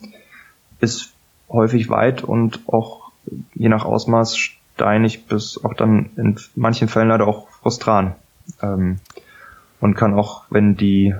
ist 0.84 1.12
häufig 1.48 1.90
weit 1.90 2.22
und 2.22 2.60
auch 2.68 3.10
je 3.54 3.68
nach 3.68 3.84
Ausmaß 3.84 4.36
steinig 4.36 5.26
bis 5.26 5.62
auch 5.64 5.74
dann 5.74 6.10
in 6.16 6.38
manchen 6.54 6.88
Fällen 6.88 7.08
leider 7.08 7.26
auch 7.26 7.48
frustran. 7.48 8.14
Ähm, 8.62 8.98
und 9.80 9.94
kann 9.94 10.14
auch, 10.14 10.44
wenn 10.50 10.76
die 10.76 11.14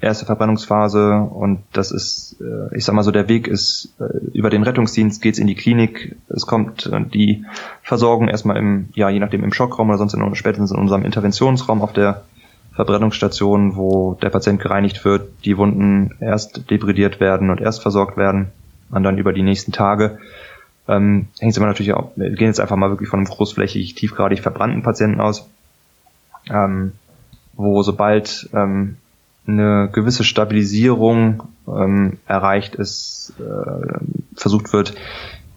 erste 0.00 0.26
Verbrennungsphase 0.26 1.14
und 1.14 1.62
das 1.72 1.90
ist, 1.90 2.36
äh, 2.40 2.76
ich 2.76 2.84
sag 2.84 2.94
mal 2.94 3.02
so, 3.02 3.10
der 3.10 3.28
Weg 3.28 3.48
ist 3.48 3.94
äh, 3.98 4.04
über 4.32 4.50
den 4.50 4.62
Rettungsdienst 4.62 5.22
geht's 5.22 5.38
in 5.38 5.46
die 5.46 5.54
Klinik, 5.54 6.16
es 6.28 6.46
kommt 6.46 6.86
äh, 6.86 7.00
die 7.04 7.44
Versorgung 7.82 8.28
erstmal 8.28 8.56
im, 8.56 8.88
ja, 8.94 9.08
je 9.08 9.20
nachdem 9.20 9.42
im 9.42 9.52
Schockraum 9.52 9.88
oder 9.88 9.98
sonst 9.98 10.14
in, 10.14 10.34
spätestens 10.34 10.70
in 10.70 10.78
unserem 10.78 11.04
Interventionsraum 11.04 11.82
auf 11.82 11.92
der 11.92 12.22
Verbrennungsstation, 12.76 13.76
wo 13.76 14.14
der 14.20 14.28
Patient 14.28 14.60
gereinigt 14.60 15.04
wird, 15.04 15.30
die 15.44 15.56
Wunden 15.56 16.14
erst 16.20 16.70
debridiert 16.70 17.20
werden 17.20 17.50
und 17.50 17.60
erst 17.60 17.80
versorgt 17.82 18.18
werden 18.18 18.52
und 18.90 19.02
dann 19.02 19.18
über 19.18 19.32
die 19.32 19.42
nächsten 19.42 19.72
Tage. 19.72 20.18
Ähm, 20.86 21.28
hängt 21.40 21.52
es 21.52 21.56
immer 21.56 21.66
natürlich 21.66 21.94
auch, 21.94 22.12
wir 22.16 22.30
gehen 22.30 22.48
jetzt 22.48 22.60
einfach 22.60 22.76
mal 22.76 22.90
wirklich 22.90 23.08
von 23.08 23.20
einem 23.20 23.28
großflächig, 23.28 23.94
tiefgradig 23.94 24.40
verbrannten 24.40 24.82
Patienten 24.82 25.20
aus, 25.20 25.48
ähm, 26.50 26.92
wo 27.54 27.82
sobald 27.82 28.50
ähm, 28.52 28.98
eine 29.48 29.88
gewisse 29.90 30.22
Stabilisierung 30.22 31.44
ähm, 31.66 32.18
erreicht 32.26 32.74
ist, 32.74 33.32
äh, 33.40 33.98
versucht 34.34 34.72
wird, 34.74 34.94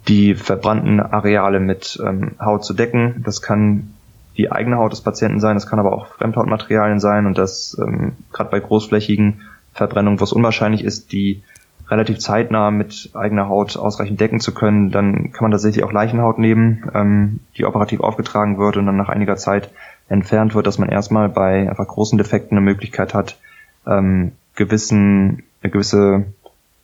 die 0.08 0.36
verbrannten 0.36 1.02
Areale 1.02 1.60
mit 1.60 2.00
ähm, 2.04 2.32
Haut 2.40 2.64
zu 2.64 2.74
decken. 2.74 3.24
Das 3.26 3.42
kann 3.42 3.94
die 4.40 4.54
eigene 4.54 4.78
Haut 4.78 4.94
des 4.94 5.02
Patienten 5.02 5.42
sein, 5.42 5.58
das 5.58 5.68
kann 5.68 5.80
aber 5.80 5.92
auch 5.92 6.08
Fremdhautmaterialien 6.16 7.02
sein 7.02 7.26
und 7.26 7.38
das 7.38 7.78
ähm, 7.78 8.14
gerade 8.32 8.50
bei 8.50 8.62
großflächigen 8.62 9.42
Verbrennungen, 9.74 10.22
wo 10.22 10.24
es 10.24 10.32
unwahrscheinlich 10.32 10.86
ist, 10.86 11.12
die 11.12 11.44
relativ 11.90 12.20
zeitnah 12.20 12.72
mit 12.72 13.10
eigener 13.16 13.50
Haut 13.50 13.76
ausreichend 13.76 14.22
decken 14.22 14.40
zu 14.40 14.54
können, 14.54 14.92
dann 14.92 15.34
kann 15.34 15.44
man 15.44 15.52
tatsächlich 15.52 15.84
auch 15.84 15.92
Leichenhaut 15.92 16.40
nehmen, 16.40 16.90
ähm, 16.94 17.42
die 17.58 17.66
operativ 17.66 18.00
aufgetragen 18.00 18.58
wird 18.58 18.78
und 18.78 18.86
dann 18.86 18.96
nach 18.96 19.10
einiger 19.10 19.36
Zeit 19.36 19.72
entfernt 20.08 20.56
wird, 20.56 20.68
dass 20.68 20.78
man 20.78 20.88
erstmal 20.88 21.28
bei 21.28 21.70
einfach 21.70 21.88
großen 21.88 22.18
Defekten 22.18 22.58
eine 22.58 22.66
Möglichkeit 22.66 23.14
hat, 23.14 23.38
ähm, 23.86 24.32
gewissen, 24.56 25.44
eine 25.62 25.72
gewisse 25.72 26.28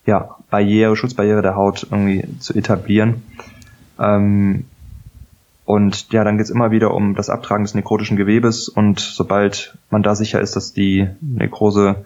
ja, 0.05 0.35
Barriere, 0.49 0.97
Schutzbarriere 0.97 1.41
der 1.41 1.55
Haut 1.55 1.87
irgendwie 1.89 2.25
zu 2.39 2.53
etablieren. 2.53 3.23
Ähm, 3.97 4.65
und 5.65 6.13
ja, 6.13 6.23
dann 6.23 6.37
geht 6.37 6.45
es 6.45 6.51
immer 6.51 6.69
wieder 6.69 6.93
um 6.93 7.15
das 7.15 7.29
Abtragen 7.29 7.63
des 7.63 7.73
nekrotischen 7.73 8.17
Gewebes. 8.17 8.69
Und 8.69 8.99
sobald 8.99 9.77
man 9.89 10.03
da 10.03 10.13
sicher 10.13 10.39
ist, 10.39 10.55
dass 10.55 10.73
die 10.73 11.09
Nekrose 11.21 12.05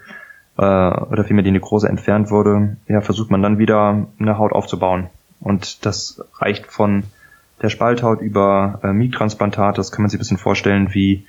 äh, 0.57 0.61
oder 0.61 1.25
vielmehr 1.25 1.43
die 1.43 1.51
Nekrose 1.51 1.89
entfernt 1.89 2.31
wurde, 2.31 2.77
ja, 2.87 3.01
versucht 3.01 3.31
man 3.31 3.43
dann 3.43 3.57
wieder 3.57 4.07
eine 4.17 4.37
Haut 4.37 4.53
aufzubauen. 4.53 5.09
Und 5.41 5.85
das 5.85 6.23
reicht 6.39 6.67
von 6.67 7.03
der 7.61 7.69
Spalthaut 7.69 8.21
über 8.21 8.79
äh, 8.83 8.93
Miettransplantat, 8.93 9.77
das 9.77 9.91
kann 9.91 10.03
man 10.03 10.09
sich 10.09 10.17
ein 10.17 10.21
bisschen 10.21 10.37
vorstellen 10.37 10.93
wie, 10.93 11.25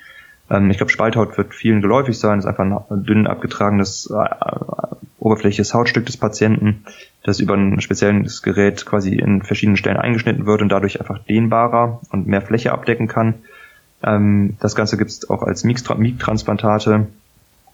ähm, 0.49 0.71
ich 0.71 0.77
glaube, 0.77 0.93
Spalthaut 0.93 1.37
wird 1.37 1.55
vielen 1.55 1.81
geläufig 1.81 2.19
sein, 2.19 2.39
das 2.39 2.45
ist 2.45 2.49
einfach 2.49 2.91
ein 2.91 3.03
dünn 3.05 3.27
abgetragenes 3.27 4.09
äh, 4.11 4.80
oberflächliches 5.21 5.75
Hautstück 5.75 6.07
des 6.07 6.17
Patienten, 6.17 6.85
das 7.23 7.41
über 7.41 7.55
ein 7.55 7.81
spezielles 7.81 8.43
Gerät 8.43 8.85
quasi 8.87 9.15
in 9.15 9.43
verschiedenen 9.43 9.77
Stellen 9.77 9.97
eingeschnitten 9.97 10.47
wird 10.47 10.63
und 10.63 10.71
dadurch 10.71 10.99
einfach 11.01 11.19
dehnbarer 11.19 12.01
und 12.11 12.27
mehr 12.27 12.43
Fläche 12.43 12.73
abdecken 12.73 13.07
kann. 13.07 13.35
Ähm, 14.03 14.57
das 14.61 14.75
Ganze 14.75 14.97
gibt 14.97 15.11
es 15.11 15.29
auch 15.31 15.43
als 15.43 15.63
Miek-Transplantate. 15.65 17.07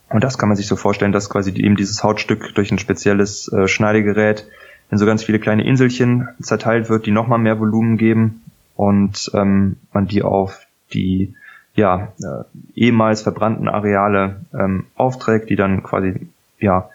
Und 0.08 0.22
das 0.22 0.38
kann 0.38 0.48
man 0.48 0.56
sich 0.56 0.66
so 0.66 0.76
vorstellen, 0.76 1.12
dass 1.12 1.30
quasi 1.30 1.50
eben 1.50 1.76
dieses 1.76 2.04
Hautstück 2.04 2.54
durch 2.54 2.70
ein 2.70 2.78
spezielles 2.78 3.50
äh, 3.52 3.66
Schneidegerät 3.66 4.46
in 4.90 4.98
so 4.98 5.06
ganz 5.06 5.24
viele 5.24 5.40
kleine 5.40 5.64
Inselchen 5.64 6.28
zerteilt 6.40 6.88
wird, 6.88 7.06
die 7.06 7.10
nochmal 7.10 7.40
mehr 7.40 7.58
Volumen 7.58 7.96
geben 7.96 8.42
und 8.76 9.30
ähm, 9.34 9.76
man 9.92 10.06
die 10.06 10.22
auf 10.22 10.66
die 10.92 11.34
ja, 11.74 12.12
äh, 12.20 12.44
ehemals 12.74 13.22
verbrannten 13.22 13.68
Areale 13.68 14.40
ähm, 14.54 14.86
aufträgt, 14.94 15.50
die 15.50 15.56
dann 15.56 15.82
quasi 15.82 16.28
ja 16.58 16.88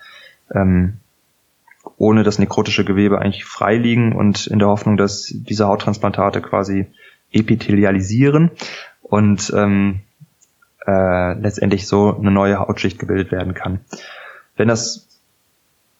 ähm, 0.54 0.98
ohne 1.98 2.24
das 2.24 2.40
nekrotische 2.40 2.86
Gewebe 2.86 3.20
eigentlich 3.20 3.46
frei 3.46 3.76
liegen 3.76 4.14
und 4.14 4.48
in 4.48 4.60
der 4.60 4.68
Hoffnung, 4.68 4.98
dass 4.98 5.34
diese 5.34 5.68
Hauttransplantate 5.68 6.42
quasi 6.42 6.88
epithelialisieren 7.32 8.52
und 9.02 9.52
ähm, 9.56 10.02
äh, 10.86 11.34
letztendlich 11.34 11.88
so 11.88 12.16
eine 12.16 12.32
neue 12.32 12.60
Hautschicht 12.60 13.00
gebildet 13.00 13.32
werden 13.32 13.54
kann. 13.54 13.80
Wenn 14.56 14.68
das 14.68 15.08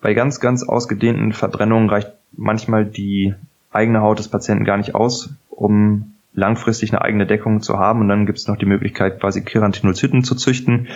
bei 0.02 0.14
ganz, 0.14 0.40
ganz 0.40 0.64
ausgedehnten 0.64 1.34
Verbrennungen 1.34 1.90
reicht 1.90 2.12
manchmal 2.32 2.86
die 2.86 3.36
eigene 3.72 4.02
Haut 4.02 4.20
des 4.20 4.28
Patienten 4.28 4.66
gar 4.66 4.78
nicht 4.78 4.96
aus, 4.96 5.30
um 5.50 6.14
langfristig 6.34 6.92
eine 6.92 7.02
eigene 7.02 7.28
Deckung 7.28 7.62
zu 7.62 7.78
haben. 7.78 8.02
Und 8.02 8.10
dann 8.10 8.26
gibt 8.26 8.38
es 8.38 8.48
noch 8.48 8.58
die 8.58 8.66
Möglichkeit, 8.66 9.20
quasi 9.20 9.44
Keratinozyten 9.44 10.24
zu 10.24 10.36
züchten. 10.36 10.88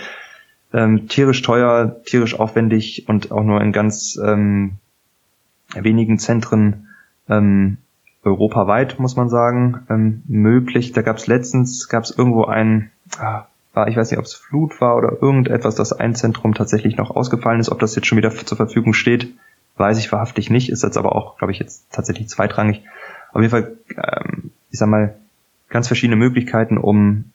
Ähm, 0.76 1.08
tierisch 1.08 1.40
teuer, 1.40 2.02
tierisch 2.04 2.38
aufwendig 2.38 3.08
und 3.08 3.32
auch 3.32 3.42
nur 3.42 3.62
in 3.62 3.72
ganz 3.72 4.20
ähm, 4.22 4.72
wenigen 5.74 6.18
Zentren 6.18 6.88
ähm, 7.30 7.78
europaweit, 8.22 8.98
muss 8.98 9.16
man 9.16 9.30
sagen, 9.30 9.86
ähm, 9.88 10.22
möglich. 10.28 10.92
Da 10.92 11.00
gab 11.00 11.16
es 11.16 11.26
letztens, 11.26 11.88
gab 11.88 12.04
es 12.04 12.10
irgendwo 12.10 12.44
ein, 12.44 12.90
ah, 13.18 13.46
war, 13.72 13.88
ich 13.88 13.96
weiß 13.96 14.10
nicht, 14.10 14.18
ob 14.18 14.26
es 14.26 14.34
Flut 14.34 14.78
war 14.82 14.96
oder 14.96 15.22
irgendetwas, 15.22 15.76
dass 15.76 15.94
ein 15.94 16.14
Zentrum 16.14 16.52
tatsächlich 16.52 16.98
noch 16.98 17.10
ausgefallen 17.10 17.60
ist. 17.60 17.70
Ob 17.70 17.78
das 17.78 17.96
jetzt 17.96 18.06
schon 18.06 18.18
wieder 18.18 18.30
zur 18.30 18.58
Verfügung 18.58 18.92
steht, 18.92 19.32
weiß 19.78 19.96
ich 19.96 20.12
wahrhaftig 20.12 20.50
nicht. 20.50 20.68
Ist 20.68 20.82
jetzt 20.82 20.98
aber 20.98 21.16
auch, 21.16 21.38
glaube 21.38 21.52
ich, 21.52 21.58
jetzt 21.58 21.90
tatsächlich 21.90 22.28
zweitrangig. 22.28 22.82
Auf 23.32 23.40
jeden 23.40 23.50
Fall, 23.50 23.78
ähm, 23.96 24.50
ich 24.70 24.78
sag 24.78 24.90
mal, 24.90 25.14
ganz 25.70 25.86
verschiedene 25.86 26.16
Möglichkeiten, 26.16 26.76
um 26.76 27.32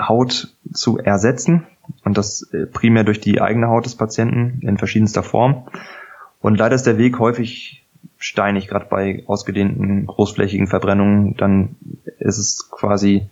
Haut 0.00 0.54
zu 0.72 0.98
ersetzen. 0.98 1.66
Und 2.04 2.16
das 2.16 2.48
äh, 2.52 2.66
primär 2.66 3.04
durch 3.04 3.20
die 3.20 3.40
eigene 3.40 3.68
Haut 3.68 3.84
des 3.84 3.96
Patienten 3.96 4.60
in 4.66 4.78
verschiedenster 4.78 5.22
Form. 5.22 5.66
Und 6.40 6.58
leider 6.58 6.74
ist 6.74 6.86
der 6.86 6.98
Weg 6.98 7.18
häufig 7.18 7.84
steinig, 8.18 8.68
gerade 8.68 8.86
bei 8.88 9.24
ausgedehnten 9.26 10.06
großflächigen 10.06 10.66
Verbrennungen. 10.68 11.36
Dann 11.36 11.76
ist 12.18 12.38
es 12.38 12.70
quasi, 12.70 13.28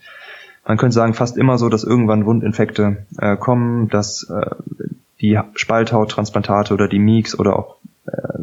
man 0.66 0.76
könnte 0.76 0.94
sagen, 0.94 1.14
fast 1.14 1.36
immer 1.36 1.58
so, 1.58 1.68
dass 1.68 1.84
irgendwann 1.84 2.26
Wundinfekte 2.26 3.06
äh, 3.18 3.36
kommen, 3.36 3.88
dass 3.88 4.28
äh, 4.28 4.50
die 5.20 5.38
Spalthauttransplantate 5.54 6.74
oder 6.74 6.88
die 6.88 6.98
Meeks 6.98 7.38
oder 7.38 7.56
auch 7.56 7.76
äh, 8.06 8.38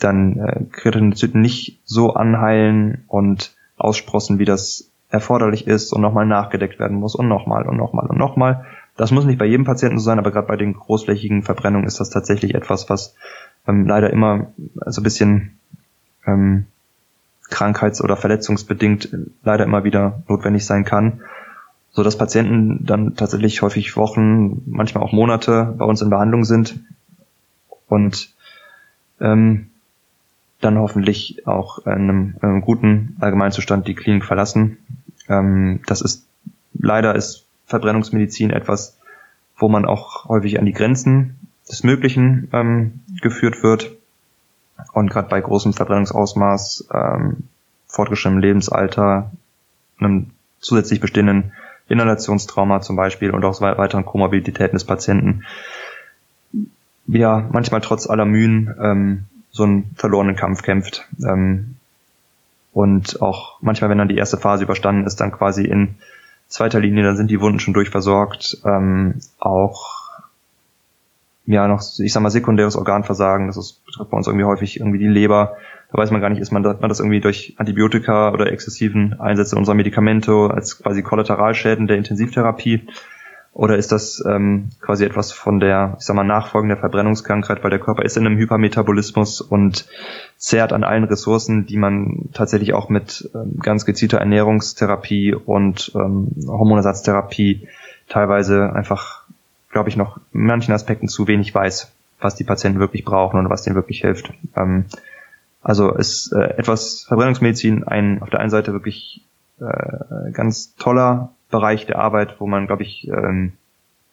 dann 0.00 0.38
äh, 0.38 0.64
Keratinozyten 0.72 1.40
nicht 1.40 1.80
so 1.84 2.14
anheilen 2.14 3.04
und 3.08 3.54
aussprossen, 3.76 4.38
wie 4.38 4.44
das 4.44 4.87
erforderlich 5.10 5.66
ist 5.66 5.92
und 5.92 6.02
nochmal 6.02 6.26
nachgedeckt 6.26 6.78
werden 6.78 6.98
muss 6.98 7.14
und 7.14 7.28
nochmal 7.28 7.66
und 7.66 7.76
nochmal 7.76 8.06
und 8.06 8.18
nochmal. 8.18 8.66
Das 8.96 9.10
muss 9.10 9.24
nicht 9.24 9.38
bei 9.38 9.46
jedem 9.46 9.64
Patienten 9.64 9.98
so 9.98 10.04
sein, 10.04 10.18
aber 10.18 10.30
gerade 10.30 10.46
bei 10.46 10.56
den 10.56 10.74
großflächigen 10.74 11.42
Verbrennungen 11.42 11.86
ist 11.86 12.00
das 12.00 12.10
tatsächlich 12.10 12.54
etwas, 12.54 12.90
was 12.90 13.14
ähm, 13.66 13.86
leider 13.86 14.10
immer 14.10 14.52
so 14.86 15.00
ein 15.00 15.04
bisschen 15.04 15.58
ähm, 16.26 16.66
krankheits- 17.48 18.02
oder 18.02 18.16
verletzungsbedingt 18.16 19.08
leider 19.42 19.64
immer 19.64 19.84
wieder 19.84 20.22
notwendig 20.28 20.66
sein 20.66 20.84
kann, 20.84 21.20
so 21.90 22.02
dass 22.02 22.18
Patienten 22.18 22.84
dann 22.84 23.14
tatsächlich 23.14 23.62
häufig 23.62 23.96
Wochen, 23.96 24.62
manchmal 24.66 25.02
auch 25.02 25.12
Monate 25.12 25.74
bei 25.78 25.84
uns 25.84 26.02
in 26.02 26.10
Behandlung 26.10 26.44
sind 26.44 26.80
und 27.86 28.34
ähm, 29.20 29.70
dann 30.60 30.78
hoffentlich 30.78 31.46
auch 31.46 31.78
in 31.86 31.92
einem, 31.92 32.34
einem 32.40 32.60
guten 32.60 33.16
Allgemeinzustand 33.20 33.86
die 33.86 33.94
Klinik 33.94 34.24
verlassen. 34.24 34.78
Ähm, 35.28 35.80
das 35.86 36.00
ist 36.00 36.26
leider 36.74 37.14
ist 37.14 37.46
Verbrennungsmedizin 37.66 38.50
etwas, 38.50 38.98
wo 39.56 39.68
man 39.68 39.84
auch 39.84 40.28
häufig 40.28 40.58
an 40.58 40.66
die 40.66 40.72
Grenzen 40.72 41.38
des 41.68 41.84
Möglichen 41.84 42.48
ähm, 42.52 43.00
geführt 43.20 43.62
wird. 43.62 43.92
Und 44.92 45.10
gerade 45.10 45.28
bei 45.28 45.40
großem 45.40 45.74
Verbrennungsausmaß, 45.74 46.88
ähm, 46.92 47.48
fortgeschrittenem 47.86 48.40
Lebensalter, 48.40 49.30
einem 49.98 50.30
zusätzlich 50.60 51.00
bestehenden 51.00 51.52
Inhalationstrauma 51.88 52.80
zum 52.80 52.96
Beispiel 52.96 53.30
und 53.30 53.44
auch 53.44 53.60
weiteren 53.60 54.04
Komorbiditäten 54.04 54.76
des 54.76 54.84
Patienten, 54.84 55.44
ja, 57.06 57.48
manchmal 57.50 57.80
trotz 57.80 58.08
aller 58.08 58.26
Mühen 58.26 58.74
ähm, 58.80 59.24
so 59.50 59.64
einen 59.64 59.90
verlorenen 59.96 60.36
Kampf 60.36 60.62
kämpft. 60.62 61.06
Ähm, 61.24 61.76
und 62.72 63.22
auch 63.22 63.58
manchmal, 63.60 63.90
wenn 63.90 63.98
dann 63.98 64.08
die 64.08 64.16
erste 64.16 64.36
Phase 64.36 64.64
überstanden 64.64 65.06
ist, 65.06 65.16
dann 65.16 65.32
quasi 65.32 65.64
in 65.64 65.96
zweiter 66.48 66.80
Linie, 66.80 67.04
dann 67.04 67.16
sind 67.16 67.30
die 67.30 67.40
Wunden 67.40 67.60
schon 67.60 67.74
durchversorgt, 67.74 68.58
ähm, 68.64 69.20
auch 69.38 69.98
ja 71.46 71.66
noch, 71.66 71.82
ich 71.98 72.12
sag 72.12 72.22
mal, 72.22 72.30
sekundäres 72.30 72.76
Organversagen, 72.76 73.46
das 73.46 73.56
ist, 73.56 73.84
betrifft 73.86 74.10
bei 74.10 74.16
uns 74.16 74.26
irgendwie 74.26 74.44
häufig 74.44 74.80
irgendwie 74.80 74.98
die 74.98 75.06
Leber. 75.06 75.56
Da 75.90 75.98
weiß 75.98 76.10
man 76.10 76.20
gar 76.20 76.28
nicht, 76.28 76.40
ist 76.40 76.52
man, 76.52 76.62
man 76.62 76.88
das 76.88 77.00
irgendwie 77.00 77.20
durch 77.20 77.54
Antibiotika 77.56 78.32
oder 78.32 78.52
exzessiven 78.52 79.18
Einsätze 79.18 79.56
unserer 79.56 79.74
Medikamente 79.74 80.50
als 80.52 80.78
quasi 80.78 81.02
Kollateralschäden 81.02 81.86
der 81.86 81.96
Intensivtherapie 81.96 82.86
oder 83.58 83.76
ist 83.76 83.90
das 83.90 84.22
ähm, 84.24 84.68
quasi 84.80 85.04
etwas 85.04 85.32
von 85.32 85.58
der, 85.58 85.96
ich 85.98 86.04
sag 86.04 86.14
mal, 86.14 86.22
nachfolgende 86.22 86.76
Verbrennungskrankheit, 86.76 87.64
weil 87.64 87.70
der 87.70 87.80
Körper 87.80 88.04
ist 88.04 88.16
in 88.16 88.24
einem 88.24 88.38
Hypermetabolismus 88.38 89.40
und 89.40 89.88
zehrt 90.36 90.72
an 90.72 90.84
allen 90.84 91.02
Ressourcen, 91.02 91.66
die 91.66 91.76
man 91.76 92.28
tatsächlich 92.32 92.72
auch 92.72 92.88
mit 92.88 93.28
ähm, 93.34 93.58
ganz 93.60 93.84
gezielter 93.84 94.18
Ernährungstherapie 94.18 95.34
und 95.34 95.90
ähm, 95.96 96.30
Hormonersatztherapie 96.46 97.66
teilweise 98.08 98.72
einfach, 98.72 99.24
glaube 99.72 99.88
ich, 99.88 99.96
noch 99.96 100.18
in 100.32 100.46
manchen 100.46 100.72
Aspekten 100.72 101.08
zu 101.08 101.26
wenig 101.26 101.52
weiß, 101.52 101.90
was 102.20 102.36
die 102.36 102.44
Patienten 102.44 102.78
wirklich 102.78 103.04
brauchen 103.04 103.40
und 103.40 103.50
was 103.50 103.64
denen 103.64 103.74
wirklich 103.74 104.02
hilft. 104.02 104.32
Ähm, 104.54 104.84
also 105.64 105.90
ist 105.96 106.32
äh, 106.32 106.58
etwas 106.58 107.06
Verbrennungsmedizin 107.08 107.82
ein 107.82 108.22
auf 108.22 108.30
der 108.30 108.38
einen 108.38 108.50
Seite 108.50 108.72
wirklich 108.72 109.24
äh, 109.58 110.30
ganz 110.30 110.76
toller 110.76 111.32
Bereich 111.50 111.86
der 111.86 111.98
Arbeit, 111.98 112.40
wo 112.40 112.46
man, 112.46 112.66
glaube 112.66 112.82
ich, 112.82 113.08
ähm, 113.08 113.52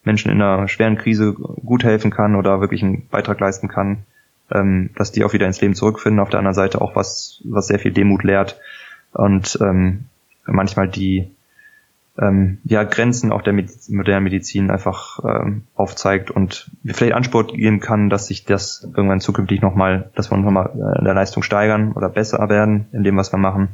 Menschen 0.04 0.32
in 0.32 0.42
einer 0.42 0.68
schweren 0.68 0.98
Krise 0.98 1.34
gut 1.34 1.84
helfen 1.84 2.12
kann 2.12 2.36
oder 2.36 2.62
wirklich 2.62 2.84
einen 2.84 3.08
Beitrag 3.08 3.40
leisten 3.40 3.68
kann, 3.68 4.04
ähm, 4.52 4.92
dass 4.96 5.12
die 5.12 5.24
auch 5.24 5.34
wieder 5.34 5.48
ins 5.48 5.62
Leben 5.62 5.76
zurückfinden. 5.76 6.20
Auf 6.20 6.30
der 6.30 6.40
anderen 6.40 6.54
Seite 6.54 6.82
auch 6.82 6.96
was, 6.96 7.42
was 7.44 7.68
sehr 7.68 7.80
viel 7.80 7.92
Demut 7.92 8.24
lehrt 8.24 8.60
und 9.14 9.58
ähm, 9.62 10.06
manchmal 10.46 10.88
die 10.88 11.32
ähm, 12.18 12.60
ja, 12.64 12.84
Grenzen 12.84 13.32
auch 13.32 13.42
der 13.42 13.54
Mediz 13.54 13.90
modernen 13.90 14.24
Medizin 14.24 14.72
einfach 14.72 15.20
ähm, 15.26 15.64
aufzeigt 15.76 16.32
und 16.32 16.72
vielleicht 16.86 17.14
Ansport 17.14 17.54
geben 17.54 17.80
kann, 17.80 18.10
dass 18.10 18.28
sich 18.28 18.46
das 18.46 18.88
irgendwann 18.96 19.20
zukünftig 19.20 19.62
nochmal, 19.62 20.12
dass 20.16 20.32
wir 20.32 20.38
nochmal 20.38 20.72
äh, 20.76 21.00
in 21.00 21.06
der 21.06 21.14
Leistung 21.14 21.44
steigern 21.44 21.92
oder 21.92 22.10
besser 22.10 22.48
werden 22.50 22.88
in 22.94 23.04
dem, 23.04 23.18
was 23.18 23.34
wir 23.34 23.38
machen. 23.38 23.70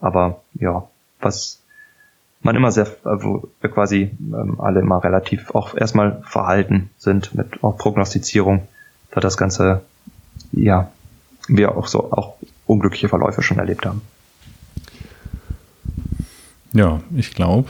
Aber 0.00 0.40
ja, 0.54 0.88
was 1.20 1.62
man 2.44 2.56
immer 2.56 2.70
sehr, 2.70 2.86
wo 3.02 3.48
wir 3.60 3.70
quasi 3.70 4.10
ähm, 4.20 4.60
alle 4.60 4.80
immer 4.80 5.02
relativ 5.02 5.54
auch 5.54 5.74
erstmal 5.74 6.22
verhalten 6.24 6.90
sind 6.98 7.34
mit 7.34 7.64
auch 7.64 7.76
Prognostizierung, 7.78 8.68
da 9.10 9.20
das 9.20 9.36
Ganze, 9.36 9.82
ja, 10.52 10.90
wir 11.48 11.76
auch 11.76 11.86
so 11.86 12.12
auch 12.12 12.34
unglückliche 12.66 13.08
Verläufe 13.08 13.42
schon 13.42 13.58
erlebt 13.58 13.86
haben. 13.86 14.02
Ja, 16.72 17.00
ich 17.16 17.32
glaube, 17.32 17.68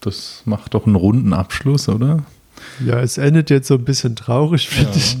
das 0.00 0.42
macht 0.46 0.74
doch 0.74 0.86
einen 0.86 0.96
runden 0.96 1.32
Abschluss, 1.32 1.88
oder? 1.88 2.22
Ja, 2.84 3.00
es 3.00 3.18
endet 3.18 3.50
jetzt 3.50 3.68
so 3.68 3.74
ein 3.74 3.84
bisschen 3.84 4.16
traurig, 4.16 4.68
finde 4.68 4.90
ja. 4.92 4.96
ich. 4.96 5.18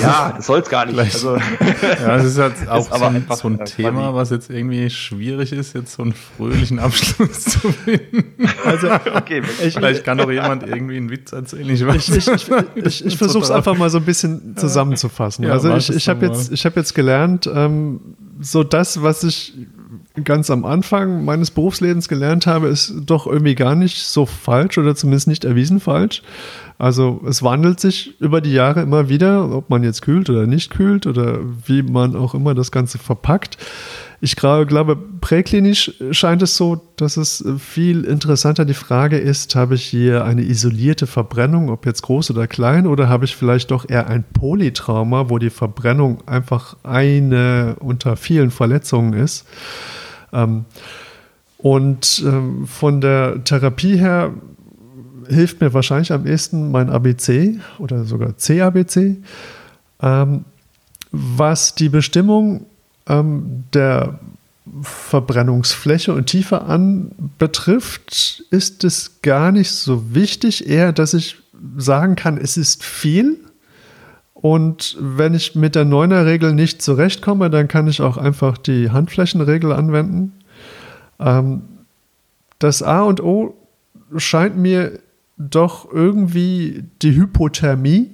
Ja, 0.00 0.32
das 0.36 0.46
soll 0.46 0.60
es 0.60 0.68
gar 0.68 0.86
nicht. 0.86 0.98
Also, 0.98 1.36
ja, 1.82 2.16
es 2.16 2.24
ist 2.24 2.38
halt 2.38 2.54
auch 2.68 2.90
ist 2.90 2.98
so, 2.98 3.04
ein, 3.04 3.26
so 3.30 3.48
ein 3.48 3.64
Thema, 3.64 4.14
was 4.14 4.30
jetzt 4.30 4.50
irgendwie 4.50 4.90
schwierig 4.90 5.52
ist, 5.52 5.74
jetzt 5.74 5.94
so 5.94 6.02
einen 6.02 6.14
fröhlichen 6.14 6.78
Abschluss 6.78 7.44
zu 7.44 7.72
finden. 7.72 8.24
Also, 8.64 8.88
okay, 9.14 9.42
ich, 9.64 9.74
vielleicht 9.74 10.04
kann 10.04 10.18
doch 10.18 10.30
jemand 10.30 10.62
irgendwie 10.64 10.96
einen 10.96 11.10
Witz 11.10 11.32
erzählen. 11.32 11.68
Ich 11.70 11.86
weiß. 11.86 12.08
Ich, 12.10 12.28
ich, 12.28 12.48
ich, 12.74 13.06
ich 13.06 13.18
versuche 13.18 13.44
es 13.44 13.50
einfach 13.50 13.76
mal 13.76 13.90
so 13.90 13.98
ein 13.98 14.04
bisschen 14.04 14.56
zusammenzufassen. 14.56 15.44
Ja, 15.44 15.52
also 15.52 15.74
ich, 15.74 15.90
ich 15.90 16.08
habe 16.08 16.26
jetzt, 16.26 16.52
ich 16.52 16.64
hab 16.64 16.76
jetzt 16.76 16.94
gelernt, 16.94 17.48
ähm, 17.52 18.00
so 18.40 18.62
das, 18.62 19.02
was 19.02 19.24
ich 19.24 19.54
ganz 20.24 20.50
am 20.50 20.64
Anfang 20.64 21.24
meines 21.24 21.50
Berufslebens 21.50 22.08
gelernt 22.08 22.46
habe, 22.46 22.68
ist 22.68 22.92
doch 23.06 23.26
irgendwie 23.26 23.54
gar 23.54 23.74
nicht 23.74 24.02
so 24.02 24.26
falsch 24.26 24.78
oder 24.78 24.94
zumindest 24.94 25.28
nicht 25.28 25.44
erwiesen 25.44 25.80
falsch. 25.80 26.22
Also 26.80 27.20
es 27.26 27.42
wandelt 27.42 27.80
sich 27.80 28.20
über 28.20 28.40
die 28.40 28.52
Jahre 28.52 28.82
immer 28.82 29.08
wieder, 29.08 29.52
ob 29.52 29.68
man 29.68 29.82
jetzt 29.82 30.00
kühlt 30.02 30.30
oder 30.30 30.46
nicht 30.46 30.70
kühlt 30.70 31.08
oder 31.08 31.40
wie 31.66 31.82
man 31.82 32.14
auch 32.14 32.34
immer 32.34 32.54
das 32.54 32.70
Ganze 32.70 32.98
verpackt. 32.98 33.58
Ich 34.20 34.36
glaube, 34.36 34.96
präklinisch 35.20 35.92
scheint 36.12 36.42
es 36.42 36.56
so, 36.56 36.80
dass 36.96 37.16
es 37.16 37.44
viel 37.58 38.04
interessanter 38.04 38.64
die 38.64 38.74
Frage 38.74 39.18
ist, 39.18 39.54
habe 39.56 39.74
ich 39.74 39.84
hier 39.84 40.24
eine 40.24 40.42
isolierte 40.42 41.06
Verbrennung, 41.06 41.70
ob 41.70 41.86
jetzt 41.86 42.02
groß 42.02 42.30
oder 42.32 42.46
klein, 42.46 42.86
oder 42.86 43.08
habe 43.08 43.24
ich 43.24 43.36
vielleicht 43.36 43.70
doch 43.70 43.88
eher 43.88 44.08
ein 44.08 44.24
Polytrauma, 44.32 45.30
wo 45.30 45.38
die 45.38 45.50
Verbrennung 45.50 46.26
einfach 46.26 46.76
eine 46.82 47.76
unter 47.80 48.16
vielen 48.16 48.50
Verletzungen 48.50 49.14
ist. 49.14 49.46
Ähm, 50.32 50.64
und 51.58 52.22
ähm, 52.24 52.66
von 52.66 53.00
der 53.00 53.42
Therapie 53.44 53.96
her 53.96 54.32
hilft 55.28 55.60
mir 55.60 55.74
wahrscheinlich 55.74 56.12
am 56.12 56.26
ehesten 56.26 56.70
mein 56.70 56.88
ABC 56.88 57.58
oder 57.78 58.04
sogar 58.04 58.32
CABC. 58.32 59.16
Ähm, 60.00 60.44
was 61.10 61.74
die 61.74 61.88
Bestimmung 61.88 62.66
der 63.10 64.18
Verbrennungsfläche 64.82 66.12
und 66.12 66.26
Tiefe 66.26 66.62
anbetrifft, 66.62 68.44
ist 68.50 68.84
es 68.84 69.22
gar 69.22 69.52
nicht 69.52 69.70
so 69.70 70.14
wichtig, 70.14 70.68
eher, 70.68 70.92
dass 70.92 71.14
ich 71.14 71.36
sagen 71.76 72.16
kann, 72.16 72.36
es 72.36 72.56
ist 72.56 72.84
viel. 72.84 73.38
Und 74.40 74.96
wenn 75.00 75.34
ich 75.34 75.56
mit 75.56 75.74
der 75.74 75.84
Neuner-Regel 75.84 76.54
nicht 76.54 76.80
zurechtkomme, 76.80 77.50
dann 77.50 77.66
kann 77.66 77.88
ich 77.88 78.00
auch 78.00 78.16
einfach 78.16 78.56
die 78.56 78.90
Handflächenregel 78.90 79.72
anwenden. 79.72 80.32
Ähm, 81.18 81.62
das 82.60 82.84
A 82.84 83.02
und 83.02 83.20
O 83.20 83.56
scheint 84.16 84.56
mir 84.56 85.00
doch 85.38 85.92
irgendwie 85.92 86.84
die 87.02 87.16
Hypothermie. 87.16 88.10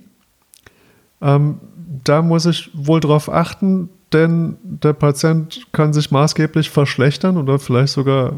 Ähm, 1.20 1.60
da 2.04 2.22
muss 2.22 2.46
ich 2.46 2.70
wohl 2.72 3.00
drauf 3.00 3.30
achten, 3.30 3.90
denn 4.14 4.56
der 4.62 4.94
Patient 4.94 5.66
kann 5.72 5.92
sich 5.92 6.10
maßgeblich 6.10 6.70
verschlechtern 6.70 7.36
oder 7.36 7.58
vielleicht 7.58 7.92
sogar 7.92 8.32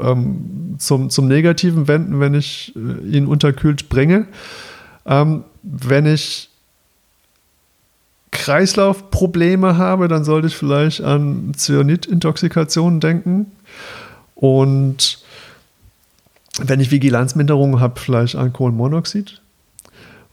ähm, 0.00 0.74
zum, 0.78 1.08
zum 1.08 1.28
Negativen 1.28 1.86
wenden, 1.86 2.18
wenn 2.18 2.34
ich 2.34 2.74
äh, 2.74 3.16
ihn 3.16 3.26
unterkühlt 3.26 3.88
bringe. 3.88 4.26
Ähm, 5.06 5.44
wenn 5.62 6.06
ich 6.06 6.51
Kreislaufprobleme 8.32 9.78
habe, 9.78 10.08
dann 10.08 10.24
sollte 10.24 10.48
ich 10.48 10.56
vielleicht 10.56 11.00
an 11.00 11.52
Cyanid-Intoxikationen 11.56 12.98
denken. 12.98 13.52
Und 14.34 15.22
wenn 16.58 16.80
ich 16.80 16.90
Vigilanzminderung 16.90 17.80
habe, 17.80 18.00
vielleicht 18.00 18.34
an 18.34 18.52
Kohlenmonoxid 18.52 19.40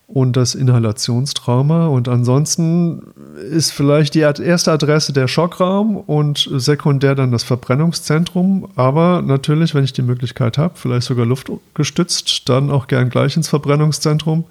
und 0.07 0.35
das 0.35 0.55
Inhalationstrauma. 0.55 1.87
Und 1.87 2.09
ansonsten 2.09 3.03
ist 3.51 3.71
vielleicht 3.71 4.15
die 4.15 4.21
erste 4.21 4.71
Adresse 4.71 5.13
der 5.13 5.27
Schockraum 5.27 5.97
und 5.97 6.49
sekundär 6.51 7.13
dann 7.13 7.31
das 7.31 7.43
Verbrennungszentrum. 7.43 8.69
Aber 8.75 9.21
natürlich, 9.21 9.75
wenn 9.75 9.83
ich 9.83 9.93
die 9.93 10.01
Möglichkeit 10.01 10.57
habe, 10.57 10.73
vielleicht 10.75 11.05
sogar 11.05 11.27
luftgestützt, 11.27 12.49
dann 12.49 12.71
auch 12.71 12.87
gern 12.87 13.09
gleich 13.09 13.37
ins 13.37 13.49
Verbrennungszentrum. 13.49 14.45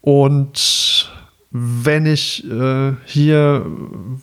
Und 0.00 1.11
wenn 1.52 2.06
ich 2.06 2.50
äh, 2.50 2.92
hier 3.04 3.66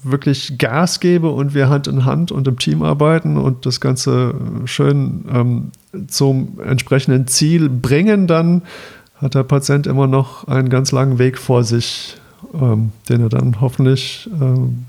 wirklich 0.03 0.57
Gas 0.57 0.99
gebe 0.99 1.29
und 1.29 1.53
wir 1.53 1.69
Hand 1.69 1.87
in 1.87 2.03
Hand 2.03 2.31
und 2.31 2.47
im 2.47 2.57
Team 2.57 2.81
arbeiten 2.81 3.37
und 3.37 3.67
das 3.67 3.79
Ganze 3.79 4.33
schön 4.65 5.25
ähm, 5.31 5.71
zum 6.07 6.59
entsprechenden 6.59 7.27
Ziel 7.27 7.69
bringen, 7.69 8.25
dann 8.25 8.63
hat 9.15 9.35
der 9.35 9.43
Patient 9.43 9.85
immer 9.85 10.07
noch 10.07 10.47
einen 10.47 10.69
ganz 10.69 10.91
langen 10.91 11.19
Weg 11.19 11.37
vor 11.37 11.63
sich, 11.63 12.17
ähm, 12.53 12.91
den 13.09 13.21
er 13.21 13.29
dann 13.29 13.61
hoffentlich 13.61 14.27
ähm, 14.41 14.85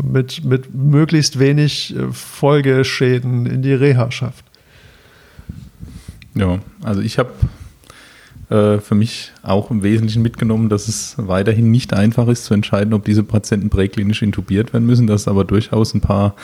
mit, 0.00 0.44
mit 0.44 0.72
möglichst 0.72 1.40
wenig 1.40 1.96
äh, 1.96 2.12
Folgeschäden 2.12 3.46
in 3.46 3.62
die 3.62 3.72
Reha 3.72 4.12
schafft. 4.12 4.44
Ja, 6.36 6.60
also 6.82 7.00
ich 7.00 7.18
habe 7.18 7.30
äh, 8.50 8.78
für 8.78 8.94
mich 8.94 9.32
auch 9.42 9.70
im 9.70 9.82
Wesentlichen 9.82 10.22
mitgenommen, 10.22 10.68
dass 10.68 10.88
es 10.88 11.14
weiterhin 11.16 11.70
nicht 11.70 11.94
einfach 11.94 12.28
ist 12.28 12.44
zu 12.44 12.54
entscheiden, 12.54 12.94
ob 12.94 13.04
diese 13.04 13.22
Patienten 13.22 13.70
präklinisch 13.70 14.22
intubiert 14.22 14.72
werden 14.72 14.86
müssen, 14.86 15.06
dass 15.06 15.22
es 15.22 15.28
aber 15.28 15.44
durchaus 15.44 15.94
ein 15.94 16.00
paar 16.00 16.34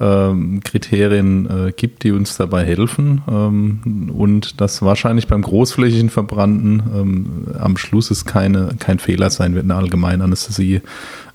ähm, 0.00 0.60
Kriterien 0.64 1.68
äh, 1.68 1.72
gibt, 1.72 2.04
die 2.04 2.12
uns 2.12 2.38
dabei 2.38 2.64
helfen 2.64 3.20
ähm, 3.28 4.10
und 4.16 4.60
dass 4.60 4.80
wahrscheinlich 4.80 5.28
beim 5.28 5.42
großflächigen 5.42 6.08
Verbrannten 6.08 6.82
ähm, 6.94 7.46
am 7.58 7.76
Schluss 7.76 8.10
es 8.10 8.24
keine, 8.24 8.70
kein 8.78 8.98
Fehler 8.98 9.28
sein 9.28 9.54
wird, 9.54 9.64
eine 9.64 9.74
Allgemeinanästhesie 9.74 10.80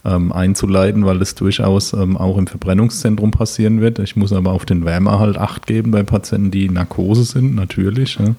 ähm, 0.04 0.32
einzuleiten, 0.32 1.06
weil 1.06 1.22
es 1.22 1.36
durchaus 1.36 1.94
ähm, 1.94 2.18
auch 2.18 2.40
im 2.40 2.48
Verbrennungszentrum 2.48 3.30
passieren 3.30 3.82
wird. 3.82 4.00
Ich 4.00 4.16
muss 4.16 4.34
aber 4.34 4.52
auf 4.52 4.66
den 4.66 4.86
Wärmeerhalt 4.86 5.38
Acht 5.38 5.68
geben 5.68 5.92
bei 5.92 6.02
Patienten, 6.02 6.50
die 6.50 6.70
Narkose 6.70 7.24
sind, 7.24 7.54
natürlich. 7.54 8.16
Ja. 8.16 8.34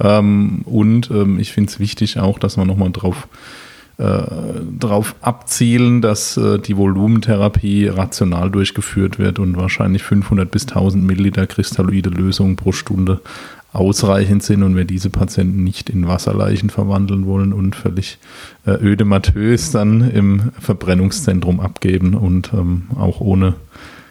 Ähm, 0.00 0.62
und 0.64 1.10
ich 1.38 1.52
finde 1.52 1.70
es 1.70 1.78
wichtig 1.78 2.18
auch, 2.18 2.38
dass 2.38 2.56
man 2.56 2.66
nochmal 2.66 2.90
drauf 2.90 3.28
äh, 4.00 4.22
darauf 4.78 5.14
abzielen, 5.20 6.00
dass 6.00 6.38
äh, 6.38 6.58
die 6.58 6.78
Volumentherapie 6.78 7.88
rational 7.88 8.50
durchgeführt 8.50 9.18
wird 9.18 9.38
und 9.38 9.58
wahrscheinlich 9.58 10.02
500 10.04 10.50
bis 10.50 10.68
1000 10.68 11.04
Milliliter 11.04 11.46
kristalloide 11.46 12.08
Lösungen 12.08 12.56
pro 12.56 12.72
Stunde 12.72 13.20
ausreichend 13.74 14.42
sind 14.42 14.62
und 14.62 14.74
wir 14.74 14.86
diese 14.86 15.10
Patienten 15.10 15.64
nicht 15.64 15.90
in 15.90 16.08
Wasserleichen 16.08 16.70
verwandeln 16.70 17.26
wollen 17.26 17.52
und 17.52 17.76
völlig 17.76 18.16
äh, 18.64 18.70
ödematös 18.70 19.70
dann 19.70 20.10
im 20.10 20.50
Verbrennungszentrum 20.58 21.60
abgeben 21.60 22.14
und 22.14 22.54
ähm, 22.54 22.84
auch 22.98 23.20
ohne 23.20 23.56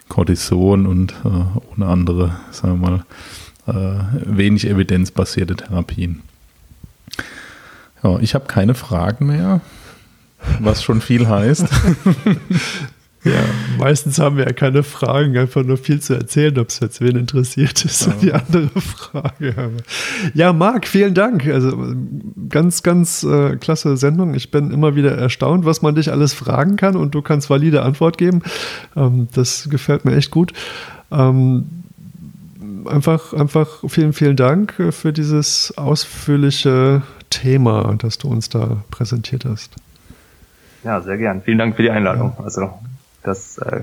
Cortison 0.07 0.85
und 0.85 1.15
ohne 1.23 1.85
andere, 1.85 2.35
sagen 2.51 2.79
wir 2.79 2.89
mal, 2.89 3.05
wenig 4.25 4.67
evidenzbasierte 4.67 5.55
Therapien. 5.55 6.21
Ja, 8.03 8.19
ich 8.19 8.35
habe 8.35 8.45
keine 8.45 8.75
Fragen 8.75 9.25
mehr 9.25 9.61
was 10.59 10.83
schon 10.83 11.01
viel 11.01 11.27
heißt. 11.27 11.67
Ja, 13.25 13.43
meistens 13.77 14.17
haben 14.17 14.37
wir 14.37 14.45
ja 14.45 14.53
keine 14.53 14.81
Fragen, 14.81 15.37
einfach 15.37 15.65
nur 15.65 15.75
viel 15.75 15.99
zu 15.99 16.13
erzählen, 16.13 16.57
ob 16.57 16.69
es 16.69 16.79
jetzt 16.79 17.01
wen 17.01 17.17
interessiert, 17.17 17.83
ist 17.83 18.07
ja. 18.07 18.13
die 18.13 18.31
andere 18.31 18.69
Frage. 18.79 19.71
Ja, 20.33 20.53
Marc, 20.53 20.87
vielen 20.87 21.13
Dank. 21.13 21.45
Also 21.45 21.77
ganz, 22.47 22.81
ganz 22.81 23.23
äh, 23.23 23.57
klasse 23.57 23.97
Sendung. 23.97 24.35
Ich 24.35 24.51
bin 24.51 24.71
immer 24.71 24.95
wieder 24.95 25.17
erstaunt, 25.17 25.65
was 25.65 25.81
man 25.81 25.95
dich 25.95 26.13
alles 26.13 26.33
fragen 26.33 26.77
kann 26.77 26.95
und 26.95 27.13
du 27.13 27.21
kannst 27.21 27.49
valide 27.49 27.81
Antwort 27.81 28.17
geben. 28.17 28.41
Ähm, 28.95 29.27
das 29.33 29.67
gefällt 29.69 30.05
mir 30.05 30.15
echt 30.15 30.31
gut. 30.31 30.53
Ähm, 31.11 31.65
einfach, 32.85 33.33
einfach 33.33 33.67
vielen, 33.87 34.13
vielen 34.13 34.35
Dank 34.35 34.73
für 34.91 35.13
dieses 35.13 35.73
ausführliche 35.77 37.01
Thema, 37.29 37.95
das 37.97 38.17
du 38.17 38.29
uns 38.29 38.49
da 38.49 38.83
präsentiert 38.91 39.45
hast. 39.45 39.75
Ja, 40.83 41.01
sehr 41.01 41.17
gern. 41.17 41.41
Vielen 41.41 41.57
Dank 41.57 41.75
für 41.75 41.83
die 41.83 41.91
Einladung. 41.91 42.33
Ja. 42.37 42.43
Also 42.43 42.69
das 43.23 43.57
äh, 43.57 43.81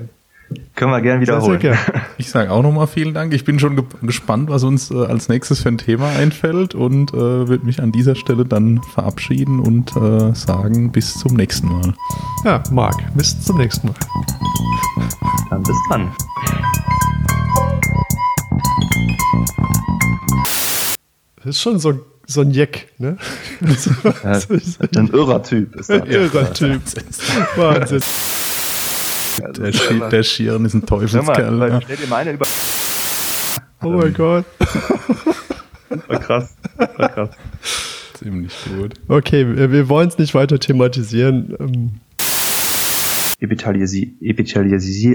können 0.74 0.90
wir 0.90 1.00
gern 1.00 1.20
wiederholen. 1.20 1.60
Sehr, 1.60 1.74
sehr 1.74 1.84
gern. 1.92 2.02
Ich 2.18 2.30
sage 2.30 2.50
auch 2.50 2.62
nochmal 2.62 2.86
vielen 2.86 3.12
Dank. 3.12 3.34
Ich 3.34 3.44
bin 3.44 3.58
schon 3.58 3.76
ge 3.76 3.84
gespannt, 4.02 4.48
was 4.48 4.64
uns 4.64 4.90
äh, 4.90 5.04
als 5.04 5.28
nächstes 5.28 5.62
für 5.62 5.68
ein 5.68 5.78
Thema 5.78 6.08
einfällt 6.08 6.74
und 6.74 7.12
äh, 7.12 7.48
würde 7.48 7.66
mich 7.66 7.82
an 7.82 7.92
dieser 7.92 8.14
Stelle 8.14 8.44
dann 8.44 8.82
verabschieden 8.94 9.60
und 9.60 9.94
äh, 9.96 10.34
sagen 10.34 10.92
bis 10.92 11.14
zum 11.18 11.34
nächsten 11.34 11.68
Mal. 11.68 11.94
Ja, 12.44 12.62
Marc, 12.70 12.96
bis 13.14 13.38
zum 13.42 13.58
nächsten 13.58 13.88
Mal. 13.88 13.96
Dann 15.50 15.62
bis 15.62 15.76
dann. 15.90 16.10
Das 21.36 21.46
ist 21.46 21.60
schon 21.60 21.78
so 21.78 22.00
so 22.26 22.40
ein 22.40 22.50
Jeck, 22.50 22.92
ne? 22.98 23.16
Ja, 24.24 24.40
ein 24.96 25.08
irrer 25.12 25.42
Typ 25.42 25.76
ist 25.76 25.90
das. 25.90 26.02
Ein 26.02 26.10
irrer 26.10 26.52
Typ. 26.52 26.82
Wahnsinn. 27.56 28.02
Der, 29.56 29.72
Schi 29.72 30.00
der 30.10 30.22
Schirn 30.22 30.64
ist 30.64 30.74
ein 30.74 30.86
Teufelskerl. 30.86 31.52
Mal, 31.52 31.68
ja. 31.68 31.80
Stell 31.82 31.96
dir 31.96 32.06
meine 32.08 32.32
über. 32.32 32.46
Oh 33.82 33.90
mein 33.90 34.12
Gott. 34.14 34.44
War 36.08 36.18
krass. 36.18 36.56
War 36.76 37.08
krass. 37.10 37.30
Ziemlich 38.14 38.52
gut. 38.76 38.94
Okay, 39.08 39.46
wir, 39.56 39.70
wir 39.70 39.88
wollen 39.88 40.08
es 40.08 40.18
nicht 40.18 40.34
weiter 40.34 40.58
thematisieren. 40.58 41.54
Ähm. 41.60 42.00
Epitalisi, 43.38 44.16
Epitalisi, 44.20 45.14